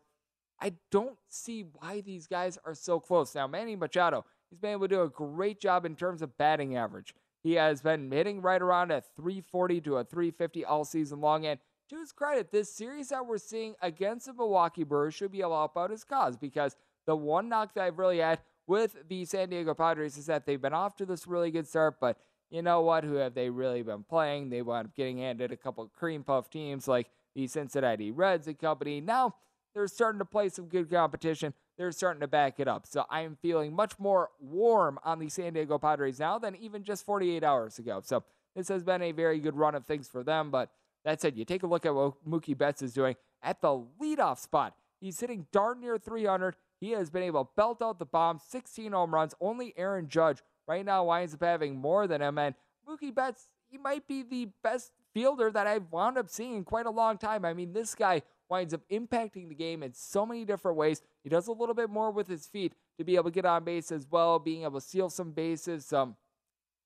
I 0.60 0.74
don't 0.90 1.16
see 1.28 1.64
why 1.78 2.02
these 2.02 2.26
guys 2.26 2.58
are 2.64 2.74
so 2.74 3.00
close. 3.00 3.34
Now, 3.34 3.46
Manny 3.46 3.76
Machado, 3.76 4.24
he's 4.48 4.58
been 4.58 4.72
able 4.72 4.88
to 4.88 4.94
do 4.94 5.02
a 5.02 5.08
great 5.08 5.58
job 5.58 5.84
in 5.84 5.96
terms 5.96 6.22
of 6.22 6.36
batting 6.36 6.76
average. 6.76 7.14
He 7.42 7.54
has 7.54 7.80
been 7.80 8.10
hitting 8.10 8.42
right 8.42 8.60
around 8.60 8.90
a 8.90 9.00
340 9.00 9.80
to 9.82 9.96
a 9.96 10.04
350 10.04 10.64
all 10.64 10.84
season 10.84 11.20
long. 11.20 11.46
And 11.46 11.58
to 11.88 11.98
his 11.98 12.12
credit, 12.12 12.52
this 12.52 12.72
series 12.72 13.08
that 13.08 13.26
we're 13.26 13.38
seeing 13.38 13.74
against 13.82 14.26
the 14.26 14.32
Milwaukee 14.32 14.84
Brewers 14.84 15.14
should 15.14 15.32
be 15.32 15.40
a 15.40 15.48
lot 15.48 15.70
about 15.72 15.90
his 15.90 16.04
cause 16.04 16.36
because 16.36 16.76
the 17.06 17.16
one 17.16 17.48
knock 17.48 17.74
that 17.74 17.84
I've 17.84 17.98
really 17.98 18.18
had 18.18 18.40
with 18.66 18.96
the 19.08 19.24
San 19.24 19.48
Diego 19.48 19.74
Padres 19.74 20.16
is 20.16 20.26
that 20.26 20.46
they've 20.46 20.60
been 20.60 20.74
off 20.74 20.94
to 20.96 21.06
this 21.06 21.26
really 21.26 21.50
good 21.50 21.66
start, 21.66 21.98
but 22.00 22.18
you 22.50 22.62
know 22.62 22.82
what? 22.82 23.04
Who 23.04 23.14
have 23.14 23.34
they 23.34 23.48
really 23.48 23.82
been 23.82 24.02
playing? 24.02 24.50
They 24.50 24.62
wound 24.62 24.88
up 24.88 24.94
getting 24.94 25.18
handed 25.18 25.52
a 25.52 25.56
couple 25.56 25.88
cream 25.88 26.22
puff 26.22 26.50
teams 26.50 26.86
like 26.86 27.08
the 27.34 27.46
Cincinnati 27.46 28.10
Reds 28.10 28.46
and 28.46 28.58
company. 28.58 29.00
Now 29.00 29.34
they're 29.74 29.86
starting 29.86 30.18
to 30.18 30.24
play 30.24 30.48
some 30.48 30.66
good 30.66 30.90
competition. 30.90 31.54
They're 31.80 31.92
starting 31.92 32.20
to 32.20 32.28
back 32.28 32.60
it 32.60 32.68
up. 32.68 32.86
So 32.86 33.06
I 33.08 33.22
am 33.22 33.38
feeling 33.40 33.74
much 33.74 33.98
more 33.98 34.28
warm 34.38 34.98
on 35.02 35.18
the 35.18 35.30
San 35.30 35.54
Diego 35.54 35.78
Padres 35.78 36.20
now 36.20 36.38
than 36.38 36.54
even 36.56 36.84
just 36.84 37.06
48 37.06 37.42
hours 37.42 37.78
ago. 37.78 38.02
So 38.04 38.22
this 38.54 38.68
has 38.68 38.84
been 38.84 39.00
a 39.00 39.12
very 39.12 39.40
good 39.40 39.56
run 39.56 39.74
of 39.74 39.86
things 39.86 40.06
for 40.06 40.22
them. 40.22 40.50
But 40.50 40.68
that 41.06 41.22
said, 41.22 41.38
you 41.38 41.46
take 41.46 41.62
a 41.62 41.66
look 41.66 41.86
at 41.86 41.94
what 41.94 42.22
Mookie 42.28 42.56
Betts 42.56 42.82
is 42.82 42.92
doing 42.92 43.16
at 43.42 43.62
the 43.62 43.82
leadoff 43.98 44.38
spot. 44.40 44.74
He's 45.00 45.18
hitting 45.18 45.46
darn 45.52 45.80
near 45.80 45.96
300. 45.96 46.54
He 46.82 46.90
has 46.90 47.08
been 47.08 47.22
able 47.22 47.46
to 47.46 47.50
belt 47.56 47.80
out 47.80 47.98
the 47.98 48.04
bomb, 48.04 48.40
16 48.46 48.92
home 48.92 49.14
runs. 49.14 49.34
Only 49.40 49.72
Aaron 49.78 50.06
Judge 50.06 50.42
right 50.68 50.84
now 50.84 51.04
winds 51.04 51.32
up 51.32 51.42
having 51.42 51.76
more 51.76 52.06
than 52.06 52.20
him. 52.20 52.36
And 52.36 52.54
Mookie 52.86 53.14
Betts, 53.14 53.46
he 53.70 53.78
might 53.78 54.06
be 54.06 54.22
the 54.22 54.50
best 54.62 54.92
fielder 55.14 55.50
that 55.50 55.66
I've 55.66 55.90
wound 55.90 56.18
up 56.18 56.28
seeing 56.28 56.56
in 56.56 56.64
quite 56.64 56.84
a 56.84 56.90
long 56.90 57.16
time. 57.16 57.46
I 57.46 57.54
mean, 57.54 57.72
this 57.72 57.94
guy 57.94 58.20
winds 58.50 58.74
up 58.74 58.80
impacting 58.90 59.48
the 59.48 59.54
game 59.54 59.82
in 59.82 59.94
so 59.94 60.26
many 60.26 60.44
different 60.44 60.76
ways. 60.76 61.02
He 61.22 61.30
does 61.30 61.46
a 61.46 61.52
little 61.52 61.74
bit 61.74 61.88
more 61.88 62.10
with 62.10 62.28
his 62.28 62.46
feet 62.46 62.74
to 62.98 63.04
be 63.04 63.14
able 63.14 63.24
to 63.24 63.30
get 63.30 63.44
on 63.44 63.64
base 63.64 63.92
as 63.92 64.06
well, 64.10 64.38
being 64.38 64.62
able 64.62 64.80
to 64.80 64.86
steal 64.86 65.08
some 65.08 65.30
bases. 65.30 65.92
Um, 65.92 66.16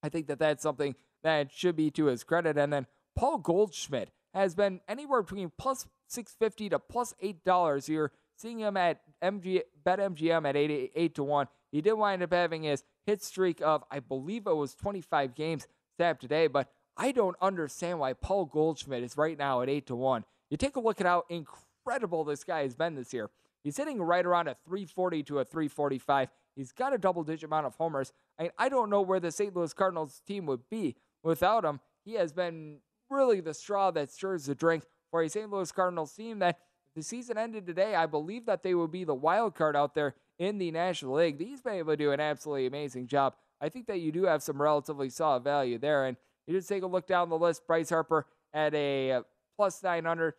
I 0.02 0.08
think 0.08 0.26
that 0.26 0.38
that's 0.38 0.62
something 0.62 0.94
that 1.22 1.50
should 1.50 1.76
be 1.76 1.90
to 1.92 2.06
his 2.06 2.22
credit. 2.22 2.58
And 2.58 2.72
then 2.72 2.86
Paul 3.16 3.38
Goldschmidt 3.38 4.10
has 4.34 4.54
been 4.54 4.80
anywhere 4.86 5.22
between 5.22 5.50
plus 5.56 5.86
650 6.08 6.70
to 6.70 6.78
plus 6.78 7.14
$8. 7.22 7.88
You're 7.88 8.12
seeing 8.36 8.58
him 8.58 8.76
at 8.76 9.00
MG, 9.22 9.62
BetMGM 9.84 10.48
at 10.48 10.56
8, 10.56 10.92
8 10.94 11.14
to 11.14 11.24
1. 11.24 11.46
He 11.72 11.80
did 11.80 11.94
wind 11.94 12.22
up 12.22 12.32
having 12.32 12.64
his 12.64 12.84
hit 13.06 13.22
streak 13.22 13.60
of, 13.60 13.82
I 13.90 14.00
believe 14.00 14.46
it 14.46 14.56
was 14.56 14.74
25 14.74 15.34
games 15.34 15.66
snapped 15.96 16.20
today, 16.20 16.46
but 16.46 16.68
I 16.96 17.12
don't 17.12 17.36
understand 17.40 17.98
why 17.98 18.12
Paul 18.12 18.44
Goldschmidt 18.44 19.02
is 19.02 19.16
right 19.16 19.38
now 19.38 19.62
at 19.62 19.68
8 19.68 19.86
to 19.86 19.96
1. 19.96 20.24
You 20.51 20.57
take 20.57 20.76
a 20.76 20.80
look 20.80 21.01
at 21.01 21.07
how 21.07 21.24
incredible 21.28 22.24
this 22.24 22.45
guy 22.45 22.62
has 22.62 22.74
been 22.74 22.95
this 22.95 23.12
year. 23.12 23.30
He's 23.62 23.76
hitting 23.76 24.01
right 24.01 24.24
around 24.24 24.49
a 24.49 24.57
340 24.66 25.22
to 25.24 25.38
a 25.38 25.45
345. 25.45 26.28
He's 26.55 26.72
got 26.72 26.92
a 26.92 26.99
double 26.99 27.24
digit 27.24 27.45
amount 27.45 27.66
of 27.66 27.74
homers. 27.76 28.12
I, 28.38 28.51
I 28.59 28.68
don't 28.68 28.90
know 28.90 29.01
where 29.01 29.20
the 29.20 29.32
St. 29.32 29.55
Louis 29.57 29.72
Cardinals 29.72 30.20
team 30.26 30.47
would 30.47 30.68
be 30.70 30.97
without 31.22 31.64
him. 31.64 31.80
He 32.05 32.14
has 32.14 32.32
been 32.32 32.78
really 33.11 33.40
the 33.40 33.55
straw 33.55 33.90
that 33.92 34.11
stirs 34.11 34.47
the 34.47 34.55
drink 34.55 34.84
for 35.11 35.22
a 35.22 35.28
St. 35.28 35.51
Louis 35.51 35.72
Cardinals 35.72 36.12
team 36.12 36.38
that 36.40 36.59
if 36.86 36.95
the 36.95 37.03
season 37.03 37.38
ended 37.38 37.66
today, 37.66 37.95
I 37.95 38.07
believe 38.07 38.47
that 38.47 38.62
they 38.62 38.74
would 38.74 38.90
be 38.90 39.05
the 39.05 39.14
wild 39.14 39.55
card 39.55 39.74
out 39.74 39.95
there 39.95 40.14
in 40.38 40.59
the 40.59 40.70
National 40.70 41.14
League. 41.14 41.40
He's 41.40 41.62
been 41.62 41.74
able 41.74 41.92
to 41.92 41.97
do 41.97 42.12
an 42.12 42.20
absolutely 42.20 42.66
amazing 42.66 43.07
job. 43.07 43.34
I 43.61 43.68
think 43.68 43.86
that 43.86 44.01
you 44.01 44.12
do 44.12 44.24
have 44.24 44.42
some 44.42 44.61
relatively 44.61 45.09
solid 45.09 45.42
value 45.42 45.78
there. 45.78 46.05
And 46.05 46.16
you 46.47 46.55
just 46.55 46.68
take 46.68 46.82
a 46.82 46.86
look 46.86 47.07
down 47.07 47.30
the 47.30 47.38
list. 47.38 47.66
Bryce 47.66 47.90
Harper 47.90 48.26
at 48.53 48.74
a 48.74 49.22
plus 49.57 49.82
900 49.82 50.34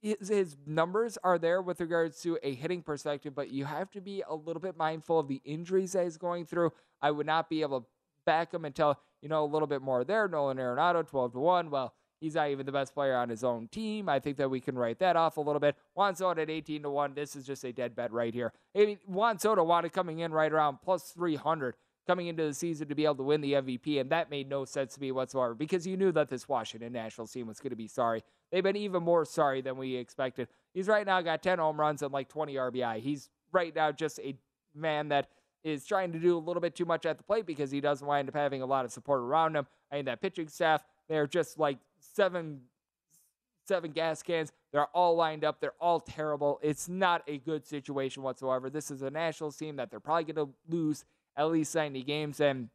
his, 0.00 0.28
his 0.28 0.56
numbers 0.66 1.18
are 1.24 1.38
there 1.38 1.60
with 1.60 1.80
regards 1.80 2.20
to 2.22 2.38
a 2.42 2.54
hitting 2.54 2.82
perspective, 2.82 3.34
but 3.34 3.50
you 3.50 3.64
have 3.64 3.90
to 3.92 4.00
be 4.00 4.22
a 4.28 4.34
little 4.34 4.60
bit 4.60 4.76
mindful 4.76 5.18
of 5.18 5.28
the 5.28 5.40
injuries 5.44 5.92
that 5.92 6.04
he's 6.04 6.16
going 6.16 6.46
through. 6.46 6.72
I 7.02 7.10
would 7.10 7.26
not 7.26 7.48
be 7.48 7.62
able 7.62 7.80
to 7.80 7.86
back 8.24 8.52
him 8.52 8.64
until 8.64 8.98
you 9.22 9.28
know 9.28 9.44
a 9.44 9.46
little 9.46 9.66
bit 9.66 9.82
more 9.82 10.04
there. 10.04 10.28
Nolan 10.28 10.58
Arenado, 10.58 11.06
12 11.06 11.32
to 11.32 11.38
1. 11.38 11.70
Well, 11.70 11.94
he's 12.20 12.34
not 12.34 12.50
even 12.50 12.66
the 12.66 12.72
best 12.72 12.94
player 12.94 13.16
on 13.16 13.28
his 13.28 13.42
own 13.42 13.68
team. 13.68 14.08
I 14.08 14.20
think 14.20 14.36
that 14.36 14.50
we 14.50 14.60
can 14.60 14.76
write 14.76 14.98
that 15.00 15.16
off 15.16 15.36
a 15.36 15.40
little 15.40 15.60
bit. 15.60 15.76
Juan 15.94 16.14
Soto 16.14 16.40
at 16.40 16.50
18 16.50 16.82
to 16.82 16.90
1. 16.90 17.14
This 17.14 17.34
is 17.34 17.46
just 17.46 17.64
a 17.64 17.72
dead 17.72 17.96
bet 17.96 18.12
right 18.12 18.34
here. 18.34 18.52
I 18.76 18.86
mean, 18.86 18.98
Juan 19.06 19.38
Soto 19.38 19.64
wanted 19.64 19.92
coming 19.92 20.20
in 20.20 20.32
right 20.32 20.52
around 20.52 20.78
plus 20.84 21.10
300 21.10 21.74
coming 22.08 22.28
into 22.28 22.42
the 22.42 22.54
season 22.54 22.88
to 22.88 22.94
be 22.94 23.04
able 23.04 23.16
to 23.16 23.22
win 23.22 23.42
the 23.42 23.52
MVP, 23.52 24.00
and 24.00 24.10
that 24.10 24.30
made 24.30 24.48
no 24.48 24.64
sense 24.64 24.94
to 24.94 25.00
me 25.00 25.12
whatsoever 25.12 25.54
because 25.54 25.86
you 25.86 25.94
knew 25.94 26.10
that 26.10 26.30
this 26.30 26.48
Washington 26.48 26.90
Nationals 26.90 27.30
team 27.30 27.46
was 27.46 27.60
going 27.60 27.70
to 27.70 27.76
be 27.76 27.86
sorry. 27.86 28.24
They've 28.50 28.62
been 28.62 28.76
even 28.76 29.02
more 29.02 29.26
sorry 29.26 29.60
than 29.60 29.76
we 29.76 29.94
expected. 29.94 30.48
He's 30.72 30.88
right 30.88 31.04
now 31.04 31.20
got 31.20 31.42
10 31.42 31.58
home 31.58 31.78
runs 31.78 32.00
and 32.00 32.10
like 32.10 32.30
20 32.30 32.54
RBI. 32.54 33.00
He's 33.00 33.28
right 33.52 33.76
now 33.76 33.92
just 33.92 34.18
a 34.20 34.34
man 34.74 35.10
that 35.10 35.28
is 35.62 35.84
trying 35.84 36.12
to 36.12 36.18
do 36.18 36.38
a 36.38 36.40
little 36.40 36.62
bit 36.62 36.74
too 36.74 36.86
much 36.86 37.04
at 37.04 37.18
the 37.18 37.24
plate 37.24 37.44
because 37.44 37.70
he 37.70 37.80
doesn't 37.82 38.06
wind 38.06 38.26
up 38.30 38.34
having 38.34 38.62
a 38.62 38.66
lot 38.66 38.86
of 38.86 38.90
support 38.90 39.20
around 39.20 39.54
him. 39.54 39.66
I 39.92 39.96
mean, 39.96 40.06
that 40.06 40.22
pitching 40.22 40.48
staff, 40.48 40.82
they're 41.08 41.26
just 41.26 41.58
like 41.58 41.76
seven 42.00 42.62
seven 43.66 43.90
gas 43.90 44.22
cans 44.22 44.50
They're 44.72 44.86
all 44.86 45.14
lined 45.14 45.44
up. 45.44 45.60
They're 45.60 45.74
all 45.78 46.00
terrible. 46.00 46.58
It's 46.62 46.88
not 46.88 47.22
a 47.28 47.36
good 47.36 47.66
situation 47.66 48.22
whatsoever. 48.22 48.70
This 48.70 48.90
is 48.90 49.02
a 49.02 49.10
Nationals 49.10 49.58
team 49.58 49.76
that 49.76 49.90
they're 49.90 50.00
probably 50.00 50.32
going 50.32 50.46
to 50.46 50.54
lose 50.74 51.04
at 51.38 51.50
least 51.50 51.74
90 51.74 52.02
games. 52.02 52.40
And 52.40 52.68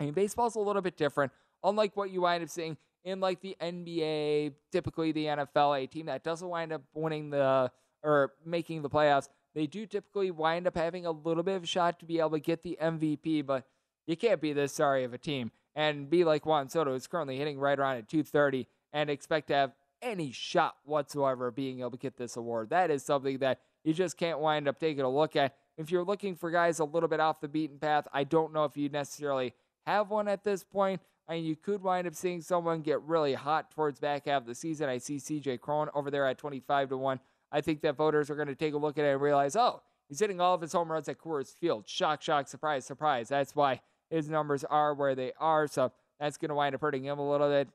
I 0.00 0.04
mean, 0.04 0.14
baseball's 0.14 0.54
a 0.54 0.60
little 0.60 0.80
bit 0.80 0.96
different. 0.96 1.32
Unlike 1.62 1.96
what 1.96 2.10
you 2.10 2.22
wind 2.22 2.42
up 2.42 2.48
seeing 2.48 2.78
in 3.04 3.20
like 3.20 3.40
the 3.40 3.56
NBA, 3.60 4.52
typically 4.72 5.12
the 5.12 5.26
NFL, 5.26 5.82
a 5.82 5.86
team 5.86 6.06
that 6.06 6.24
doesn't 6.24 6.48
wind 6.48 6.72
up 6.72 6.82
winning 6.94 7.30
the 7.30 7.70
or 8.02 8.32
making 8.44 8.82
the 8.82 8.90
playoffs, 8.90 9.28
they 9.54 9.66
do 9.66 9.86
typically 9.86 10.30
wind 10.30 10.66
up 10.66 10.76
having 10.76 11.06
a 11.06 11.10
little 11.10 11.42
bit 11.42 11.56
of 11.56 11.64
a 11.64 11.66
shot 11.66 11.98
to 11.98 12.06
be 12.06 12.20
able 12.20 12.30
to 12.30 12.40
get 12.40 12.62
the 12.62 12.78
MVP, 12.80 13.44
but 13.44 13.64
you 14.06 14.16
can't 14.16 14.40
be 14.40 14.52
this 14.52 14.72
sorry 14.72 15.02
of 15.02 15.12
a 15.12 15.18
team 15.18 15.50
and 15.74 16.08
be 16.08 16.24
like 16.24 16.46
Juan 16.46 16.68
Soto, 16.68 16.92
who's 16.92 17.06
currently 17.06 17.36
hitting 17.36 17.58
right 17.58 17.78
around 17.78 17.96
at 17.96 18.08
230, 18.08 18.66
and 18.92 19.10
expect 19.10 19.48
to 19.48 19.54
have 19.54 19.72
any 20.02 20.30
shot 20.30 20.76
whatsoever 20.84 21.48
of 21.48 21.54
being 21.54 21.80
able 21.80 21.90
to 21.90 21.96
get 21.96 22.16
this 22.16 22.36
award. 22.36 22.70
That 22.70 22.90
is 22.90 23.04
something 23.04 23.38
that 23.38 23.60
you 23.82 23.92
just 23.92 24.16
can't 24.16 24.38
wind 24.38 24.68
up 24.68 24.78
taking 24.78 25.04
a 25.04 25.10
look 25.10 25.36
at. 25.36 25.54
If 25.78 25.90
you're 25.90 26.04
looking 26.04 26.34
for 26.34 26.50
guys 26.50 26.78
a 26.78 26.84
little 26.84 27.08
bit 27.08 27.20
off 27.20 27.40
the 27.40 27.48
beaten 27.48 27.78
path, 27.78 28.08
I 28.12 28.24
don't 28.24 28.52
know 28.52 28.64
if 28.64 28.76
you 28.76 28.88
necessarily 28.88 29.52
have 29.86 30.10
one 30.10 30.28
at 30.28 30.44
this 30.44 30.64
point. 30.64 31.00
I 31.28 31.34
mean, 31.34 31.44
you 31.44 31.56
could 31.56 31.82
wind 31.82 32.06
up 32.06 32.14
seeing 32.14 32.40
someone 32.40 32.82
get 32.82 33.02
really 33.02 33.34
hot 33.34 33.70
towards 33.70 33.98
back 33.98 34.26
half 34.26 34.42
of 34.42 34.46
the 34.46 34.54
season. 34.54 34.88
I 34.88 34.98
see 34.98 35.16
CJ 35.16 35.60
Cron 35.60 35.88
over 35.94 36.10
there 36.10 36.26
at 36.26 36.38
25 36.38 36.90
to 36.90 36.96
1. 36.96 37.20
I 37.52 37.60
think 37.60 37.80
that 37.82 37.96
voters 37.96 38.30
are 38.30 38.36
going 38.36 38.48
to 38.48 38.54
take 38.54 38.74
a 38.74 38.78
look 38.78 38.98
at 38.98 39.04
it 39.04 39.12
and 39.12 39.20
realize, 39.20 39.56
oh, 39.56 39.82
he's 40.08 40.20
hitting 40.20 40.40
all 40.40 40.54
of 40.54 40.60
his 40.60 40.72
home 40.72 40.90
runs 40.90 41.08
at 41.08 41.18
Coors 41.18 41.54
Field. 41.54 41.88
Shock, 41.88 42.22
shock, 42.22 42.48
surprise, 42.48 42.84
surprise. 42.84 43.28
That's 43.28 43.54
why 43.54 43.80
his 44.08 44.28
numbers 44.28 44.64
are 44.64 44.94
where 44.94 45.14
they 45.14 45.32
are. 45.38 45.66
So 45.66 45.92
that's 46.20 46.36
going 46.36 46.50
to 46.50 46.54
wind 46.54 46.74
up 46.74 46.80
hurting 46.80 47.04
him 47.04 47.18
a 47.18 47.28
little 47.28 47.48
bit. 47.48 47.68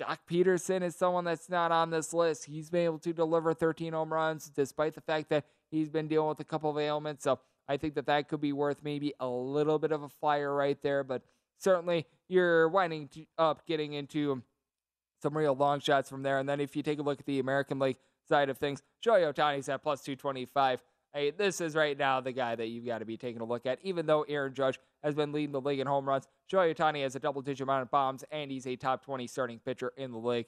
Joc 0.00 0.18
Pederson 0.30 0.82
is 0.82 0.96
someone 0.96 1.24
that's 1.24 1.48
not 1.48 1.72
on 1.72 1.90
this 1.90 2.14
list. 2.14 2.46
He's 2.46 2.70
been 2.70 2.84
able 2.84 2.98
to 3.00 3.12
deliver 3.12 3.52
13 3.52 3.92
home 3.92 4.12
runs 4.12 4.48
despite 4.48 4.94
the 4.94 5.00
fact 5.00 5.28
that 5.28 5.44
he's 5.70 5.88
been 5.88 6.08
dealing 6.08 6.28
with 6.28 6.40
a 6.40 6.44
couple 6.44 6.70
of 6.70 6.78
ailments. 6.78 7.24
So 7.24 7.38
I 7.68 7.76
think 7.76 7.94
that 7.94 8.06
that 8.06 8.28
could 8.28 8.40
be 8.40 8.52
worth 8.52 8.78
maybe 8.82 9.14
a 9.20 9.28
little 9.28 9.78
bit 9.78 9.92
of 9.92 10.02
a 10.02 10.08
flyer 10.08 10.54
right 10.54 10.80
there. 10.82 11.04
But 11.04 11.22
certainly 11.58 12.06
you're 12.28 12.68
winding 12.68 13.08
up 13.38 13.66
getting 13.66 13.92
into 13.92 14.42
some 15.22 15.36
real 15.36 15.54
long 15.54 15.80
shots 15.80 16.08
from 16.08 16.22
there. 16.22 16.38
And 16.38 16.48
then 16.48 16.60
if 16.60 16.74
you 16.74 16.82
take 16.82 16.98
a 16.98 17.02
look 17.02 17.20
at 17.20 17.26
the 17.26 17.38
American 17.38 17.78
League 17.78 17.98
side 18.28 18.48
of 18.48 18.58
things, 18.58 18.82
Shohei 19.04 19.32
Ohtani's 19.32 19.68
at 19.68 19.82
plus 19.82 20.02
225. 20.02 20.82
Hey, 21.12 21.32
this 21.32 21.60
is 21.60 21.74
right 21.74 21.98
now 21.98 22.20
the 22.20 22.30
guy 22.30 22.54
that 22.54 22.68
you've 22.68 22.86
got 22.86 22.98
to 22.98 23.04
be 23.04 23.16
taking 23.16 23.40
a 23.40 23.44
look 23.44 23.66
at. 23.66 23.78
Even 23.82 24.06
though 24.06 24.22
Aaron 24.22 24.54
Judge 24.54 24.78
has 25.02 25.14
been 25.14 25.32
leading 25.32 25.52
the 25.52 25.60
league 25.60 25.80
in 25.80 25.86
home 25.86 26.08
runs, 26.08 26.28
Shohei 26.50 26.74
Ohtani 26.74 27.02
has 27.02 27.16
a 27.16 27.20
double 27.20 27.42
digit 27.42 27.64
amount 27.64 27.82
of 27.82 27.90
bombs, 27.90 28.24
and 28.30 28.50
he's 28.50 28.66
a 28.66 28.76
top 28.76 29.04
20 29.04 29.26
starting 29.26 29.58
pitcher 29.58 29.92
in 29.96 30.12
the 30.12 30.18
league. 30.18 30.46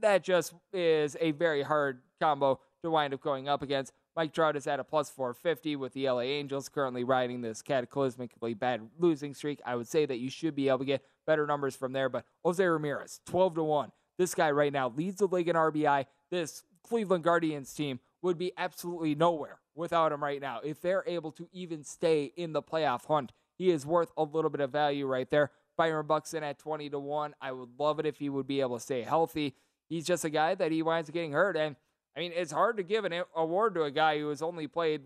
That 0.00 0.24
just 0.24 0.54
is 0.72 1.16
a 1.20 1.32
very 1.32 1.62
hard 1.62 2.00
combo 2.20 2.60
to 2.82 2.90
wind 2.90 3.12
up 3.12 3.20
going 3.20 3.48
up 3.48 3.60
against. 3.60 3.92
Mike 4.20 4.34
Trout 4.34 4.54
is 4.54 4.66
at 4.66 4.78
a 4.78 4.84
plus 4.84 5.08
450 5.08 5.76
with 5.76 5.94
the 5.94 6.10
LA 6.10 6.20
Angels 6.20 6.68
currently 6.68 7.04
riding 7.04 7.40
this 7.40 7.62
cataclysmically 7.62 8.58
bad 8.58 8.82
losing 8.98 9.32
streak. 9.32 9.62
I 9.64 9.76
would 9.76 9.88
say 9.88 10.04
that 10.04 10.18
you 10.18 10.28
should 10.28 10.54
be 10.54 10.68
able 10.68 10.80
to 10.80 10.84
get 10.84 11.02
better 11.26 11.46
numbers 11.46 11.74
from 11.74 11.94
there, 11.94 12.10
but 12.10 12.26
Jose 12.44 12.62
Ramirez, 12.62 13.22
12 13.24 13.54
to 13.54 13.64
1. 13.64 13.92
This 14.18 14.34
guy 14.34 14.50
right 14.50 14.74
now 14.74 14.90
leads 14.90 15.20
the 15.20 15.26
league 15.26 15.48
in 15.48 15.56
RBI. 15.56 16.04
This 16.30 16.64
Cleveland 16.86 17.24
Guardians 17.24 17.72
team 17.72 17.98
would 18.20 18.36
be 18.36 18.52
absolutely 18.58 19.14
nowhere 19.14 19.60
without 19.74 20.12
him 20.12 20.22
right 20.22 20.42
now. 20.42 20.60
If 20.62 20.82
they're 20.82 21.04
able 21.06 21.32
to 21.32 21.48
even 21.54 21.82
stay 21.82 22.24
in 22.36 22.52
the 22.52 22.62
playoff 22.62 23.06
hunt, 23.06 23.32
he 23.56 23.70
is 23.70 23.86
worth 23.86 24.12
a 24.18 24.24
little 24.24 24.50
bit 24.50 24.60
of 24.60 24.70
value 24.70 25.06
right 25.06 25.30
there. 25.30 25.50
Byron 25.78 26.06
Buxton 26.06 26.44
at 26.44 26.58
20 26.58 26.90
to 26.90 26.98
1. 26.98 27.36
I 27.40 27.52
would 27.52 27.70
love 27.78 27.98
it 27.98 28.04
if 28.04 28.18
he 28.18 28.28
would 28.28 28.46
be 28.46 28.60
able 28.60 28.76
to 28.76 28.82
stay 28.82 29.00
healthy. 29.00 29.54
He's 29.88 30.04
just 30.04 30.26
a 30.26 30.30
guy 30.30 30.54
that 30.56 30.72
he 30.72 30.82
winds 30.82 31.08
up 31.08 31.14
getting 31.14 31.32
hurt. 31.32 31.56
And 31.56 31.74
I 32.16 32.20
mean, 32.20 32.32
it's 32.34 32.52
hard 32.52 32.76
to 32.78 32.82
give 32.82 33.04
an 33.04 33.22
award 33.36 33.74
to 33.74 33.84
a 33.84 33.90
guy 33.90 34.18
who 34.18 34.28
has 34.28 34.42
only 34.42 34.66
played 34.66 35.02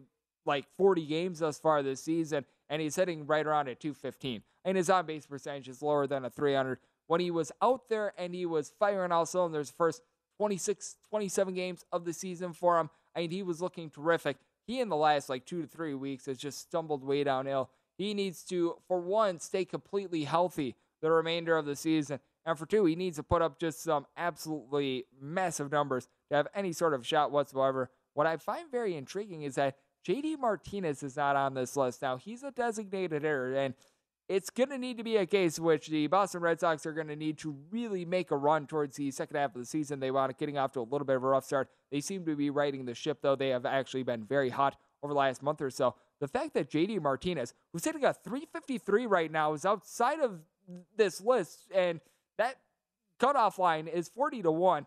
like 0.46 0.66
40 0.76 1.06
games 1.06 1.38
thus 1.40 1.58
far 1.58 1.82
this 1.82 2.02
season, 2.02 2.44
and 2.68 2.80
he's 2.80 2.96
hitting 2.96 3.26
right 3.26 3.46
around 3.46 3.68
at 3.68 3.80
215. 3.80 4.42
And 4.64 4.76
his 4.76 4.88
on 4.88 5.06
base 5.06 5.26
percentage 5.26 5.68
is 5.68 5.82
lower 5.82 6.06
than 6.06 6.24
a 6.24 6.30
300. 6.30 6.78
When 7.06 7.20
he 7.20 7.30
was 7.30 7.52
out 7.60 7.88
there 7.88 8.14
and 8.16 8.34
he 8.34 8.46
was 8.46 8.72
firing 8.78 9.12
all 9.12 9.26
cylinders, 9.26 9.70
first 9.70 10.02
26, 10.38 10.96
27 11.08 11.54
games 11.54 11.84
of 11.92 12.04
the 12.04 12.12
season 12.12 12.52
for 12.52 12.78
him, 12.78 12.90
I 13.14 13.20
mean, 13.20 13.30
he 13.30 13.42
was 13.42 13.60
looking 13.60 13.90
terrific. 13.90 14.38
He, 14.66 14.80
in 14.80 14.88
the 14.88 14.96
last 14.96 15.28
like 15.28 15.44
two 15.44 15.60
to 15.60 15.68
three 15.68 15.94
weeks, 15.94 16.26
has 16.26 16.38
just 16.38 16.60
stumbled 16.60 17.04
way 17.04 17.22
downhill. 17.24 17.70
He 17.98 18.14
needs 18.14 18.42
to, 18.44 18.76
for 18.88 18.98
one, 18.98 19.38
stay 19.38 19.64
completely 19.64 20.24
healthy 20.24 20.74
the 21.02 21.10
remainder 21.10 21.56
of 21.56 21.66
the 21.66 21.76
season. 21.76 22.18
And 22.46 22.58
for 22.58 22.66
two, 22.66 22.86
he 22.86 22.96
needs 22.96 23.16
to 23.16 23.22
put 23.22 23.42
up 23.42 23.58
just 23.58 23.82
some 23.82 24.06
absolutely 24.16 25.04
massive 25.20 25.70
numbers 25.70 26.08
to 26.30 26.36
have 26.36 26.48
any 26.54 26.72
sort 26.72 26.94
of 26.94 27.06
shot 27.06 27.30
whatsoever. 27.30 27.90
What 28.14 28.26
I 28.26 28.36
find 28.36 28.70
very 28.70 28.96
intriguing 28.96 29.42
is 29.42 29.56
that 29.56 29.76
JD 30.06 30.38
Martinez 30.38 31.02
is 31.02 31.16
not 31.16 31.36
on 31.36 31.54
this 31.54 31.76
list. 31.76 32.02
Now, 32.02 32.16
he's 32.16 32.42
a 32.42 32.50
designated 32.50 33.22
hitter, 33.22 33.54
and 33.54 33.74
it's 34.28 34.50
going 34.50 34.70
to 34.70 34.78
need 34.78 34.96
to 34.98 35.04
be 35.04 35.16
a 35.16 35.26
case 35.26 35.58
which 35.58 35.88
the 35.88 36.06
Boston 36.06 36.40
Red 36.40 36.60
Sox 36.60 36.86
are 36.86 36.92
going 36.92 37.08
to 37.08 37.16
need 37.16 37.38
to 37.38 37.56
really 37.70 38.04
make 38.04 38.30
a 38.30 38.36
run 38.36 38.66
towards 38.66 38.96
the 38.96 39.10
second 39.10 39.36
half 39.36 39.54
of 39.54 39.60
the 39.60 39.66
season. 39.66 40.00
They 40.00 40.10
wound 40.10 40.30
up 40.30 40.38
getting 40.38 40.56
off 40.56 40.72
to 40.72 40.80
a 40.80 40.82
little 40.82 41.04
bit 41.04 41.16
of 41.16 41.24
a 41.24 41.28
rough 41.28 41.44
start. 41.44 41.68
They 41.90 42.00
seem 42.00 42.24
to 42.24 42.36
be 42.36 42.50
riding 42.50 42.84
the 42.84 42.94
ship, 42.94 43.18
though. 43.20 43.36
They 43.36 43.50
have 43.50 43.66
actually 43.66 44.02
been 44.02 44.24
very 44.24 44.50
hot 44.50 44.76
over 45.02 45.12
the 45.12 45.18
last 45.18 45.42
month 45.42 45.60
or 45.60 45.70
so. 45.70 45.94
The 46.20 46.28
fact 46.28 46.54
that 46.54 46.70
JD 46.70 47.02
Martinez, 47.02 47.52
who's 47.72 47.84
hitting 47.84 48.04
a 48.04 48.14
353 48.14 49.06
right 49.06 49.30
now, 49.30 49.52
is 49.52 49.66
outside 49.66 50.20
of 50.20 50.40
this 50.96 51.20
list, 51.20 51.66
and 51.74 52.00
that 52.38 52.56
cutoff 53.20 53.58
line 53.58 53.86
is 53.86 54.08
40 54.08 54.42
to 54.42 54.50
1. 54.50 54.86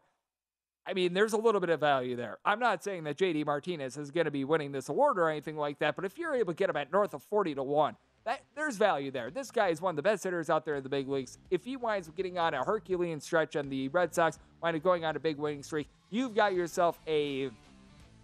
I 0.87 0.93
mean, 0.93 1.13
there's 1.13 1.33
a 1.33 1.37
little 1.37 1.59
bit 1.59 1.69
of 1.69 1.81
value 1.81 2.15
there. 2.15 2.37
I'm 2.45 2.59
not 2.59 2.81
saying 2.81 3.03
that 3.03 3.17
JD 3.17 3.45
Martinez 3.45 3.97
is 3.97 4.09
going 4.09 4.25
to 4.25 4.31
be 4.31 4.45
winning 4.45 4.71
this 4.71 4.87
award 4.87 5.19
or 5.19 5.29
anything 5.29 5.57
like 5.57 5.79
that, 5.79 5.97
but 5.97 6.05
if 6.05 6.17
you're 6.17 6.33
able 6.33 6.53
to 6.53 6.57
get 6.57 6.69
him 6.69 6.77
at 6.77 6.93
north 6.93 7.13
of 7.13 7.21
40 7.23 7.55
to 7.55 7.63
1, 7.63 7.95
that, 8.23 8.43
there's 8.55 8.77
value 8.77 9.11
there. 9.11 9.29
This 9.29 9.51
guy 9.51 9.67
is 9.67 9.81
one 9.81 9.91
of 9.91 9.95
the 9.97 10.01
best 10.01 10.23
hitters 10.23 10.49
out 10.49 10.65
there 10.65 10.75
in 10.75 10.83
the 10.83 10.89
big 10.89 11.09
leagues. 11.09 11.37
If 11.51 11.65
he 11.65 11.75
winds 11.75 12.07
up 12.07 12.15
getting 12.15 12.37
on 12.37 12.53
a 12.53 12.63
Herculean 12.63 13.19
stretch 13.19 13.55
and 13.55 13.69
the 13.69 13.89
Red 13.89 14.15
Sox 14.15 14.39
wind 14.61 14.77
up 14.77 14.83
going 14.83 15.03
on 15.03 15.15
a 15.15 15.19
big 15.19 15.37
winning 15.37 15.63
streak, 15.63 15.89
you've 16.09 16.35
got 16.35 16.53
yourself 16.53 16.99
a 17.05 17.49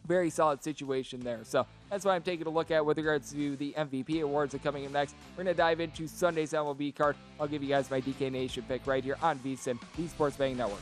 very 0.06 0.30
solid 0.30 0.64
situation 0.64 1.20
there. 1.20 1.40
So 1.44 1.66
that's 1.90 2.06
what 2.06 2.12
I'm 2.12 2.22
taking 2.22 2.48
a 2.48 2.50
look 2.50 2.72
at 2.72 2.86
with 2.86 2.98
regards 2.98 3.32
to 3.32 3.56
the 3.58 3.74
MVP 3.78 4.22
awards 4.22 4.52
that 4.52 4.62
are 4.62 4.64
coming 4.64 4.84
in 4.84 4.92
next. 4.92 5.16
We're 5.38 5.44
going 5.44 5.56
to 5.56 5.58
dive 5.58 5.80
into 5.80 6.08
Sunday's 6.08 6.52
MLB 6.52 6.96
card. 6.96 7.16
I'll 7.40 7.48
give 7.48 7.64
you 7.64 7.70
guys 7.70 7.90
my 7.90 8.02
DK 8.02 8.32
Nation 8.32 8.66
pick 8.68 8.86
right 8.86 9.04
here 9.04 9.18
on 9.22 9.40
VSIN, 9.40 9.80
the 9.98 10.08
Sports 10.08 10.38
Betting 10.38 10.58
Network. 10.58 10.82